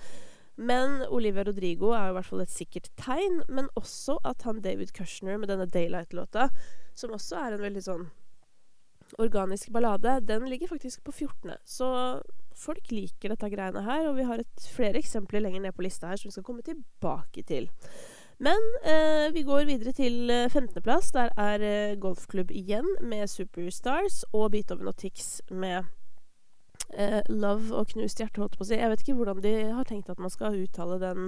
Men 0.55 1.01
Olivia 1.11 1.43
Rodrigo 1.43 1.91
er 1.91 2.09
i 2.09 2.15
hvert 2.15 2.29
fall 2.29 2.43
et 2.45 2.53
sikkert 2.53 2.91
tegn. 2.99 3.41
Men 3.49 3.71
også 3.75 4.17
at 4.23 4.45
han 4.47 4.61
David 4.63 4.93
Kushner 4.95 5.39
med 5.41 5.51
denne 5.51 5.67
Daylight-låta, 5.67 6.49
som 6.95 7.15
også 7.15 7.41
er 7.41 7.55
en 7.55 7.65
veldig 7.65 7.83
sånn 7.83 8.05
organisk 9.21 9.69
ballade, 9.69 10.19
den 10.25 10.47
ligger 10.49 10.67
faktisk 10.67 11.03
på 11.03 11.11
14. 11.11 11.57
Så 11.63 11.87
folk 12.55 12.91
liker 12.91 13.33
dette 13.33 13.49
greiene 13.51 13.83
her, 13.85 14.07
og 14.09 14.17
vi 14.17 14.27
har 14.27 14.41
et, 14.41 14.67
flere 14.73 14.99
eksempler 15.01 15.43
lenger 15.43 15.65
ned 15.65 15.75
på 15.75 15.85
lista 15.85 16.09
her 16.09 16.19
som 16.19 16.29
vi 16.29 16.37
skal 16.37 16.47
komme 16.47 16.65
tilbake 16.65 17.43
til. 17.47 17.69
Men 18.43 18.59
eh, 18.83 19.29
vi 19.31 19.45
går 19.47 19.67
videre 19.69 19.93
til 19.95 20.31
15.-plass. 20.31 21.11
Eh, 21.13 21.19
Der 21.19 21.29
er 21.39 21.63
eh, 21.63 21.99
golfklubb 21.99 22.51
igjen 22.51 22.87
med 23.01 23.29
Superstars 23.31 24.25
og 24.33 24.51
Beethoven 24.51 24.91
og 24.91 24.97
Tix 24.99 25.39
med 25.51 25.87
eh, 26.93 27.21
love 27.29 27.73
og 27.75 27.91
knust 27.93 28.21
hjerte, 28.21 28.41
holdt 28.41 28.57
på 28.57 28.65
å 28.65 28.69
si. 28.69 28.79
Jeg 28.79 28.91
vet 28.91 29.03
ikke 29.05 29.17
hvordan 29.19 29.43
de 29.43 29.55
har 29.77 29.87
tenkt 29.89 30.11
at 30.13 30.21
man 30.21 30.33
skal 30.33 30.57
uttale 30.61 30.99
den 31.01 31.27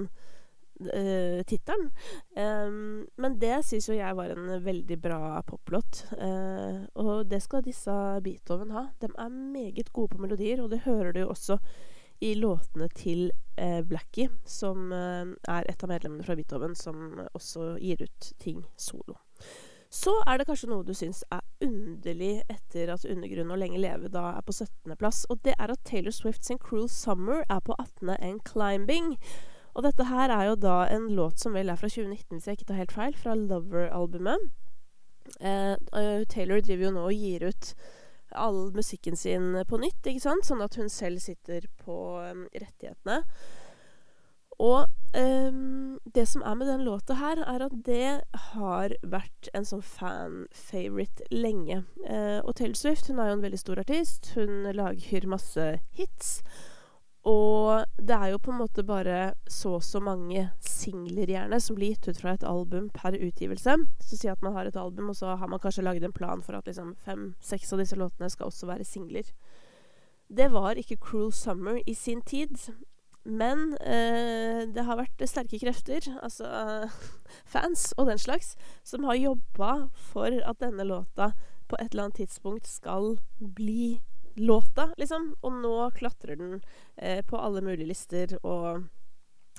eh, 0.92 1.42
tittelen. 1.48 1.90
Um, 2.38 3.04
men 3.18 3.38
det 3.42 3.60
syns 3.66 3.90
jo 3.90 3.98
jeg 3.98 4.16
var 4.18 4.32
en 4.34 4.50
veldig 4.64 4.98
bra 5.02 5.20
poplåt. 5.48 6.04
Uh, 6.14 6.86
og 6.98 7.28
det 7.30 7.42
skal 7.44 7.66
disse 7.66 7.94
Beethoven 8.24 8.74
ha. 8.76 8.88
De 9.02 9.10
er 9.10 9.38
meget 9.58 9.92
gode 9.92 10.14
på 10.14 10.22
melodier, 10.22 10.62
og 10.62 10.70
det 10.74 10.84
hører 10.86 11.14
du 11.14 11.24
jo 11.24 11.30
også 11.34 11.58
i 12.20 12.34
låtene 12.34 12.88
til 12.94 13.30
eh, 13.56 13.80
Blackie, 13.86 14.28
som 14.44 14.92
eh, 14.92 15.34
er 15.48 15.68
et 15.70 15.82
av 15.84 15.90
medlemmene 15.90 16.26
fra 16.26 16.34
Beethoven, 16.38 16.74
som 16.78 17.20
også 17.32 17.76
gir 17.82 18.02
ut 18.02 18.32
ting 18.42 18.64
solo. 18.76 19.18
Så 19.90 20.12
er 20.28 20.36
det 20.36 20.46
kanskje 20.48 20.68
noe 20.68 20.84
du 20.84 20.92
syns 20.96 21.22
er 21.32 21.40
underlig 21.64 22.42
etter 22.52 22.90
at 22.92 23.06
Undergrunn 23.08 23.52
og 23.54 23.60
Lenge 23.62 23.80
leve 23.80 24.10
da 24.12 24.34
er 24.36 24.44
på 24.44 24.52
17.-plass, 24.52 25.24
og 25.32 25.40
det 25.46 25.54
er 25.56 25.72
at 25.72 25.84
Taylor 25.88 26.12
Swift 26.12 26.44
sin 26.44 26.60
Cruel 26.60 26.90
Summer 26.92 27.40
er 27.48 27.62
på 27.64 27.76
18. 27.78 28.12
enn 28.20 28.42
Climbing. 28.44 29.14
Og 29.72 29.86
dette 29.86 30.08
her 30.10 30.32
er 30.34 30.50
jo 30.50 30.58
da 30.60 30.82
en 30.92 31.08
låt 31.16 31.40
som 31.40 31.56
vel 31.56 31.72
er 31.72 31.80
fra 31.80 31.88
2019, 31.88 32.36
hvis 32.36 32.50
jeg 32.50 32.58
ikke 32.58 32.68
tar 32.68 32.82
helt 32.82 32.92
feil, 32.92 33.16
fra 33.16 33.36
Lover-albumet. 33.38 34.50
Eh, 35.40 35.76
Taylor 36.28 36.60
driver 36.60 36.88
jo 36.88 36.92
nå 36.92 37.08
og 37.08 37.16
gir 37.16 37.48
ut 37.48 37.72
all 38.36 38.68
musikken 38.76 39.16
sin 39.16 39.54
på 39.68 39.80
nytt, 39.80 40.04
ikke 40.04 40.24
sant? 40.24 40.44
Sånn 40.44 40.64
at 40.64 40.76
hun 40.76 40.90
selv 40.92 41.22
sitter 41.24 41.64
på 41.80 41.96
um, 42.20 42.44
rettighetene. 42.52 43.22
Og 44.58 44.86
um, 45.14 45.98
det 46.14 46.24
som 46.28 46.42
er 46.42 46.54
med 46.58 46.66
den 46.66 46.84
låta 46.84 47.14
her, 47.14 47.38
er 47.38 47.64
at 47.66 47.76
det 47.86 48.20
har 48.50 48.94
vært 49.06 49.50
en 49.54 49.66
sånn 49.68 49.84
fan-favorite 49.86 51.28
lenge. 51.30 51.84
Uh, 52.02 52.42
og 52.42 52.56
Taylor 52.58 52.78
Swift 52.78 53.06
hun 53.10 53.22
er 53.22 53.30
jo 53.30 53.38
en 53.38 53.44
veldig 53.46 53.60
stor 53.62 53.82
artist. 53.84 54.32
Hun 54.34 54.66
lager 54.74 55.30
masse 55.30 55.68
hits. 55.94 56.40
Og 57.28 57.84
det 57.98 58.14
er 58.14 58.32
jo 58.32 58.40
på 58.40 58.52
en 58.54 58.60
måte 58.62 58.82
bare 58.86 59.34
så 59.50 59.74
og 59.76 59.84
så 59.84 60.00
mange 60.00 60.46
singler, 60.64 61.28
gjerne, 61.28 61.60
som 61.60 61.76
blir 61.76 61.92
gitt 61.92 62.08
ut 62.08 62.20
fra 62.22 62.34
et 62.34 62.46
album 62.46 62.88
per 62.94 63.18
utgivelse. 63.18 63.74
Så 64.00 64.18
si 64.18 64.30
at 64.30 64.42
man 64.42 64.54
har 64.56 64.66
et 64.66 64.78
album, 64.80 65.10
og 65.10 65.16
så 65.18 65.36
har 65.36 65.50
man 65.50 65.60
kanskje 65.60 65.84
laget 65.84 66.06
en 66.06 66.14
plan 66.14 66.42
for 66.42 66.56
at 66.56 66.66
liksom 66.66 66.94
fem-seks 67.04 67.72
av 67.72 67.82
disse 67.82 67.98
låtene 67.98 68.30
skal 68.32 68.48
også 68.48 68.70
være 68.70 68.86
singler. 68.86 69.28
Det 70.28 70.50
var 70.52 70.80
ikke 70.80 70.96
Cruel 70.96 71.32
Summer 71.32 71.80
i 71.86 71.94
sin 71.94 72.22
tid. 72.22 72.70
Men 73.28 73.74
eh, 73.84 74.64
det 74.72 74.84
har 74.88 74.96
vært 74.96 75.22
sterke 75.28 75.60
krefter, 75.60 76.06
altså 76.24 76.48
fans 77.52 77.90
og 78.00 78.08
den 78.08 78.20
slags, 78.20 78.54
som 78.86 79.04
har 79.04 79.20
jobba 79.20 79.72
for 80.10 80.32
at 80.32 80.62
denne 80.64 80.86
låta 80.88 81.34
på 81.68 81.76
et 81.76 81.92
eller 81.92 82.06
annet 82.08 82.22
tidspunkt 82.22 82.66
skal 82.66 83.18
bli 83.38 83.98
låta, 84.38 84.94
liksom. 84.96 85.34
Og 85.40 85.58
nå 85.60 85.74
klatrer 85.98 86.40
den 86.40 86.62
eh, 86.96 87.20
på 87.26 87.36
alle 87.36 87.60
mulige 87.60 87.90
lister, 87.90 88.38
og 88.46 88.86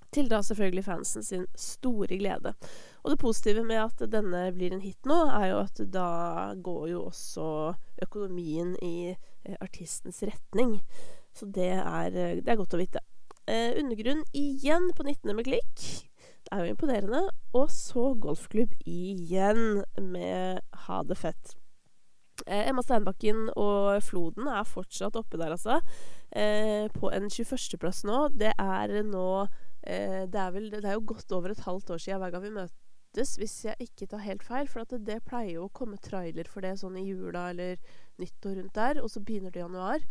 til 0.10 0.30
da 0.32 0.42
selvfølgelig 0.42 0.86
fansen 0.88 1.24
sin 1.24 1.46
store 1.54 2.18
glede. 2.18 2.56
Og 3.04 3.14
det 3.14 3.20
positive 3.22 3.64
med 3.64 3.84
at 3.84 4.02
denne 4.12 4.48
blir 4.56 4.74
en 4.74 4.82
hit 4.82 5.06
nå, 5.06 5.20
er 5.30 5.52
jo 5.52 5.62
at 5.62 5.84
da 5.94 6.10
går 6.58 6.88
jo 6.96 7.04
også 7.12 7.46
økonomien 8.08 8.74
i 8.82 9.12
eh, 9.14 9.58
artistens 9.62 10.24
retning. 10.26 10.80
Så 11.34 11.46
det 11.46 11.76
er, 11.78 12.10
eh, 12.10 12.42
det 12.42 12.50
er 12.50 12.60
godt 12.60 12.74
å 12.74 12.82
vite. 12.82 13.06
Eh, 13.50 13.80
undergrunn 13.82 14.22
igjen 14.38 14.92
på 14.94 15.04
19. 15.04 15.34
med 15.34 15.48
klikk. 15.48 15.86
Det 16.46 16.52
er 16.54 16.66
jo 16.66 16.76
imponerende. 16.76 17.22
Og 17.58 17.72
så 17.74 18.12
golfklubb 18.22 18.76
igjen 18.86 19.82
med 19.98 20.62
Ha 20.86 21.02
det 21.04 21.18
fett. 21.18 21.56
Eh, 22.46 22.70
Emma 22.70 22.84
Steinbakken 22.86 23.50
og 23.58 24.04
Floden 24.06 24.48
er 24.52 24.68
fortsatt 24.68 25.18
oppe 25.20 25.40
der, 25.42 25.56
altså. 25.56 25.80
Eh, 26.30 26.86
på 26.94 27.10
en 27.12 27.26
21.-plass 27.26 28.04
nå. 28.08 28.28
Det 28.38 28.54
er 28.54 28.94
nå 29.08 29.26
eh, 29.82 30.24
det, 30.30 30.40
er 30.40 30.54
vel, 30.54 30.70
det 30.72 30.86
er 30.86 31.00
jo 31.00 31.10
godt 31.16 31.34
over 31.36 31.56
et 31.56 31.66
halvt 31.66 31.96
år 31.96 32.04
siden 32.06 32.22
hver 32.22 32.36
gang 32.36 32.46
vi 32.46 32.56
møtes, 32.56 33.36
hvis 33.42 33.58
jeg 33.66 33.90
ikke 33.90 34.12
tar 34.14 34.26
helt 34.28 34.46
feil. 34.46 34.70
For 34.70 34.86
det, 34.86 35.02
det, 35.10 35.24
pleier 35.26 35.58
jo 35.58 35.68
å 35.68 35.74
komme 35.74 35.98
trailer 35.98 36.48
for 36.48 36.66
det 36.66 36.78
sånn 36.80 37.02
i 37.02 37.08
jula 37.08 37.50
eller 37.50 37.82
nyttår 38.22 38.60
rundt 38.62 38.78
der, 38.78 39.02
og 39.02 39.10
så 39.10 39.26
begynner 39.26 39.54
det 39.54 39.64
i 39.64 39.66
januar. 39.66 40.06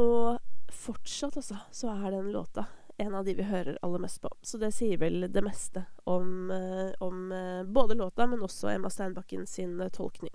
Og 0.00 0.38
fortsatt, 0.74 1.36
altså, 1.36 1.58
så 1.70 1.92
er 1.94 2.10
den 2.10 2.32
låta 2.32 2.66
en 2.96 3.14
av 3.14 3.24
de 3.24 3.34
vi 3.34 3.42
hører 3.42 3.78
aller 3.82 3.98
mest 3.98 4.20
på. 4.22 4.30
Så 4.42 4.58
det 4.58 4.72
sier 4.74 4.98
vel 4.98 5.26
det 5.32 5.42
meste 5.42 5.84
om, 6.04 6.50
eh, 6.50 6.92
om 7.02 7.32
eh, 7.32 7.62
både 7.64 7.94
låta, 7.94 8.26
men 8.26 8.42
også 8.42 8.70
Emma 8.70 8.90
Steinbakken 8.90 9.46
sin 9.46 9.80
eh, 9.80 9.88
tolkning. 9.88 10.34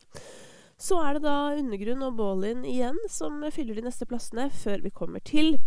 Så 0.77 0.99
er 1.03 1.13
det 1.13 1.23
da 1.27 1.55
Undergrunn 1.59 2.03
og 2.07 2.15
Baalin 2.19 2.63
igjen 2.67 2.97
som 3.11 3.43
fyller 3.51 3.75
de 3.75 3.83
neste 3.87 4.07
plassene, 4.07 4.47
før 4.49 4.83
vi 4.83 4.91
kommer 4.95 5.23
til 5.23 5.57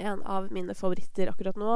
en 0.00 0.22
av 0.24 0.48
mine 0.50 0.74
favoritter 0.74 1.28
akkurat 1.28 1.58
nå. 1.60 1.74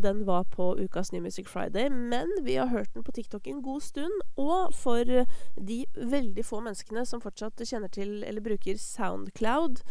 Den 0.00 0.20
var 0.24 0.44
på 0.52 0.68
ukas 0.78 1.10
New 1.12 1.24
Music 1.24 1.48
Friday, 1.50 1.90
men 1.90 2.30
vi 2.46 2.54
har 2.56 2.70
hørt 2.70 2.94
den 2.94 3.04
på 3.04 3.12
TikTok 3.12 3.48
en 3.50 3.58
god 3.60 3.82
stund. 3.82 4.22
Og 4.38 4.70
for 4.72 5.02
de 5.02 5.80
veldig 5.98 6.44
få 6.46 6.62
menneskene 6.62 7.02
som 7.10 7.20
fortsatt 7.20 7.66
kjenner 7.66 7.90
til 7.92 8.22
eller 8.22 8.44
bruker 8.46 8.78
Soundcloud, 8.78 9.82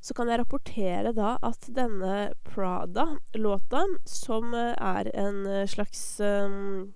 så 0.00 0.14
kan 0.14 0.30
jeg 0.30 0.40
rapportere 0.40 1.12
da 1.16 1.34
at 1.42 1.66
denne 1.74 2.30
Prada-låta, 2.46 3.82
som 4.06 4.54
er 4.54 5.10
en 5.14 5.42
slags 5.68 6.20
um, 6.22 6.94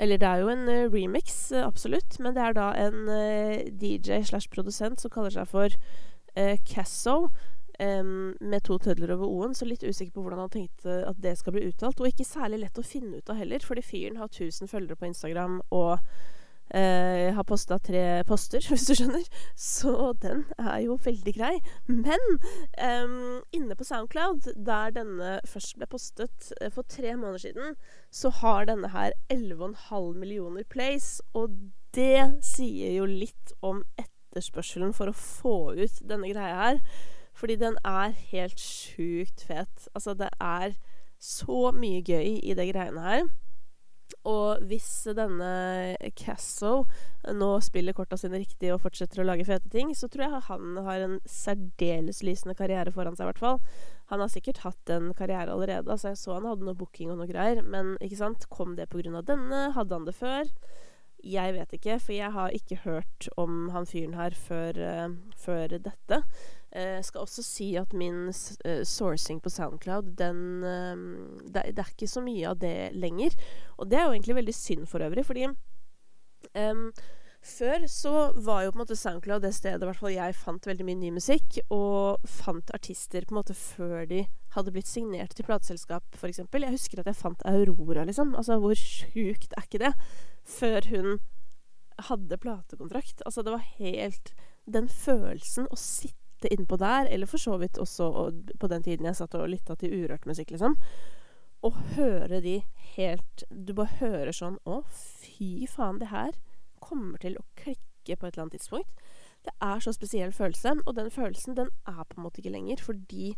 eller 0.00 0.16
det 0.16 0.28
er 0.28 0.40
jo 0.40 0.48
en 0.48 0.68
uh, 0.68 0.88
remix, 0.92 1.50
uh, 1.52 1.66
absolutt, 1.66 2.16
men 2.24 2.36
det 2.36 2.44
er 2.44 2.56
da 2.56 2.70
en 2.86 3.08
uh, 3.08 3.60
DJ 3.68 4.22
slash 4.24 4.48
produsent 4.52 5.00
som 5.00 5.12
kaller 5.12 5.34
seg 5.34 5.48
for 5.50 5.80
Casso, 6.64 7.28
um, 7.82 8.36
med 8.40 8.62
to 8.64 8.78
tødler 8.78 9.10
over 9.16 9.26
o-en, 9.26 9.54
så 9.54 9.66
litt 9.66 9.82
usikker 9.82 10.14
på 10.14 10.22
hvordan 10.24 10.44
han 10.44 10.52
tenkte 10.52 11.00
at 11.08 11.18
det 11.20 11.34
skal 11.40 11.56
bli 11.56 11.66
uttalt. 11.68 12.00
Og 12.00 12.12
ikke 12.12 12.24
særlig 12.24 12.62
lett 12.62 12.78
å 12.78 12.86
finne 12.86 13.18
ut 13.18 13.32
av 13.32 13.40
heller, 13.40 13.64
fordi 13.66 13.82
fyren 13.84 14.20
har 14.20 14.30
1000 14.30 14.70
følgere 14.70 14.96
på 15.00 15.10
Instagram 15.10 15.58
og 15.74 15.98
jeg 16.70 17.30
eh, 17.30 17.34
har 17.34 17.46
posta 17.46 17.80
tre 17.82 18.22
poster, 18.28 18.62
hvis 18.70 18.86
du 18.86 18.94
skjønner. 18.94 19.24
Så 19.58 20.12
den 20.22 20.44
er 20.58 20.84
jo 20.84 20.98
veldig 21.02 21.34
grei. 21.34 21.56
Men 21.88 22.22
um, 22.78 23.40
inne 23.56 23.74
på 23.74 23.86
Soundcloud, 23.88 24.52
der 24.54 24.94
denne 24.94 25.38
først 25.50 25.76
ble 25.80 25.88
postet 25.90 26.52
uh, 26.60 26.68
for 26.70 26.86
tre 26.86 27.16
måneder 27.16 27.42
siden, 27.42 27.76
så 28.14 28.30
har 28.40 28.70
denne 28.70 28.92
her 28.94 29.16
11,5 29.32 30.14
millioner 30.14 30.66
plays. 30.70 31.18
Og 31.34 31.58
det 31.96 32.38
sier 32.46 32.94
jo 33.00 33.10
litt 33.10 33.54
om 33.66 33.82
etterspørselen 33.98 34.94
for 34.94 35.10
å 35.10 35.16
få 35.16 35.56
ut 35.74 36.02
denne 36.06 36.30
greia 36.30 36.54
her. 36.62 36.80
Fordi 37.34 37.58
den 37.58 37.78
er 37.86 38.14
helt 38.30 38.62
sjukt 38.62 39.42
fet. 39.48 39.90
Altså, 39.94 40.14
det 40.14 40.30
er 40.38 40.78
så 41.20 41.70
mye 41.74 42.02
gøy 42.04 42.38
i 42.38 42.54
de 42.54 42.70
greiene 42.70 43.02
her. 43.02 43.30
Og 44.28 44.60
hvis 44.68 44.88
denne 45.16 45.96
Casso 46.18 46.82
nå 47.32 47.48
spiller 47.64 47.96
korta 47.96 48.18
sine 48.20 48.40
riktig 48.42 48.72
og 48.74 48.82
fortsetter 48.82 49.22
å 49.22 49.26
lage 49.28 49.46
fete 49.48 49.70
ting, 49.72 49.94
så 49.96 50.10
tror 50.12 50.26
jeg 50.26 50.42
han 50.50 50.82
har 50.84 51.06
en 51.06 51.16
særdeles 51.24 52.20
lysende 52.26 52.56
karriere 52.58 52.92
foran 52.92 53.16
seg, 53.16 53.24
i 53.24 53.30
hvert 53.30 53.40
fall. 53.40 53.58
Han 54.12 54.20
har 54.20 54.32
sikkert 54.32 54.60
hatt 54.66 54.92
en 54.92 55.14
karriere 55.16 55.54
allerede, 55.54 55.88
altså 55.88 56.12
jeg 56.12 56.20
så 56.20 56.36
han 56.36 56.50
hadde 56.50 56.68
noe 56.68 56.76
booking 56.76 57.12
og 57.12 57.20
noe 57.20 57.30
greier, 57.30 57.62
men 57.64 57.94
ikke 58.04 58.20
sant, 58.20 58.48
kom 58.52 58.76
det 58.76 58.90
av 58.90 59.24
denne? 59.24 59.70
Hadde 59.76 59.96
han 59.96 60.08
det 60.08 60.16
før? 60.18 60.48
Jeg 61.20 61.52
vet 61.52 61.72
ikke, 61.76 61.98
for 62.00 62.16
jeg 62.16 62.32
har 62.32 62.54
ikke 62.56 62.80
hørt 62.84 63.28
om 63.40 63.68
han 63.74 63.86
fyren 63.88 64.16
her 64.16 64.36
før, 64.36 64.80
uh, 64.80 65.16
før 65.36 65.76
dette. 65.76 66.22
Jeg 66.70 66.98
uh, 67.00 67.04
skal 67.04 67.24
også 67.24 67.42
si 67.42 67.72
at 67.80 67.94
min 67.96 68.28
uh, 68.30 68.82
sourcing 68.86 69.40
på 69.42 69.50
Soundcloud, 69.50 70.12
den 70.18 70.62
det, 70.62 71.64
det, 71.74 71.82
er 71.82 71.88
ikke 71.90 72.10
så 72.10 72.22
mye 72.22 72.50
av 72.52 72.60
det 72.62 72.92
lenger. 72.94 73.34
Og 73.78 73.90
det 73.90 73.98
er 73.98 74.06
jo 74.06 74.14
egentlig 74.14 74.38
veldig 74.38 74.54
synd 74.54 74.86
for 74.90 75.02
øvrig, 75.02 75.26
fordi 75.26 75.48
um, 75.50 76.90
før 77.40 77.86
så 77.88 78.14
var 78.36 78.62
jo 78.62 78.72
på 78.72 78.78
en 78.78 78.84
måte 78.84 78.98
Soundcloud 79.00 79.42
det 79.42 79.54
stedet 79.56 79.82
hvert 79.88 79.98
fall 79.98 80.14
jeg 80.14 80.36
fant 80.36 80.66
veldig 80.68 80.86
mye 80.86 81.00
ny 81.00 81.12
musikk, 81.16 81.58
og 81.74 82.22
fant 82.28 82.70
artister 82.76 83.26
på 83.26 83.34
en 83.34 83.40
måte 83.40 83.56
før 83.56 84.04
de 84.10 84.24
hadde 84.54 84.74
blitt 84.74 84.90
signert 84.90 85.34
til 85.34 85.46
plateselskap, 85.46 86.04
f.eks. 86.18 86.42
Jeg 86.42 86.74
husker 86.74 87.00
at 87.00 87.08
jeg 87.10 87.18
fant 87.18 87.46
Aurora, 87.48 88.04
liksom. 88.04 88.34
Altså, 88.38 88.58
hvor 88.62 88.78
sjukt 88.78 89.54
er 89.56 89.66
ikke 89.66 89.82
det? 89.88 89.94
før 90.50 90.80
hun 90.90 91.18
hadde 92.08 92.38
platekontrakt. 92.38 93.22
Altså, 93.26 93.42
det 93.42 93.52
var 93.52 93.66
helt 93.78 94.34
Den 94.70 94.88
følelsen 94.92 95.66
å 95.72 95.76
sitte 95.80 96.19
innpå 96.48 96.78
der, 96.80 97.06
eller 97.12 97.28
for 97.28 97.38
så 97.38 97.58
vidt 97.60 97.78
også 97.78 98.32
på 98.58 98.68
den 98.72 98.82
tiden 98.82 99.06
jeg 99.06 99.18
satt 99.18 99.34
og 99.36 99.48
lytta 99.52 99.76
til 99.76 99.92
urørt 99.92 100.26
musikk, 100.26 100.50
liksom, 100.54 100.76
og 101.62 101.76
høre 101.96 102.40
de 102.40 102.62
helt 102.96 103.42
Du 103.50 103.74
bare 103.76 103.98
hører 104.00 104.32
sånn 104.32 104.56
Å, 104.64 104.80
fy 104.88 105.66
faen, 105.68 105.98
det 106.00 106.08
her 106.08 106.32
kommer 106.80 107.20
til 107.20 107.36
å 107.36 107.44
klikke 107.60 108.16
på 108.16 108.26
et 108.26 108.32
eller 108.32 108.46
annet 108.46 108.56
tidspunkt. 108.56 109.02
Det 109.44 109.52
er 109.60 109.82
så 109.84 109.92
spesiell 109.92 110.32
følelse, 110.32 110.72
og 110.86 110.96
den 110.96 111.10
følelsen, 111.12 111.56
den 111.58 111.68
er 111.88 112.00
på 112.08 112.16
en 112.16 112.24
måte 112.24 112.40
ikke 112.40 112.54
lenger, 112.54 112.80
fordi 112.80 113.34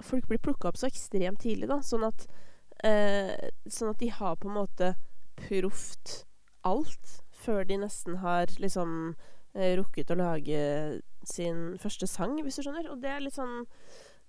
folk 0.00 0.26
blir 0.28 0.40
plukka 0.40 0.70
opp 0.70 0.80
så 0.80 0.88
ekstremt 0.88 1.42
tidlig, 1.44 1.68
da, 1.68 1.82
sånn 1.84 2.06
at 2.08 2.24
eh, 2.84 3.50
Sånn 3.68 3.92
at 3.92 4.00
de 4.00 4.08
har 4.16 4.40
på 4.40 4.48
en 4.48 4.56
måte 4.56 4.94
proft 5.36 6.22
alt 6.64 7.20
før 7.40 7.64
de 7.68 7.78
nesten 7.84 8.20
har 8.24 8.52
liksom 8.60 9.14
rukket 9.54 10.12
å 10.12 10.18
lage 10.20 10.58
sin 11.26 11.78
første 11.82 12.06
sang, 12.06 12.36
hvis 12.44 12.58
du 12.58 12.64
skjønner. 12.64 12.90
Og 12.92 13.00
det 13.02 13.10
er 13.12 13.24
litt 13.24 13.38
sånn 13.38 13.64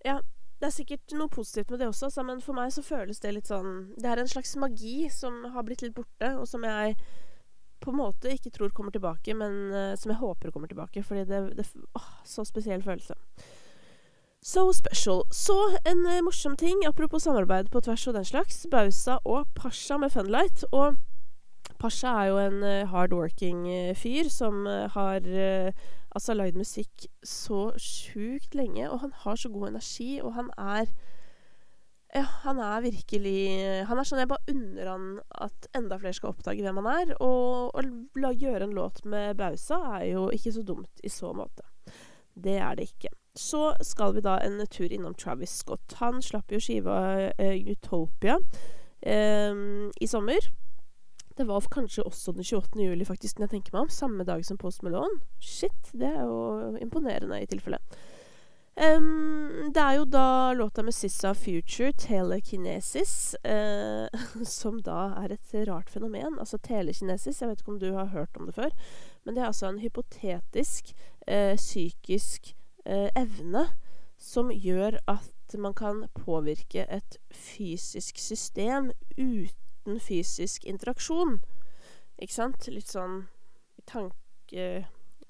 Ja, 0.06 0.20
det 0.62 0.70
er 0.70 0.76
sikkert 0.76 1.14
noe 1.18 1.30
positivt 1.32 1.72
med 1.74 1.82
det 1.82 1.88
også, 1.90 2.08
altså, 2.12 2.24
men 2.26 2.42
for 2.42 2.58
meg 2.58 2.70
så 2.74 2.84
føles 2.86 3.22
det 3.22 3.34
litt 3.34 3.50
sånn 3.50 3.96
Det 3.98 4.10
er 4.10 4.22
en 4.22 4.30
slags 4.30 4.54
magi 4.62 5.10
som 5.14 5.40
har 5.56 5.66
blitt 5.66 5.82
litt 5.82 5.96
borte, 5.98 6.36
og 6.38 6.46
som 6.50 6.66
jeg 6.68 6.98
på 7.82 7.90
en 7.90 7.98
måte 7.98 8.30
ikke 8.30 8.52
tror 8.54 8.70
kommer 8.78 8.94
tilbake, 8.94 9.34
men 9.34 9.74
uh, 9.74 9.96
som 9.98 10.12
jeg 10.14 10.22
håper 10.22 10.52
kommer 10.54 10.70
tilbake. 10.70 11.02
Fordi 11.02 11.26
det, 11.26 11.40
det 11.58 11.66
åh, 11.98 12.12
Så 12.24 12.46
spesiell 12.46 12.84
følelse. 12.86 13.16
So 14.46 14.68
special. 14.74 15.24
Så 15.34 15.56
en 15.90 16.06
uh, 16.06 16.20
morsom 16.22 16.54
ting, 16.58 16.86
apropos 16.86 17.26
samarbeid 17.26 17.72
på 17.74 17.82
tvers 17.82 18.06
og 18.08 18.20
den 18.20 18.28
slags. 18.30 18.68
Bausa 18.70 19.18
og 19.26 19.50
Pasha 19.58 19.98
med 19.98 20.14
Funlight. 20.14 20.62
Og 20.72 21.02
Pasha 21.82 22.12
er 22.22 22.28
jo 22.30 22.38
en 22.38 22.62
uh, 22.62 22.90
hardworking 22.92 23.64
uh, 23.66 23.96
fyr 23.98 24.30
som 24.30 24.68
uh, 24.70 24.86
har 24.94 25.26
altså 26.12 26.36
lagd 26.36 26.60
musikk 26.60 27.08
så 27.26 27.72
sjukt 27.80 28.54
lenge, 28.56 28.86
og 28.92 29.00
han 29.02 29.14
har 29.24 29.40
så 29.40 29.50
god 29.50 29.72
energi, 29.72 30.20
og 30.22 30.36
han 30.38 30.52
er 30.58 30.92
Ja, 32.12 32.26
han 32.44 32.60
er 32.60 32.82
virkelig 32.84 33.86
Han 33.88 33.98
er 33.98 34.04
sånn 34.04 34.20
jeg 34.20 34.28
bare 34.28 34.52
unner 34.52 34.88
han 34.92 35.06
at 35.32 35.68
enda 35.80 35.96
flere 35.96 36.12
skal 36.14 36.34
oppdage 36.34 36.60
hvem 36.60 36.82
han 36.82 36.90
er. 36.92 37.14
Og 37.24 37.72
å 37.72 38.32
gjøre 38.36 38.68
en 38.68 38.76
låt 38.76 39.06
med 39.08 39.38
Bausa 39.40 39.80
er 40.02 40.10
jo 40.10 40.26
ikke 40.36 40.52
så 40.52 40.64
dumt 40.68 41.00
i 41.04 41.10
så 41.10 41.32
måte. 41.32 41.64
Det 42.36 42.58
er 42.60 42.76
det 42.76 42.90
ikke. 42.92 43.14
Så 43.32 43.72
skal 43.80 44.18
vi 44.18 44.26
da 44.28 44.42
en 44.44 44.60
tur 44.68 44.92
innom 44.92 45.16
Travis 45.16 45.56
Scott. 45.64 45.96
Han 46.04 46.20
slapp 46.22 46.52
jo 46.52 46.60
skiva 46.60 47.32
Utopia 47.40 48.36
uh, 48.36 49.56
i 49.96 50.12
sommer. 50.12 50.52
Det 51.38 51.48
var 51.48 51.68
kanskje 51.72 52.04
også 52.04 52.32
den 52.36 52.44
28. 52.44 52.82
juli, 52.84 53.06
faktisk, 53.06 53.40
når 53.40 53.48
jeg 53.48 53.54
tenker 53.56 53.76
meg 53.76 53.86
om. 53.86 53.90
Samme 53.90 54.24
dag 54.28 54.46
som 54.46 54.58
Post 54.58 54.84
Malone. 54.84 55.22
Shit, 55.40 55.94
det 55.94 56.10
er 56.10 56.26
jo 56.26 56.76
imponerende 56.82 57.42
i 57.42 57.48
tilfelle. 57.50 57.80
Um, 58.72 59.72
det 59.76 59.82
er 59.84 59.98
jo 59.98 60.06
da 60.08 60.54
låta 60.54 60.84
med 60.84 60.94
Sissa 60.96 61.34
Future, 61.34 61.92
'Telekinesis', 61.92 63.36
uh, 63.44 64.08
som 64.44 64.80
da 64.82 65.14
er 65.24 65.36
et 65.36 65.68
rart 65.68 65.90
fenomen. 65.90 66.40
Altså 66.40 66.58
telekinesis, 66.58 67.42
jeg 67.42 67.50
vet 67.50 67.60
ikke 67.60 67.72
om 67.72 67.80
du 67.80 67.94
har 67.94 68.06
hørt 68.06 68.38
om 68.40 68.46
det 68.46 68.56
før, 68.56 68.70
men 69.26 69.36
det 69.36 69.42
er 69.42 69.48
altså 69.48 69.68
en 69.68 69.80
hypotetisk 69.80 70.96
uh, 71.28 71.56
psykisk 71.56 72.56
uh, 72.86 73.10
evne 73.16 73.68
som 74.18 74.52
gjør 74.52 75.00
at 75.08 75.58
man 75.60 75.74
kan 75.74 76.06
påvirke 76.16 76.86
et 76.90 77.18
fysisk 77.32 78.18
system 78.18 78.92
uten 79.18 79.61
fysisk 80.00 80.66
interaksjon. 80.70 81.40
Ikke 82.22 82.36
sant? 82.36 82.68
Litt 82.70 82.92
sånn 82.92 83.24
tanke 83.90 84.66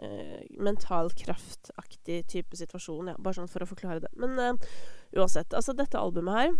eh, 0.02 0.42
mental 0.60 1.12
kraftaktig 1.16 2.26
type 2.32 2.58
situasjon. 2.58 3.14
Ja, 3.14 3.18
bare 3.20 3.40
sånn 3.40 3.52
for 3.52 3.64
å 3.64 3.70
forklare 3.70 4.04
det. 4.04 4.12
Men 4.20 4.38
eh, 4.40 4.70
uansett. 5.16 5.56
Altså, 5.58 5.76
dette 5.78 6.00
albumet 6.00 6.38
her 6.38 6.54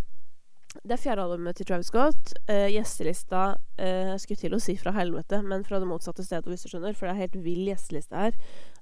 Det 0.88 0.96
er 0.96 1.02
fjerde 1.04 1.24
albumet 1.26 1.58
til 1.60 1.68
Travis 1.68 1.90
Scott. 1.92 2.32
Eh, 2.48 2.70
gjestelista 2.72 3.58
eh, 3.76 4.14
skulle 4.16 4.40
til 4.40 4.56
å 4.56 4.62
si 4.64 4.78
fra 4.80 4.94
helvete, 4.96 5.42
men 5.44 5.66
fra 5.68 5.82
det 5.84 5.90
motsatte 5.90 6.24
stedet, 6.24 6.48
hvis 6.48 6.64
du 6.64 6.72
skjønner. 6.72 6.96
For 6.96 7.10
det 7.10 7.16
er 7.16 7.24
helt 7.26 7.40
vill 7.44 7.66
gjesteliste 7.68 8.16
her. 8.16 8.38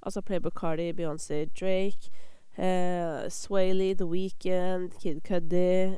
Altså 0.05 0.21
Playboy 0.21 0.53
Cardi, 0.53 0.91
Beyoncé, 0.93 1.47
Drake, 1.57 2.13
eh, 2.61 3.25
Swaley, 3.33 3.95
The 3.97 4.05
Weekend, 4.05 4.99
Kid 5.01 5.23
Cuddy 5.25 5.97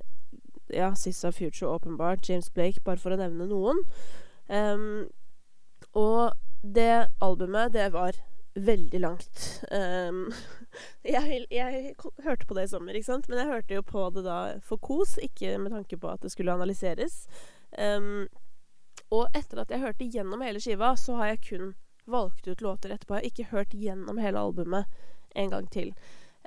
ja, 0.74 0.94
Sissa 0.96 1.32
Future 1.32 1.72
åpenbart, 1.72 2.30
James 2.30 2.50
Blake, 2.54 2.82
bare 2.86 3.02
for 3.02 3.14
å 3.14 3.20
nevne 3.20 3.48
noen. 3.50 3.82
Um, 4.48 5.08
og 5.98 6.32
det 6.62 7.08
albumet, 7.22 7.74
det 7.74 7.92
var 7.94 8.18
veldig 8.56 9.00
langt. 9.00 9.64
Um, 9.72 10.32
jeg, 11.16 11.46
jeg, 11.52 11.96
hørte 12.24 12.48
på 12.48 12.58
det 12.58 12.68
i 12.68 12.72
sommer, 12.74 12.98
ikke 12.98 13.12
sant? 13.12 13.30
men 13.30 13.42
jeg 13.42 13.52
hørte 13.52 13.80
jo 13.80 13.86
på 13.86 14.08
det 14.16 14.26
da 14.28 14.40
for 14.66 14.82
kos, 14.82 15.18
ikke 15.22 15.58
med 15.62 15.76
tanke 15.76 16.00
på 16.00 16.12
at 16.12 16.24
det 16.24 16.34
skulle 16.34 16.54
analyseres. 16.54 17.26
Um, 17.78 18.28
og 19.12 19.28
etter 19.36 19.64
at 19.64 19.72
jeg 19.72 19.84
hørte 19.84 20.08
gjennom 20.08 20.44
hele 20.44 20.62
skiva, 20.64 20.94
så 21.00 21.18
har 21.20 21.34
jeg 21.34 21.46
kun 21.50 21.72
valgt 22.12 22.48
ut 22.48 22.64
låter 22.64 22.94
etterpå. 22.94 23.16
Jeg 23.16 23.22
har 23.22 23.32
ikke 23.32 23.52
hørt 23.52 23.76
gjennom 23.78 24.20
hele 24.20 24.40
albumet 24.40 24.86
en 25.36 25.52
gang 25.52 25.68
til. 25.72 25.94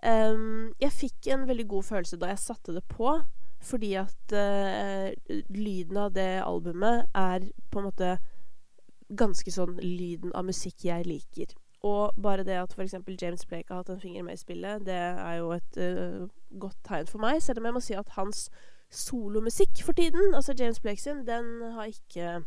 Um, 0.04 0.74
jeg 0.82 0.92
fikk 0.92 1.28
en 1.32 1.46
veldig 1.48 1.66
god 1.70 1.86
følelse 1.88 2.18
da 2.20 2.32
jeg 2.32 2.42
satte 2.42 2.74
det 2.76 2.84
på, 2.90 3.18
fordi 3.64 3.94
at 4.00 4.34
uh, 4.36 5.10
lyden 5.50 6.00
av 6.00 6.14
det 6.14 6.42
albumet 6.44 7.06
er 7.14 7.48
på 7.70 7.80
en 7.80 7.88
måte 7.90 8.14
ganske 9.14 9.52
sånn 9.52 9.76
lyden 9.82 10.32
av 10.34 10.46
musikk 10.48 10.86
jeg 10.86 11.06
liker. 11.06 11.54
Og 11.84 12.16
bare 12.16 12.46
det 12.46 12.56
at 12.56 12.72
f.eks. 12.72 12.96
James 13.20 13.44
Blake 13.46 13.68
har 13.68 13.82
hatt 13.82 13.90
en 13.92 14.00
finger 14.00 14.24
med 14.24 14.38
i 14.38 14.40
spillet, 14.40 14.86
det 14.86 14.96
er 14.96 15.34
jo 15.42 15.50
et 15.56 15.80
uh, 15.80 16.24
godt 16.60 16.80
tegn 16.88 17.10
for 17.10 17.20
meg. 17.24 17.42
Selv 17.44 17.60
om 17.60 17.68
jeg 17.68 17.76
må 17.76 17.84
si 17.84 17.98
at 17.98 18.16
hans 18.16 18.46
solomusikk 18.94 19.82
for 19.84 19.92
tiden, 19.92 20.34
altså 20.34 20.54
James 20.58 20.80
Blake 20.80 21.02
sin, 21.02 21.26
den 21.26 21.60
har 21.74 21.90
ikke 21.90 22.40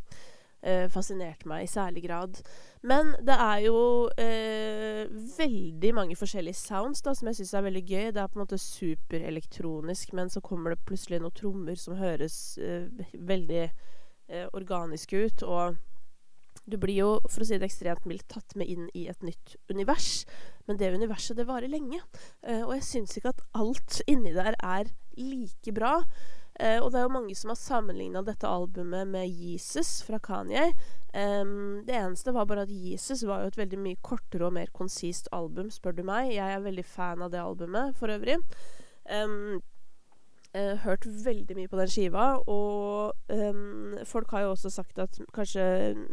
uh, 0.66 0.88
fascinert 0.94 1.46
meg 1.50 1.66
i 1.66 1.72
særlig 1.72 2.06
grad. 2.08 2.42
Men 2.88 3.14
det 3.26 3.36
er 3.36 3.64
jo 3.66 3.80
eh, 4.22 5.10
veldig 5.38 5.90
mange 5.98 6.16
forskjellige 6.16 6.56
sounds 6.60 7.02
da, 7.04 7.12
som 7.18 7.28
jeg 7.28 7.40
syns 7.40 7.54
er 7.58 7.66
veldig 7.66 7.84
gøy. 7.84 8.06
Det 8.16 8.22
er 8.22 8.30
på 8.32 8.40
en 8.40 8.46
måte 8.46 8.62
superelektronisk, 8.62 10.14
men 10.16 10.32
så 10.32 10.44
kommer 10.46 10.72
det 10.72 10.86
plutselig 10.88 11.20
noen 11.20 11.36
trommer 11.36 11.76
som 11.82 11.98
høres 12.00 12.38
veldig 13.14 13.66
organiske 14.54 15.26
ut. 15.26 15.44
og 15.44 15.78
du 16.68 16.76
blir 16.80 16.98
jo, 17.00 17.12
for 17.32 17.44
å 17.44 17.48
si 17.48 17.56
det 17.56 17.68
ekstremt 17.70 18.08
mildt, 18.10 18.28
tatt 18.34 18.56
med 18.60 18.68
inn 18.68 18.90
i 18.98 19.06
et 19.08 19.22
nytt 19.24 19.56
univers. 19.72 20.26
Men 20.68 20.80
det 20.80 20.92
universet, 20.92 21.38
det 21.40 21.48
varer 21.48 21.72
lenge. 21.72 22.02
Uh, 22.44 22.66
og 22.66 22.74
jeg 22.76 22.88
syns 22.90 23.16
ikke 23.18 23.32
at 23.32 23.46
alt 23.56 24.02
inni 24.12 24.36
der 24.36 24.58
er 24.60 24.92
like 25.18 25.74
bra. 25.76 26.02
Uh, 26.58 26.80
og 26.82 26.90
det 26.90 27.00
er 27.00 27.06
jo 27.06 27.14
mange 27.14 27.36
som 27.38 27.52
har 27.54 27.60
sammenligna 27.60 28.24
dette 28.26 28.50
albumet 28.50 29.06
med 29.12 29.30
Jesus 29.30 30.00
fra 30.08 30.18
Kanye. 30.18 30.72
Um, 31.14 31.84
det 31.86 31.96
eneste 31.96 32.34
var 32.34 32.48
bare 32.50 32.66
at 32.66 32.74
Jesus 32.74 33.24
var 33.30 33.44
jo 33.44 33.52
et 33.52 33.60
veldig 33.60 33.80
mye 33.82 34.02
kortere 34.02 34.48
og 34.48 34.56
mer 34.58 34.74
konsist 34.74 35.30
album, 35.36 35.70
spør 35.74 36.00
du 36.00 36.04
meg. 36.08 36.34
Jeg 36.34 36.54
er 36.54 36.66
veldig 36.66 36.86
fan 36.86 37.22
av 37.22 37.32
det 37.34 37.42
albumet 37.42 37.96
for 37.98 38.14
øvrig. 38.14 38.40
Um, 39.06 39.62
eh, 40.58 40.76
hørt 40.84 41.06
veldig 41.26 41.56
mye 41.56 41.70
på 41.72 41.80
den 41.80 41.90
skiva, 41.92 42.28
og 42.50 43.14
um, 43.30 43.96
folk 44.06 44.32
har 44.32 44.46
jo 44.46 44.54
også 44.56 44.72
sagt 44.74 45.00
at 45.00 45.20
kanskje 45.36 45.64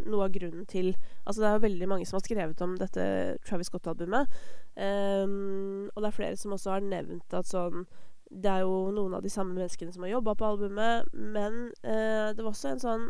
noe 0.07 0.29
av 0.29 0.35
grunnen 0.35 0.67
til 0.69 0.95
Altså 1.25 1.41
det 1.41 1.49
er 1.49 1.55
jo 1.57 1.67
veldig 1.67 1.89
mange 1.89 2.07
som 2.07 2.19
har 2.19 2.25
skrevet 2.27 2.65
om 2.65 2.77
dette 2.79 3.05
Travis 3.49 3.71
Scott-albumet, 3.73 4.29
um, 4.77 5.89
og 5.95 6.03
det 6.03 6.11
er 6.11 6.19
flere 6.19 6.37
som 6.37 6.53
også 6.53 6.77
har 6.77 6.85
nevnt 6.85 7.37
at 7.37 7.49
sånn 7.49 7.87
Det 8.35 8.51
er 8.51 8.64
jo 8.64 8.90
noen 8.94 9.14
av 9.18 9.23
de 9.23 9.31
samme 9.33 9.55
menneskene 9.55 9.94
som 9.94 10.03
har 10.07 10.16
jobba 10.16 10.35
på 10.38 10.49
albumet, 10.49 11.12
men 11.12 11.68
uh, 11.87 12.33
det 12.35 12.42
var 12.42 12.51
også 12.51 12.73
en 12.73 12.83
sånn 12.83 13.05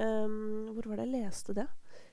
um, 0.00 0.72
Hvor 0.72 0.88
var 0.88 1.00
det 1.00 1.06
jeg 1.08 1.14
leste 1.26 1.56
det? 1.56 1.66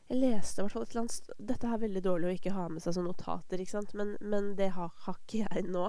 Jeg 0.10 0.24
leste 0.24 0.60
i 0.60 0.66
hvert 0.66 0.74
fall 0.74 0.86
et 0.88 0.94
eller 0.96 1.04
annet 1.04 1.32
Dette 1.52 1.70
er 1.70 1.82
veldig 1.84 2.02
dårlig 2.02 2.28
å 2.28 2.34
ikke 2.34 2.56
ha 2.56 2.66
med 2.72 2.82
seg 2.84 2.96
sånne 2.98 3.14
notater, 3.14 3.62
ikke 3.62 3.76
sant, 3.76 3.94
men, 3.98 4.16
men 4.20 4.56
det 4.58 4.72
har, 4.74 4.90
har, 5.06 5.20
ikke 5.22 5.44
jeg 5.46 5.68
nå. 5.70 5.86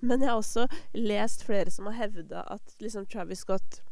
Men 0.00 0.24
jeg 0.24 0.32
har 0.32 0.40
også 0.40 0.64
lest 0.96 1.44
flere 1.46 1.70
som 1.74 1.90
har 1.90 1.98
hevda 1.98 2.46
at 2.56 2.74
liksom 2.80 3.06
Travis 3.12 3.44
Scott 3.44 3.82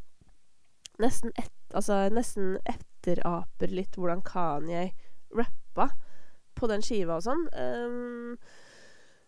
nesten, 1.02 1.34
et, 1.36 1.52
altså, 1.76 2.06
nesten 2.08 2.56
etteraper 2.64 3.74
litt 3.74 3.98
hvordan 4.00 4.24
Kanye 4.24 4.88
rappa 5.36 5.90
på 6.56 6.70
den 6.72 6.84
skiva 6.84 7.18
og 7.18 7.26
sånn. 7.26 7.44
Um, 7.52 8.38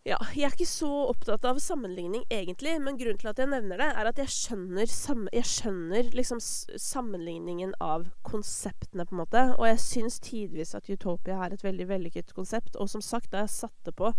ja, 0.09 0.17
jeg 0.33 0.47
er 0.47 0.55
ikke 0.55 0.67
så 0.69 0.89
opptatt 1.11 1.45
av 1.49 1.59
sammenligning, 1.61 2.23
egentlig, 2.33 2.75
men 2.81 2.97
grunnen 3.01 3.19
til 3.21 3.31
at 3.31 3.41
jeg 3.43 3.51
nevner 3.51 3.81
det, 3.81 3.89
er 3.93 4.09
at 4.09 4.21
jeg 4.23 4.33
skjønner, 4.33 4.89
jeg 5.37 5.49
skjønner 5.51 6.09
liksom 6.17 6.41
sammenligningen 6.41 7.75
av 7.85 8.09
konseptene, 8.27 9.05
på 9.05 9.17
en 9.17 9.23
måte. 9.23 9.45
Og 9.59 9.69
jeg 9.69 9.83
syns 9.85 10.19
tidvis 10.25 10.75
at 10.79 10.89
Utopia 10.89 11.39
er 11.45 11.55
et 11.55 11.65
veldig 11.67 11.89
vellykket 11.91 12.33
konsept. 12.37 12.79
Og 12.81 12.89
som 12.91 13.05
sagt, 13.05 13.31
da 13.35 13.45
jeg 13.45 13.55
satte 13.59 13.93
på, 13.93 14.13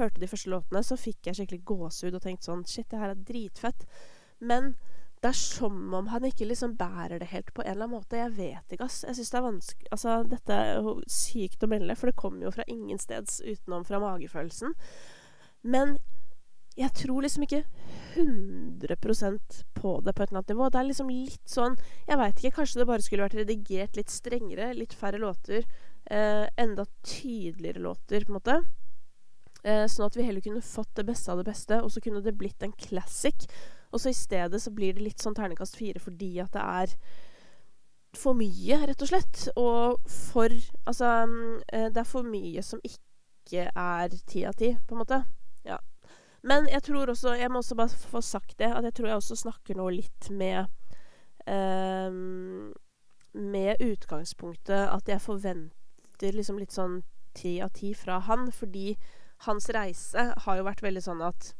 hørte 0.00 0.22
de 0.22 0.30
første 0.30 0.50
låtene, 0.52 0.82
så 0.86 0.98
fikk 0.98 1.30
jeg 1.30 1.40
skikkelig 1.40 1.64
gåsehud 1.70 2.18
og 2.18 2.26
tenkte 2.26 2.50
sånn 2.50 2.66
Shit, 2.66 2.90
det 2.90 3.00
her 3.00 3.14
er 3.14 3.26
dritfett. 3.28 3.86
Men 4.42 4.74
det 5.22 5.30
er 5.30 5.38
som 5.38 5.94
om 5.96 6.10
han 6.12 6.26
ikke 6.28 6.48
liksom 6.50 6.74
bærer 6.78 7.20
det 7.22 7.30
helt 7.30 7.52
på 7.54 7.62
en 7.62 7.70
eller 7.70 7.86
annen 7.86 7.96
måte. 7.96 8.18
Jeg 8.18 8.34
vet 8.36 8.74
ikke, 8.74 8.88
ass. 8.88 9.04
Jeg 9.06 9.16
syns 9.18 9.30
det 9.32 9.38
er 9.38 9.46
vanskelig 9.46 9.92
Altså, 9.94 10.16
dette 10.28 10.58
er 10.58 10.80
jo 10.80 10.96
sykt 11.10 11.64
å 11.64 11.70
melde, 11.70 11.96
for 11.96 12.10
det 12.10 12.18
kommer 12.20 12.48
jo 12.48 12.52
fra 12.54 12.66
ingensteds 12.70 13.40
utenom 13.46 13.86
fra 13.88 14.02
magefølelsen. 14.02 14.74
Men 15.66 15.96
jeg 16.76 16.92
tror 16.92 17.24
liksom 17.24 17.46
ikke 17.46 17.62
100% 18.16 19.60
på 19.76 19.92
det 20.04 20.12
på 20.12 20.22
et 20.22 20.30
eller 20.30 20.42
annet 20.42 20.52
nivå. 20.52 20.68
Det 20.70 20.80
er 20.80 20.88
liksom 20.88 21.12
litt 21.12 21.48
sånn 21.48 21.76
Jeg 22.08 22.18
veit 22.20 22.40
ikke, 22.40 22.56
kanskje 22.58 22.80
det 22.80 22.88
bare 22.88 23.04
skulle 23.04 23.24
vært 23.24 23.38
redigert 23.38 23.96
litt 23.96 24.12
strengere. 24.12 24.72
Litt 24.76 24.96
færre 24.96 25.20
låter. 25.20 25.64
Eh, 26.04 26.44
enda 26.56 26.84
tydeligere 27.02 27.82
låter, 27.82 28.24
på 28.24 28.32
en 28.32 28.38
måte. 28.38 28.58
Eh, 29.64 29.86
sånn 29.90 30.06
at 30.06 30.16
vi 30.16 30.26
heller 30.26 30.44
kunne 30.44 30.62
fått 30.62 30.92
det 30.94 31.06
beste 31.08 31.32
av 31.32 31.40
det 31.40 31.48
beste, 31.48 31.80
og 31.82 31.90
så 31.90 32.00
kunne 32.04 32.22
det 32.22 32.36
blitt 32.38 32.62
en 32.62 32.76
classic. 32.76 33.48
Og 33.90 34.02
så 34.02 34.12
i 34.12 34.18
stedet 34.18 34.60
så 34.62 34.70
blir 34.74 34.94
det 34.94 35.02
litt 35.02 35.22
sånn 35.22 35.34
ternekast 35.34 35.78
fire 35.78 36.02
fordi 36.02 36.36
at 36.42 36.52
det 36.54 36.62
er 36.62 36.94
for 38.16 38.36
mye, 38.36 38.78
rett 38.86 39.02
og 39.02 39.10
slett. 39.10 39.48
Og 39.56 40.12
for 40.12 40.52
Altså, 40.86 41.10
eh, 41.72 41.88
det 41.88 42.04
er 42.04 42.08
for 42.08 42.22
mye 42.22 42.62
som 42.62 42.84
ikke 42.84 43.66
er 43.72 44.14
ti 44.26 44.44
av 44.44 44.54
ti, 44.54 44.76
på 44.86 44.94
en 44.94 45.02
måte. 45.02 45.24
Men 46.42 46.68
jeg 46.68 46.82
tror 46.82 47.10
også 47.10 47.34
Jeg 47.34 47.50
må 47.50 47.58
også 47.58 47.74
bare 47.74 47.88
få 47.88 48.20
sagt 48.20 48.58
det, 48.58 48.68
at 48.72 48.84
jeg 48.84 48.94
tror 48.94 49.08
jeg 49.08 49.16
også 49.16 49.36
snakker 49.36 49.78
nå 49.78 49.88
litt 49.94 50.30
med 50.30 50.66
um, 51.46 52.72
Med 53.32 53.80
utgangspunktet 53.80 54.88
at 54.88 55.08
jeg 55.08 55.20
forventer 55.20 56.32
liksom 56.32 56.58
litt 56.58 56.72
sånn 56.72 57.02
ti 57.36 57.58
av 57.60 57.74
ti 57.76 57.92
fra 57.94 58.18
han, 58.24 58.48
fordi 58.52 58.94
hans 59.44 59.68
reise 59.68 60.30
har 60.46 60.56
jo 60.56 60.64
vært 60.64 60.80
veldig 60.80 61.02
sånn 61.04 61.20
at 61.20 61.50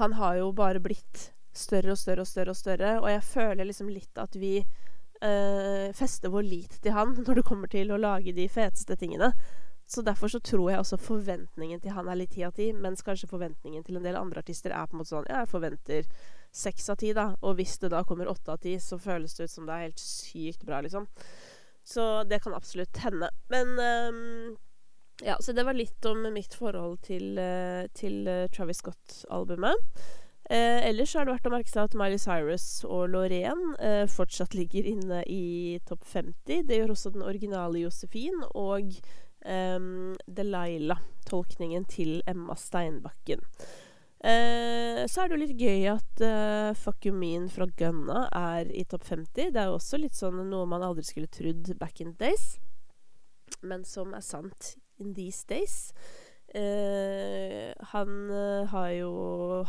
Han 0.00 0.16
har 0.18 0.40
jo 0.40 0.50
bare 0.56 0.82
blitt 0.82 1.30
større 1.54 1.94
og 1.94 1.98
større 1.98 2.24
og 2.24 2.30
større 2.30 2.54
og 2.54 2.58
større, 2.58 2.92
og 3.00 3.08
jeg 3.10 3.22
føler 3.26 3.66
liksom 3.66 3.90
litt 3.90 4.18
at 4.18 4.36
vi 4.38 4.58
øh, 4.60 5.90
fester 5.94 6.30
vår 6.30 6.46
lit 6.46 6.78
til 6.82 6.94
han 6.94 7.14
når 7.26 7.40
det 7.40 7.46
kommer 7.46 7.70
til 7.70 7.90
å 7.92 8.00
lage 8.00 8.34
de 8.36 8.48
feteste 8.48 8.96
tingene. 8.96 9.32
Så 9.90 10.04
derfor 10.06 10.30
så 10.30 10.38
tror 10.40 10.68
jeg 10.70 10.78
også 10.78 11.00
forventningen 11.02 11.80
til 11.82 11.94
han 11.96 12.08
er 12.08 12.20
litt 12.20 12.30
ti 12.36 12.44
av 12.46 12.54
ti, 12.54 12.68
mens 12.72 13.02
kanskje 13.02 13.30
forventningen 13.30 13.82
til 13.86 13.98
en 13.98 14.06
del 14.06 14.18
andre 14.18 14.44
artister 14.44 14.70
er 14.70 14.86
på 14.86 14.94
en 14.94 15.02
måte 15.02 15.10
sånn 15.10 15.26
Ja, 15.26 15.42
jeg 15.42 15.50
forventer 15.50 16.06
seks 16.54 16.86
av 16.92 17.00
ti, 17.02 17.10
da. 17.16 17.32
Og 17.42 17.56
hvis 17.58 17.76
det 17.82 17.90
da 17.90 18.04
kommer 18.06 18.30
åtte 18.30 18.54
av 18.54 18.62
ti, 18.62 18.76
så 18.78 19.00
føles 19.02 19.34
det 19.34 19.48
ut 19.48 19.54
som 19.56 19.66
det 19.66 19.74
er 19.74 19.86
helt 19.88 20.02
sykt 20.02 20.62
bra, 20.68 20.78
liksom. 20.86 21.08
Så 21.82 22.06
det 22.30 22.38
kan 22.44 22.54
absolutt 22.54 23.02
hende. 23.02 23.32
Men 23.50 23.74
um, 23.80 24.56
ja, 25.26 25.34
så 25.42 25.52
det 25.56 25.66
var 25.66 25.74
litt 25.74 26.06
om 26.06 26.22
mitt 26.34 26.54
forhold 26.54 27.00
til, 27.06 27.34
uh, 27.38 27.90
til 27.98 28.22
uh, 28.30 28.46
Travis 28.54 28.84
Scott-albumet. 28.84 30.02
Eh, 30.50 30.88
ellers 30.88 31.12
har 31.14 31.26
det 31.26 31.36
vært 31.36 31.46
å 31.46 31.50
merke 31.52 31.70
seg 31.70 31.84
at 31.86 31.92
Miley 31.94 32.18
Cyrus 32.18 32.64
og 32.82 33.12
Lorraine 33.12 33.76
eh, 33.78 34.06
fortsatt 34.10 34.56
ligger 34.58 34.88
inne 34.90 35.20
i 35.30 35.78
topp 35.86 36.02
50. 36.10 36.64
Det 36.66 36.78
gjør 36.80 36.90
også 36.96 37.12
den 37.14 37.22
originale 37.22 37.84
Josefin 37.84 38.40
og 38.48 38.96
eh, 39.44 39.78
Delilah, 40.26 41.04
tolkningen 41.28 41.86
til 41.90 42.18
Emma 42.26 42.56
Steinbakken. 42.58 43.44
Uh, 44.20 45.06
så 45.08 45.22
er 45.22 45.30
det 45.30 45.32
jo 45.32 45.40
litt 45.40 45.60
gøy 45.62 45.86
at 45.94 46.20
uh, 46.20 46.76
Fuck 46.76 47.06
You 47.08 47.14
Mean 47.16 47.46
fra 47.48 47.64
Gunna 47.64 48.26
er 48.36 48.68
i 48.68 48.82
topp 48.84 49.06
50. 49.08 49.54
Det 49.54 49.56
er 49.56 49.70
jo 49.70 49.78
også 49.78 49.96
litt 49.96 50.18
sånn 50.18 50.42
noe 50.50 50.66
man 50.68 50.84
aldri 50.84 51.06
skulle 51.08 51.30
trodd 51.32 51.70
back 51.80 52.02
in 52.04 52.12
the 52.12 52.26
days, 52.28 52.58
men 53.64 53.86
som 53.88 54.12
er 54.12 54.20
sant 54.20 54.74
in 55.00 55.14
these 55.16 55.48
days. 55.48 55.94
Uh, 56.52 57.72
han 57.94 58.12
har 58.74 58.90
jo 58.98 59.10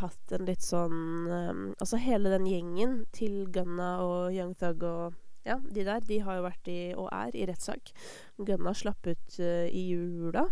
hatt 0.01 0.33
en 0.33 0.47
litt 0.47 0.63
sånn 0.65 0.95
um, 1.29 1.59
Altså 1.75 1.99
hele 2.01 2.31
den 2.33 2.47
gjengen 2.49 2.95
til 3.13 3.43
Gunna 3.53 3.91
og 4.01 4.33
Young 4.33 4.55
Thug 4.57 4.81
og 4.89 5.19
ja, 5.47 5.57
de 5.63 5.85
der, 5.87 6.03
de 6.05 6.19
har 6.25 6.39
jo 6.39 6.45
vært 6.45 6.71
i, 6.71 6.79
og 6.93 7.09
er 7.15 7.35
i 7.37 7.47
rettssak. 7.49 7.93
Gunna 8.37 8.73
slapp 8.77 9.07
ut 9.07 9.39
uh, 9.41 9.67
i 9.67 9.87
jula 9.91 10.47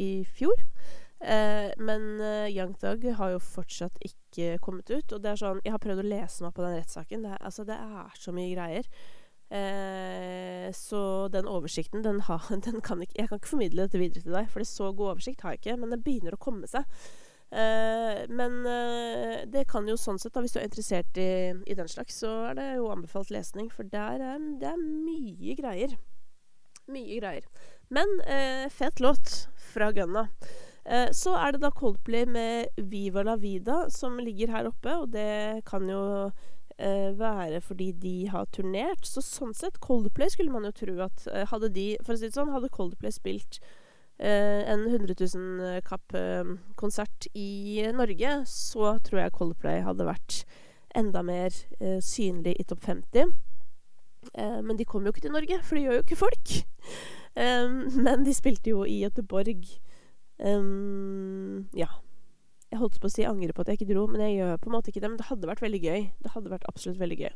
i 0.00 0.24
fjor. 0.24 0.66
men 1.20 2.04
Young 2.48 2.70
Thug 2.80 3.02
har 3.18 3.34
jo 3.34 3.40
fortsatt 3.44 3.98
ikke 4.00 4.54
kommet 4.64 4.88
ut. 4.88 5.12
Og 5.12 5.20
det 5.20 5.28
er 5.28 5.36
sånn 5.36 5.60
Jeg 5.66 5.74
har 5.74 5.82
prøvd 5.82 6.00
å 6.00 6.06
lese 6.08 6.46
meg 6.46 6.54
på 6.56 6.64
den 6.64 6.78
rettssaken. 6.78 7.26
Det, 7.26 7.34
altså, 7.36 7.66
det 7.68 7.76
er 7.76 8.14
så 8.16 8.32
mye 8.32 8.54
greier. 8.54 8.88
Eh, 9.50 10.72
så 10.72 11.28
den 11.28 11.48
oversikten, 11.50 12.04
den, 12.04 12.20
ha, 12.20 12.38
den 12.66 12.80
kan 12.80 13.02
ikke, 13.02 13.16
Jeg 13.18 13.28
kan 13.28 13.40
ikke 13.40 13.48
formidle 13.48 13.82
dette 13.82 13.98
videre 13.98 14.22
til 14.22 14.36
deg, 14.36 14.46
for 14.50 14.62
det 14.62 14.70
så 14.70 14.92
god 14.92 15.16
oversikt 15.16 15.42
har 15.42 15.56
jeg 15.56 15.62
ikke. 15.62 15.76
Men 15.82 15.94
det 15.94 16.04
begynner 16.04 16.36
å 16.36 16.42
komme 16.42 16.70
seg. 16.70 16.86
Eh, 17.50 18.28
men 18.28 18.66
eh, 18.66 19.42
det 19.50 19.66
kan 19.70 19.88
jo 19.90 19.96
sånn 19.98 20.20
sett, 20.22 20.32
da, 20.36 20.42
hvis 20.44 20.54
du 20.54 20.60
er 20.60 20.68
interessert 20.68 21.18
i, 21.18 21.50
i, 21.66 21.74
den 21.74 21.90
slags, 21.90 22.20
så 22.22 22.30
er 22.50 22.58
det 22.58 22.68
jo 22.78 22.90
anbefalt 22.92 23.32
lesning. 23.34 23.70
For 23.74 23.88
der 23.90 24.22
er, 24.22 24.46
det 24.60 24.70
er 24.70 24.80
mye 24.80 25.56
greier. 25.58 25.96
Mye 26.90 27.18
greier. 27.18 27.46
Men 27.90 28.18
eh, 28.26 28.66
fet 28.72 29.02
låt 29.02 29.48
fra 29.72 29.92
Gunna. 29.94 30.28
Så 31.14 31.34
er 31.36 31.52
det 31.52 31.58
da 31.60 31.68
Coldplay 31.76 32.24
med 32.26 32.70
'Viva 32.80 33.20
la 33.22 33.34
Vida' 33.38 33.90
som 33.92 34.16
ligger 34.18 34.48
her 34.50 34.66
oppe, 34.70 34.94
og 34.96 35.12
det 35.12 35.60
kan 35.68 35.84
jo 35.86 36.32
være 37.20 37.60
fordi 37.60 37.90
de 37.92 38.14
har 38.32 38.48
turnert. 38.50 39.04
Så 39.04 39.20
sånn 39.22 39.52
sett, 39.54 39.76
Coldplay 39.84 40.32
skulle 40.32 40.50
man 40.50 40.64
jo 40.64 40.72
tro 40.80 40.96
at 41.04 41.26
hadde 41.52 41.68
de 41.76 41.84
For 42.00 42.16
å 42.16 42.18
si 42.18 42.30
det 42.30 42.38
sånn, 42.38 42.50
hadde 42.50 42.72
Coldplay 42.72 43.12
spilt 43.12 43.60
en 44.20 44.82
100 44.84 45.14
000 45.16 45.80
kapp-konsert 45.86 47.28
i 47.32 47.80
Norge, 47.96 48.34
så 48.46 48.98
tror 49.06 49.22
jeg 49.22 49.32
Coldplay 49.36 49.80
hadde 49.86 50.08
vært 50.08 50.42
enda 50.96 51.22
mer 51.24 51.54
eh, 51.80 52.00
synlig 52.04 52.56
i 52.58 52.66
topp 52.68 52.84
50. 52.84 53.32
Eh, 54.34 54.58
men 54.60 54.76
de 54.76 54.84
kom 54.84 55.06
jo 55.06 55.14
ikke 55.14 55.24
til 55.24 55.34
Norge, 55.34 55.60
for 55.64 55.78
det 55.78 55.86
gjør 55.86 55.98
jo 55.98 56.04
ikke 56.04 56.20
folk. 56.20 56.54
men 58.06 58.26
de 58.26 58.34
spilte 58.34 58.72
jo 58.74 58.84
i 58.84 59.00
Göteborg. 59.04 59.64
Um, 60.40 61.68
ja. 61.76 61.88
Jeg 62.70 62.78
holdt 62.78 63.00
på 63.02 63.08
å 63.08 63.10
si 63.10 63.24
angre 63.26 63.54
på 63.54 63.64
at 63.64 63.70
jeg 63.72 63.80
ikke 63.80 63.88
dro, 63.90 64.04
men 64.06 64.22
jeg 64.22 64.36
gjør 64.36 64.58
på 64.62 64.70
en 64.70 64.74
måte 64.76 64.92
ikke 64.92 65.00
det. 65.02 65.08
Men 65.10 65.18
det 65.18 65.26
hadde 65.26 65.48
vært 65.50 65.62
veldig 65.64 65.80
gøy. 65.82 66.04
Det 66.22 66.34
hadde 66.36 66.52
vært 66.52 66.68
absolutt 66.70 67.00
veldig 67.00 67.16
gøy. 67.18 67.32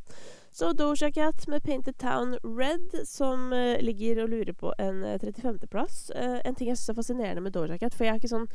Så 0.54 0.68
Doja 0.78 1.10
Cat 1.14 1.48
med 1.50 1.64
Painted 1.66 1.98
Town 1.98 2.36
Red, 2.44 2.94
som 3.10 3.48
uh, 3.50 3.74
ligger 3.82 4.22
og 4.22 4.30
lurer 4.30 4.54
på 4.54 4.70
en 4.78 5.02
uh, 5.02 5.16
35.-plass. 5.18 5.98
Uh, 6.14 6.38
en 6.46 6.54
ting 6.54 6.70
jeg 6.70 6.78
syns 6.78 6.94
er 6.94 6.98
fascinerende 7.00 7.42
med 7.42 7.56
Doja 7.56 7.80
Cat, 7.82 7.98
for 7.98 8.06
jeg 8.06 8.14
er 8.14 8.22
ikke 8.22 8.30
sånn 8.30 8.46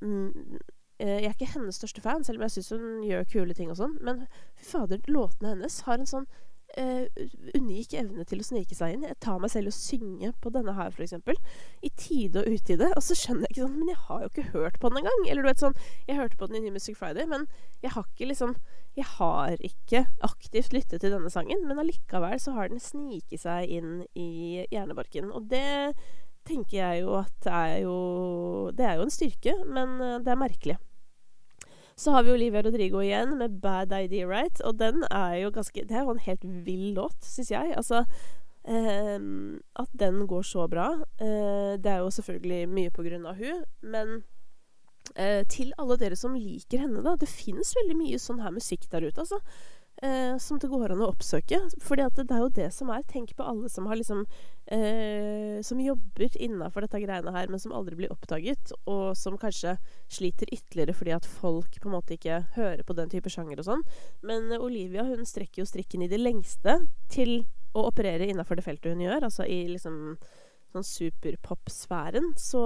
mm, 0.00 0.64
Jeg 1.04 1.26
er 1.26 1.34
ikke 1.34 1.50
hennes 1.52 1.76
største 1.76 2.00
fan, 2.00 2.24
selv 2.24 2.40
om 2.40 2.46
jeg 2.46 2.54
syns 2.54 2.72
hun 2.72 3.04
gjør 3.04 3.28
kule 3.28 3.56
ting 3.58 3.68
og 3.74 3.76
sånn. 3.82 3.98
Men 4.00 4.24
fy 4.56 4.70
fader, 4.70 5.04
låtene 5.10 5.52
hennes 5.52 5.80
har 5.84 6.00
en 6.00 6.08
sånn 6.08 6.28
uh, 6.78 7.24
unik 7.54 7.94
evne 8.00 8.24
til 8.28 8.42
å 8.42 8.46
snike 8.46 8.76
seg 8.76 8.94
inn. 8.94 9.06
Jeg 9.06 9.18
tar 9.24 9.40
meg 9.42 9.52
selv 9.52 9.70
og 9.70 9.76
synge 9.76 10.30
på 10.42 10.52
denne 10.54 10.74
her, 10.76 10.94
f.eks. 10.94 11.16
I 11.84 11.90
tide 12.00 12.42
og 12.42 12.56
utide. 12.56 12.90
Og 12.94 13.04
så 13.04 13.16
skjønner 13.18 13.46
jeg 13.46 13.54
ikke 13.54 13.66
sånn 13.66 13.76
Men 13.80 13.92
jeg 13.92 14.00
har 14.06 14.22
jo 14.22 14.30
ikke 14.30 14.46
hørt 14.54 14.80
på 14.80 14.90
den 14.90 15.02
engang. 15.02 15.26
Eller 15.28 15.44
du 15.44 15.50
vet 15.50 15.62
sånn 15.62 15.78
Jeg 16.08 16.18
hørte 16.20 16.40
på 16.40 16.48
den 16.50 16.60
i 16.60 16.64
New 16.66 16.76
Music 16.76 16.98
Friday, 16.98 17.28
men 17.30 17.46
jeg 17.84 17.94
har 17.96 18.08
ikke 18.08 18.30
liksom 18.30 18.56
Jeg 18.98 19.08
har 19.16 19.64
ikke 19.70 20.04
aktivt 20.26 20.74
lyttet 20.76 21.02
til 21.02 21.14
denne 21.14 21.32
sangen, 21.32 21.64
men 21.66 21.80
allikevel 21.82 22.38
så 22.42 22.54
har 22.58 22.70
den 22.70 22.82
sniket 22.82 23.42
seg 23.42 23.70
inn 23.78 24.04
i 24.14 24.64
hjernebarken. 24.70 25.32
Og 25.34 25.48
det 25.50 25.96
tenker 26.46 26.78
jeg 26.78 27.04
jo 27.04 27.18
at 27.22 27.48
er 27.50 27.78
jo 27.84 27.98
Det 28.76 28.86
er 28.86 28.98
jo 28.98 29.06
en 29.06 29.14
styrke, 29.14 29.56
men 29.66 29.96
uh, 30.00 30.18
det 30.22 30.34
er 30.34 30.40
merkelig. 30.40 30.78
Så 31.96 32.10
har 32.10 32.22
vi 32.22 32.32
Olivia 32.32 32.62
Rodrigo 32.62 33.02
igjen 33.02 33.36
med 33.38 33.60
'Bad 33.60 33.92
Idea 33.92 34.26
Right', 34.26 34.62
og 34.64 34.78
den 34.78 35.04
er 35.10 35.34
jo 35.34 35.50
ganske 35.50 35.84
Det 35.88 35.90
er 35.90 36.02
jo 36.02 36.10
en 36.10 36.18
helt 36.18 36.44
vill 36.66 36.94
låt, 36.94 37.24
syns 37.24 37.50
jeg. 37.50 37.74
Altså 37.76 38.04
eh, 38.68 39.20
At 39.76 39.90
den 39.92 40.26
går 40.26 40.42
så 40.42 40.66
bra, 40.68 41.04
eh, 41.20 41.78
det 41.78 41.86
er 41.86 41.98
jo 41.98 42.10
selvfølgelig 42.10 42.68
mye 42.68 42.90
på 42.90 43.02
grunn 43.02 43.26
av 43.26 43.34
hun, 43.34 43.64
men 43.82 44.24
eh, 45.16 45.44
til 45.46 45.72
alle 45.78 45.96
dere 45.96 46.16
som 46.16 46.34
liker 46.34 46.78
henne, 46.78 47.02
da. 47.02 47.16
Det 47.16 47.28
finnes 47.28 47.74
veldig 47.76 47.96
mye 47.96 48.18
sånn 48.18 48.42
her 48.42 48.50
musikk 48.50 48.90
der 48.90 49.06
ute, 49.06 49.20
altså 49.20 49.38
eh, 50.04 50.36
som 50.38 50.58
det 50.60 50.68
går 50.70 50.92
an 50.92 51.02
å 51.04 51.10
oppsøke. 51.12 51.60
Fordi 51.82 52.06
det, 52.16 52.26
det, 52.28 52.36
er 52.36 52.42
jo 52.44 52.52
det 52.58 52.68
som 52.76 52.92
er. 52.92 53.04
Tenk 53.10 53.32
på 53.38 53.46
alle 53.46 53.70
som 53.72 53.88
har 53.90 53.98
liksom 54.00 54.24
eh, 54.66 55.58
Som 55.64 55.80
jobber 55.82 56.36
innafor 56.36 56.84
dette 56.84 57.00
greiene 57.02 57.34
her, 57.34 57.50
men 57.50 57.62
som 57.62 57.74
aldri 57.76 57.98
blir 57.98 58.12
oppdaget. 58.14 58.74
Og 58.90 59.16
som 59.18 59.38
kanskje 59.40 59.76
sliter 60.12 60.50
ytterligere 60.52 60.96
fordi 60.96 61.16
at 61.16 61.28
folk 61.28 61.80
på 61.80 61.90
en 61.90 61.96
måte 61.96 62.18
ikke 62.18 62.42
hører 62.58 62.84
på 62.86 62.96
den 62.98 63.12
type 63.12 63.32
sjanger 63.32 63.62
og 63.62 63.68
sånn. 63.70 63.84
Men 64.26 64.52
eh, 64.52 64.62
Olivia 64.62 65.06
hun 65.08 65.26
strekker 65.28 65.64
jo 65.64 65.68
strikken 65.70 66.04
i 66.04 66.10
det 66.12 66.20
lengste 66.22 66.82
til 67.12 67.42
å 67.74 67.88
operere 67.88 68.28
innafor 68.30 68.60
det 68.60 68.66
feltet 68.66 68.94
hun 68.94 69.02
gjør. 69.02 69.26
Altså 69.26 69.48
i 69.48 69.64
liksom 69.72 70.16
sånn 70.74 70.86
superpop-sfæren. 70.86 72.34
Så 72.38 72.62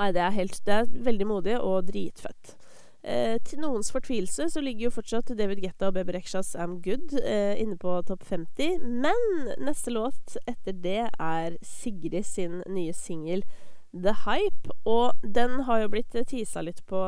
Nei, 0.00 0.08
det 0.16 0.22
er, 0.24 0.32
helt, 0.34 0.56
det 0.66 0.72
er 0.72 0.92
veldig 1.06 1.26
modig 1.28 1.56
og 1.60 1.84
dritfett. 1.86 2.54
Eh, 3.02 3.34
til 3.42 3.58
noens 3.58 3.90
fortvilelse 3.90 4.46
så 4.52 4.60
ligger 4.62 4.86
jo 4.86 4.94
fortsatt 4.94 5.32
David 5.34 5.58
Getta 5.64 5.88
og 5.88 5.96
Bebe 5.96 6.14
Rexhas 6.14 6.52
I'm 6.54 6.76
Good 6.84 7.16
eh, 7.18 7.58
inne 7.58 7.74
på 7.80 7.96
topp 8.06 8.22
50. 8.28 8.78
Men 8.86 9.50
neste 9.58 9.90
låt 9.90 10.36
etter 10.46 10.76
det 10.84 11.08
er 11.10 11.56
Sigrid 11.66 12.22
sin 12.28 12.60
nye 12.70 12.94
singel 12.94 13.42
The 13.90 14.14
Hype. 14.22 14.76
Og 14.86 15.18
den 15.22 15.64
har 15.66 15.82
jo 15.82 15.90
blitt 15.96 16.14
tisa 16.30 16.62
litt 16.62 16.84
på 16.86 17.02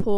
på 0.00 0.16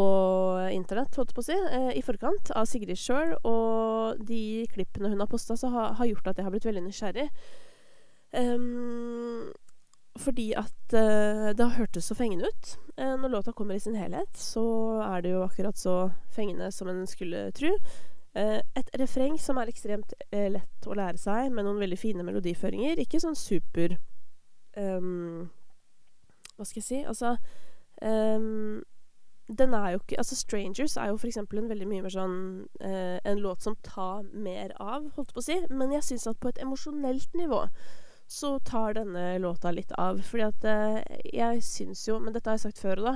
internett, 0.70 1.16
holdt 1.18 1.33
på 1.35 1.42
å 1.42 1.46
si, 1.48 1.57
eh, 1.57 1.90
i 1.98 2.03
forkant 2.07 2.53
av 2.55 2.68
Sigrid 2.70 3.01
sjøl. 3.01 3.35
Og 3.48 4.20
de 4.29 4.68
klippene 4.70 5.11
hun 5.11 5.18
har 5.18 5.31
posta, 5.31 5.57
har, 5.59 5.96
har 5.98 6.07
gjort 6.07 6.29
at 6.31 6.38
jeg 6.38 6.46
har 6.46 6.55
blitt 6.55 6.68
veldig 6.68 6.85
nysgjerrig. 6.87 7.29
Um, 8.33 9.51
fordi 10.18 10.53
at 10.53 10.94
uh, 10.94 11.51
det 11.57 11.64
har 11.64 11.79
hørtes 11.79 12.05
så 12.05 12.14
fengende 12.14 12.48
ut. 12.48 12.79
Uh, 13.01 13.16
når 13.20 13.29
låta 13.29 13.53
kommer 13.53 13.75
i 13.75 13.81
sin 13.81 13.96
helhet, 13.96 14.37
så 14.37 14.64
er 15.01 15.20
det 15.20 15.33
jo 15.33 15.44
akkurat 15.44 15.79
så 15.79 16.11
fengende 16.31 16.72
som 16.72 16.88
en 16.88 17.07
skulle 17.07 17.51
tro. 17.57 17.72
Uh, 18.37 18.61
et 18.77 18.92
refreng 19.01 19.40
som 19.40 19.57
er 19.57 19.72
ekstremt 19.72 20.14
lett 20.33 20.87
å 20.87 20.96
lære 20.96 21.20
seg, 21.20 21.51
med 21.53 21.64
noen 21.64 21.81
veldig 21.81 21.98
fine 21.98 22.25
melodiføringer. 22.29 23.01
Ikke 23.01 23.20
sånn 23.20 23.37
super 23.37 23.96
um, 24.77 25.51
Hva 26.57 26.64
skal 26.64 26.81
jeg 26.81 26.88
si? 26.88 27.03
Altså 27.05 27.37
um, 28.01 28.81
den 29.53 29.75
er 29.77 29.90
jo 29.92 30.01
ikke 30.01 30.16
Altså, 30.20 30.37
'Strangers' 30.37 30.96
er 30.96 31.11
jo 31.11 31.18
for 31.20 31.29
eksempel 31.29 31.59
en 31.61 31.68
veldig 31.68 31.88
mye 31.88 32.05
mer 32.05 32.14
sånn 32.14 32.38
En 33.28 33.43
låt 33.43 33.62
som 33.62 33.76
tar 33.84 34.22
mer 34.32 34.72
av, 34.80 35.11
holdt 35.16 35.34
på 35.34 35.43
å 35.43 35.45
si. 35.45 35.59
Men 35.68 35.93
jeg 35.93 36.05
syns 36.05 36.26
at 36.30 36.41
på 36.41 36.49
et 36.49 36.62
emosjonelt 36.62 37.36
nivå 37.36 37.66
så 38.33 38.59
tar 38.59 38.95
denne 38.97 39.39
låta 39.39 39.70
litt 39.70 39.93
av. 40.01 40.20
Fordi 40.24 40.45
at 40.47 40.64
eh, 40.68 41.18
jeg 41.37 41.62
syns 41.66 42.07
jo, 42.09 42.16
men 42.22 42.33
dette 42.33 42.49
har 42.49 42.57
jeg 42.57 42.64
sagt 42.66 42.80
før 42.80 43.03
da, 43.05 43.14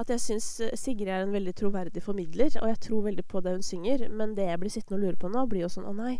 at 0.00 0.12
jeg 0.12 0.22
syns 0.24 0.48
eh, 0.64 0.74
Sigrid 0.76 1.08
er 1.08 1.24
en 1.24 1.32
veldig 1.32 1.54
troverdig 1.56 2.02
formidler, 2.04 2.52
og 2.60 2.68
jeg 2.72 2.80
tror 2.84 3.06
veldig 3.08 3.24
på 3.30 3.42
det 3.44 3.56
hun 3.56 3.64
synger. 3.64 4.04
Men 4.12 4.36
det 4.36 4.50
jeg 4.50 4.60
blir 4.60 4.74
sittende 4.74 5.00
og 5.00 5.06
lure 5.06 5.20
på 5.22 5.32
nå, 5.32 5.46
blir 5.48 5.64
jo 5.64 5.72
sånn 5.72 5.88
Å 5.88 5.94
nei, 5.96 6.18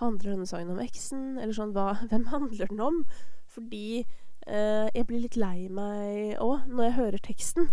handler 0.00 0.34
denne 0.34 0.50
sangen 0.50 0.74
om 0.74 0.82
eksen? 0.82 1.36
Eller 1.38 1.54
sånn 1.56 1.74
hva, 1.76 1.92
Hvem 2.10 2.26
handler 2.34 2.72
den 2.72 2.82
om? 2.82 3.02
Fordi 3.54 3.86
eh, 4.02 4.88
jeg 4.90 5.06
blir 5.10 5.22
litt 5.22 5.38
lei 5.38 5.68
meg 5.70 6.42
òg 6.42 6.66
når 6.72 6.88
jeg 6.88 6.98
hører 6.98 7.26
teksten. 7.30 7.70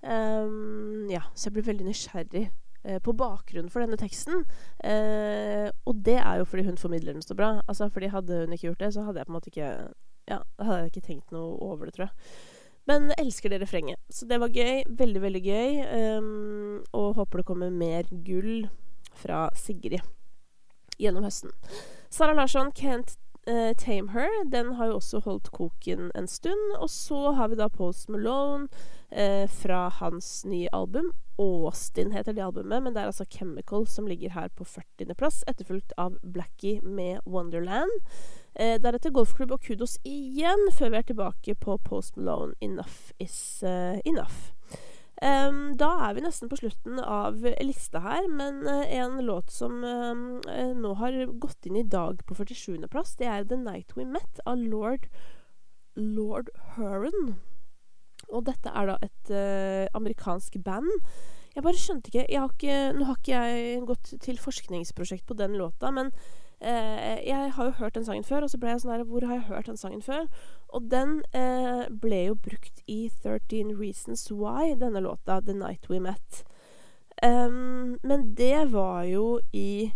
Um, 0.00 1.10
ja, 1.12 1.26
så 1.36 1.50
jeg 1.50 1.58
blir 1.58 1.66
veldig 1.66 1.84
nysgjerrig 1.90 2.46
på 3.04 3.14
bakgrunn 3.16 3.70
for 3.72 3.84
denne 3.84 3.98
teksten. 4.00 4.44
Eh, 4.84 5.68
og 5.84 6.04
det 6.06 6.18
er 6.20 6.40
jo 6.40 6.46
fordi 6.48 6.64
hun 6.68 6.80
formidler 6.80 7.16
den 7.16 7.24
så 7.24 7.36
bra. 7.36 7.58
Altså 7.68 7.90
fordi 7.92 8.12
Hadde 8.14 8.44
hun 8.44 8.54
ikke 8.56 8.70
gjort 8.70 8.80
det, 8.80 8.94
så 8.94 9.04
hadde 9.06 9.20
jeg 9.20 9.28
på 9.28 9.32
en 9.32 9.38
måte 9.38 9.52
ikke 9.52 9.72
Ja, 10.30 10.38
hadde 10.62 10.78
jeg 10.78 10.92
ikke 10.92 11.06
tenkt 11.08 11.32
noe 11.34 11.56
over 11.64 11.88
det, 11.88 11.94
tror 11.96 12.08
jeg. 12.08 12.14
Men 12.88 13.12
elsker 13.18 13.50
det 13.50 13.60
refrenget. 13.62 13.98
Så 14.10 14.26
det 14.26 14.40
var 14.40 14.52
gøy. 14.54 14.82
Veldig, 14.86 15.22
veldig 15.22 15.42
gøy. 15.42 15.80
Um, 16.18 16.84
og 16.92 17.14
håper 17.18 17.40
det 17.40 17.46
kommer 17.46 17.70
mer 17.70 18.08
gull 18.24 18.68
fra 19.14 19.48
Sigrid 19.58 20.00
gjennom 21.00 21.24
høsten. 21.24 21.52
Sara 22.10 22.34
Larsson, 22.34 22.72
'Can't 22.72 23.16
uh, 23.50 23.72
Tame 23.76 24.12
Her'. 24.12 24.50
Den 24.50 24.72
har 24.74 24.86
jo 24.86 24.94
også 24.94 25.20
holdt 25.24 25.50
koken 25.50 26.10
en 26.14 26.26
stund. 26.26 26.76
Og 26.78 26.90
så 26.90 27.32
har 27.32 27.48
vi 27.48 27.58
da 27.58 27.68
Post 27.68 28.08
Malone 28.08 28.68
uh, 29.12 29.48
fra 29.48 29.88
hans 29.88 30.44
nye 30.44 30.68
album. 30.72 31.12
Austin 31.38 32.12
heter 32.12 32.32
det 32.32 32.44
albumet, 32.44 32.82
men 32.82 32.94
det 32.94 33.02
er 33.02 33.06
altså 33.06 33.24
Chemical 33.24 33.86
som 33.86 34.06
ligger 34.06 34.30
her 34.30 34.48
på 34.48 34.64
40.-plass, 34.64 35.42
etterfulgt 35.48 35.92
av 35.96 36.18
Blackie 36.22 36.80
med 36.82 37.20
Wonderland. 37.26 37.90
Uh, 38.60 38.76
deretter 38.82 39.10
golfklubb 39.10 39.56
og 39.56 39.64
kudos 39.66 39.98
igjen, 40.04 40.68
før 40.76 40.90
vi 40.90 40.96
er 40.96 41.08
tilbake 41.08 41.54
på 41.54 41.76
Post 41.84 42.16
Malone, 42.16 42.54
'Enough 42.60 43.12
Is 43.18 43.64
Enough'. 43.64 44.59
Da 45.20 45.88
er 46.06 46.14
vi 46.16 46.22
nesten 46.24 46.48
på 46.48 46.56
slutten 46.56 46.96
av 47.04 47.42
lista 47.60 48.00
her, 48.00 48.24
men 48.32 48.62
uh, 48.64 48.86
en 48.88 49.18
låt 49.26 49.50
som 49.52 49.82
uh, 49.84 50.72
nå 50.72 50.94
har 50.96 51.18
gått 51.42 51.68
inn 51.68 51.76
i 51.76 51.84
dag 51.84 52.22
på 52.24 52.36
47.-plass, 52.38 53.18
det 53.20 53.28
er 53.28 53.44
'The 53.44 53.58
Night 53.60 53.92
We 53.98 54.06
Met' 54.08 54.40
av 54.48 54.56
Lord 54.56 55.10
Lord 56.00 56.48
Huron. 56.76 57.36
Og 58.30 58.46
dette 58.46 58.72
er 58.72 58.88
da 58.88 58.96
et 59.04 59.32
uh, 59.34 59.84
amerikansk 59.98 60.56
band. 60.64 60.88
Jeg 61.54 61.66
bare 61.66 61.82
skjønte 61.82 62.12
ikke, 62.12 62.26
har 62.30 62.52
ikke 62.54 62.76
Nå 62.94 63.06
har 63.08 63.18
ikke 63.18 63.40
jeg 63.44 63.80
gått 63.88 64.12
til 64.22 64.38
forskningsprosjekt 64.38 65.26
på 65.26 65.36
den 65.36 65.56
låta, 65.58 65.90
men 65.90 66.12
eh, 66.60 67.20
jeg 67.26 67.52
har 67.56 67.64
jo 67.64 67.76
hørt 67.78 67.94
den 67.94 68.04
sangen 68.04 68.24
før, 68.24 68.44
og 68.44 68.50
så 68.52 68.58
ble 68.60 68.74
jeg 68.74 68.82
sånn 68.82 68.92
her 68.92 69.04
Hvor 69.08 69.26
har 69.26 69.38
jeg 69.38 69.48
hørt 69.48 69.66
den 69.66 69.80
sangen 69.80 70.02
før? 70.02 70.26
Og 70.68 70.90
den 70.92 71.20
eh, 71.36 71.86
ble 72.02 72.24
jo 72.28 72.36
brukt 72.36 72.82
i 72.86 73.10
13 73.22 73.74
Reasons 73.80 74.28
Why, 74.32 74.74
denne 74.78 75.02
låta, 75.04 75.40
'The 75.40 75.56
Night 75.56 75.90
We 75.90 76.00
Met'. 76.00 76.44
Um, 77.22 77.98
men 78.02 78.34
det 78.34 78.72
var 78.72 79.02
jo 79.04 79.40
i 79.52 79.92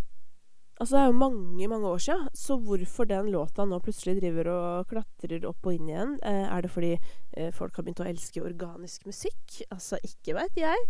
Altså, 0.75 0.97
det 0.97 1.01
er 1.01 1.05
jo 1.07 1.15
mange, 1.15 1.67
mange 1.71 1.87
år 1.87 2.01
sia, 2.03 2.15
så 2.35 2.57
hvorfor 2.59 3.07
den 3.07 3.29
låta 3.31 3.63
nå 3.63 3.77
plutselig 3.83 4.17
driver 4.17 4.49
og 4.51 4.89
klatrer 4.89 5.45
opp 5.47 5.69
og 5.69 5.77
inn 5.77 5.87
igjen? 5.87 6.15
Eh, 6.19 6.49
er 6.51 6.65
det 6.65 6.71
fordi 6.73 6.89
eh, 6.97 7.47
folk 7.55 7.77
har 7.77 7.85
begynt 7.85 8.01
å 8.03 8.07
elske 8.09 8.43
organisk 8.43 9.05
musikk? 9.07 9.61
Altså, 9.71 10.01
ikke 10.03 10.35
veit 10.35 10.59
jeg. 10.59 10.81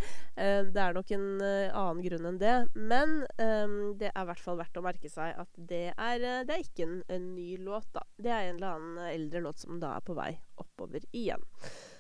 Eh, 0.42 0.64
det 0.74 0.82
er 0.82 0.98
nok 0.98 1.14
en 1.14 1.28
eh, 1.38 1.70
annen 1.70 2.02
grunn 2.02 2.30
enn 2.32 2.42
det. 2.42 2.56
Men 2.74 3.20
eh, 3.38 3.76
det 4.02 4.10
er 4.10 4.24
i 4.24 4.30
hvert 4.32 4.42
fall 4.42 4.58
verdt 4.58 4.82
å 4.82 4.86
merke 4.88 5.12
seg 5.12 5.38
at 5.46 5.62
det 5.70 5.84
er, 5.94 6.18
eh, 6.18 6.42
det 6.50 6.58
er 6.58 6.66
ikke 6.66 6.88
en, 6.88 6.98
en, 7.06 7.30
ny 7.38 7.60
låt, 7.62 7.86
da. 7.94 8.02
Det 8.18 8.34
er 8.34 8.50
en 8.50 8.58
eller 8.58 8.80
annen 8.80 9.12
eldre 9.12 9.44
låt 9.46 9.62
som 9.62 9.78
da 9.84 10.00
er 10.00 10.08
på 10.08 10.18
vei 10.18 10.32
oppover 10.66 11.06
igjen. 11.14 11.46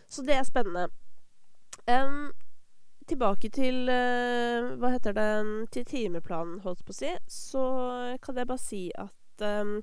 Så 0.09 0.25
det 0.25 0.39
er 0.39 0.49
spennende. 0.49 0.89
Um, 1.85 2.31
tilbake 3.09 3.49
til 3.53 3.89
uh, 3.89 4.73
Hva 4.79 4.91
heter 4.95 5.15
det 5.15 5.29
Til 5.75 5.85
timeplanen, 5.89 6.61
holdt 6.65 6.85
på 6.85 6.95
å 6.95 6.97
si, 6.97 7.11
så 7.29 7.63
kan 8.23 8.39
jeg 8.39 8.49
bare 8.49 8.61
si 8.61 8.81
at 8.97 9.45
um, 9.45 9.77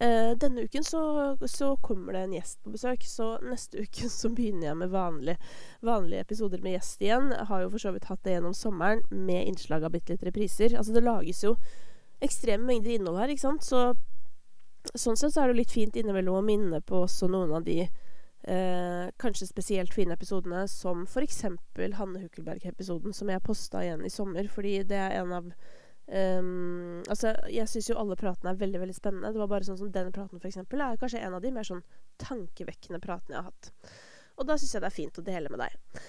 uh, 0.00 0.32
denne 0.40 0.66
uken 0.66 0.84
så, 0.84 1.02
så, 1.46 1.72
kommer 1.82 2.16
det 2.16 2.24
en 2.24 2.36
gjest 2.36 2.60
på 2.62 2.74
besøk. 2.74 3.06
Så 3.08 3.30
neste 3.46 3.80
uke 3.84 4.10
så 4.12 4.30
begynner 4.34 4.70
jeg 4.70 4.80
med 4.82 4.94
vanlig, 4.94 5.36
vanlige 5.86 6.26
episoder 6.26 6.64
med 6.64 6.76
gjest 6.76 7.04
igjen. 7.04 7.30
Jeg 7.34 7.50
har 7.50 7.64
jo 7.64 7.72
for 7.74 7.86
så 7.86 7.94
vidt 7.94 8.10
hatt 8.10 8.24
det 8.26 8.36
gjennom 8.36 8.56
sommeren 8.56 9.04
med 9.10 9.46
innslag 9.46 9.86
av 9.86 9.94
bitte 9.94 10.16
litt 10.16 10.26
repriser. 10.26 10.76
Altså 10.76 10.96
det 10.96 11.06
lages 11.06 11.44
jo 11.46 11.56
ekstreme 12.24 12.64
mengder 12.64 12.96
innhold 12.96 13.20
her, 13.20 13.32
ikke 13.32 13.46
sant. 13.46 13.66
Så 13.66 13.92
sånn 14.94 15.18
sett 15.18 15.34
så 15.34 15.42
er 15.42 15.50
det 15.50 15.62
litt 15.62 15.74
fint 15.74 15.96
innimellom 15.98 16.40
å 16.40 16.46
minne 16.46 16.80
på 16.84 17.04
også 17.04 17.28
noen 17.30 17.56
av 17.58 17.64
de 17.66 17.84
Eh, 18.46 19.08
kanskje 19.18 19.46
spesielt 19.46 19.94
fine 19.94 20.14
episodene, 20.14 20.68
som 20.68 21.02
f.eks. 21.02 21.42
Hanne 21.98 22.20
Hukkelberg-episoden, 22.22 23.14
som 23.14 23.30
jeg 23.32 23.42
posta 23.42 23.82
igjen 23.82 24.04
i 24.06 24.10
sommer, 24.12 24.46
fordi 24.46 24.76
det 24.86 25.00
er 25.02 25.16
en 25.18 25.32
av 25.34 25.48
um, 25.50 27.00
Altså, 27.10 27.32
jeg 27.50 27.66
syns 27.72 27.90
jo 27.90 27.96
alle 27.98 28.14
pratene 28.18 28.52
er 28.52 28.60
veldig, 28.60 28.84
veldig 28.84 28.94
spennende. 28.94 29.32
Det 29.34 29.42
var 29.42 29.50
bare 29.50 29.66
sånn 29.66 29.80
som 29.80 29.90
den 29.90 30.12
praten, 30.14 30.38
f.eks., 30.38 30.60
er 30.62 31.00
kanskje 31.00 31.24
en 31.26 31.34
av 31.34 31.42
de 31.42 31.50
mer 31.56 31.66
sånn 31.66 31.82
tankevekkende 32.22 33.02
pratene 33.02 33.34
jeg 33.34 33.42
har 33.42 33.50
hatt. 33.50 33.96
Og 34.38 34.46
da 34.46 34.54
syns 34.60 34.76
jeg 34.76 34.84
det 34.84 34.92
er 34.92 34.98
fint 35.00 35.18
å 35.18 35.26
dele 35.26 35.50
med 35.50 35.64
deg. 35.64 36.06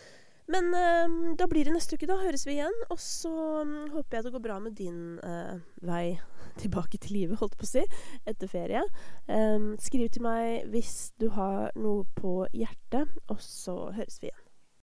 Men 0.53 0.69
um, 0.77 1.19
da 1.41 1.49
blir 1.49 1.65
det 1.65 1.73
neste 1.73 1.97
uke, 1.97 2.05
da 2.05 2.21
høres 2.21 2.45
vi 2.45 2.59
igjen. 2.59 2.83
Og 2.93 3.01
så 3.01 3.33
um, 3.65 3.79
håper 3.95 4.19
jeg 4.19 4.27
det 4.27 4.35
går 4.37 4.45
bra 4.45 4.61
med 4.61 4.77
din 4.77 5.17
uh, 5.25 5.57
vei 5.89 6.19
tilbake 6.61 6.99
til 7.01 7.17
livet, 7.19 7.39
holdt 7.41 7.57
på 7.59 7.67
å 7.67 7.71
si, 7.75 7.85
etter 8.29 8.51
ferie. 8.51 8.83
Um, 9.27 9.73
skriv 9.81 10.09
til 10.13 10.25
meg 10.27 10.67
hvis 10.73 11.13
du 11.21 11.29
har 11.35 11.71
noe 11.79 12.05
på 12.17 12.39
hjertet, 12.55 13.17
og 13.31 13.41
så 13.43 13.79
høres 13.95 14.21
vi 14.21 14.31
igjen. 14.31 14.46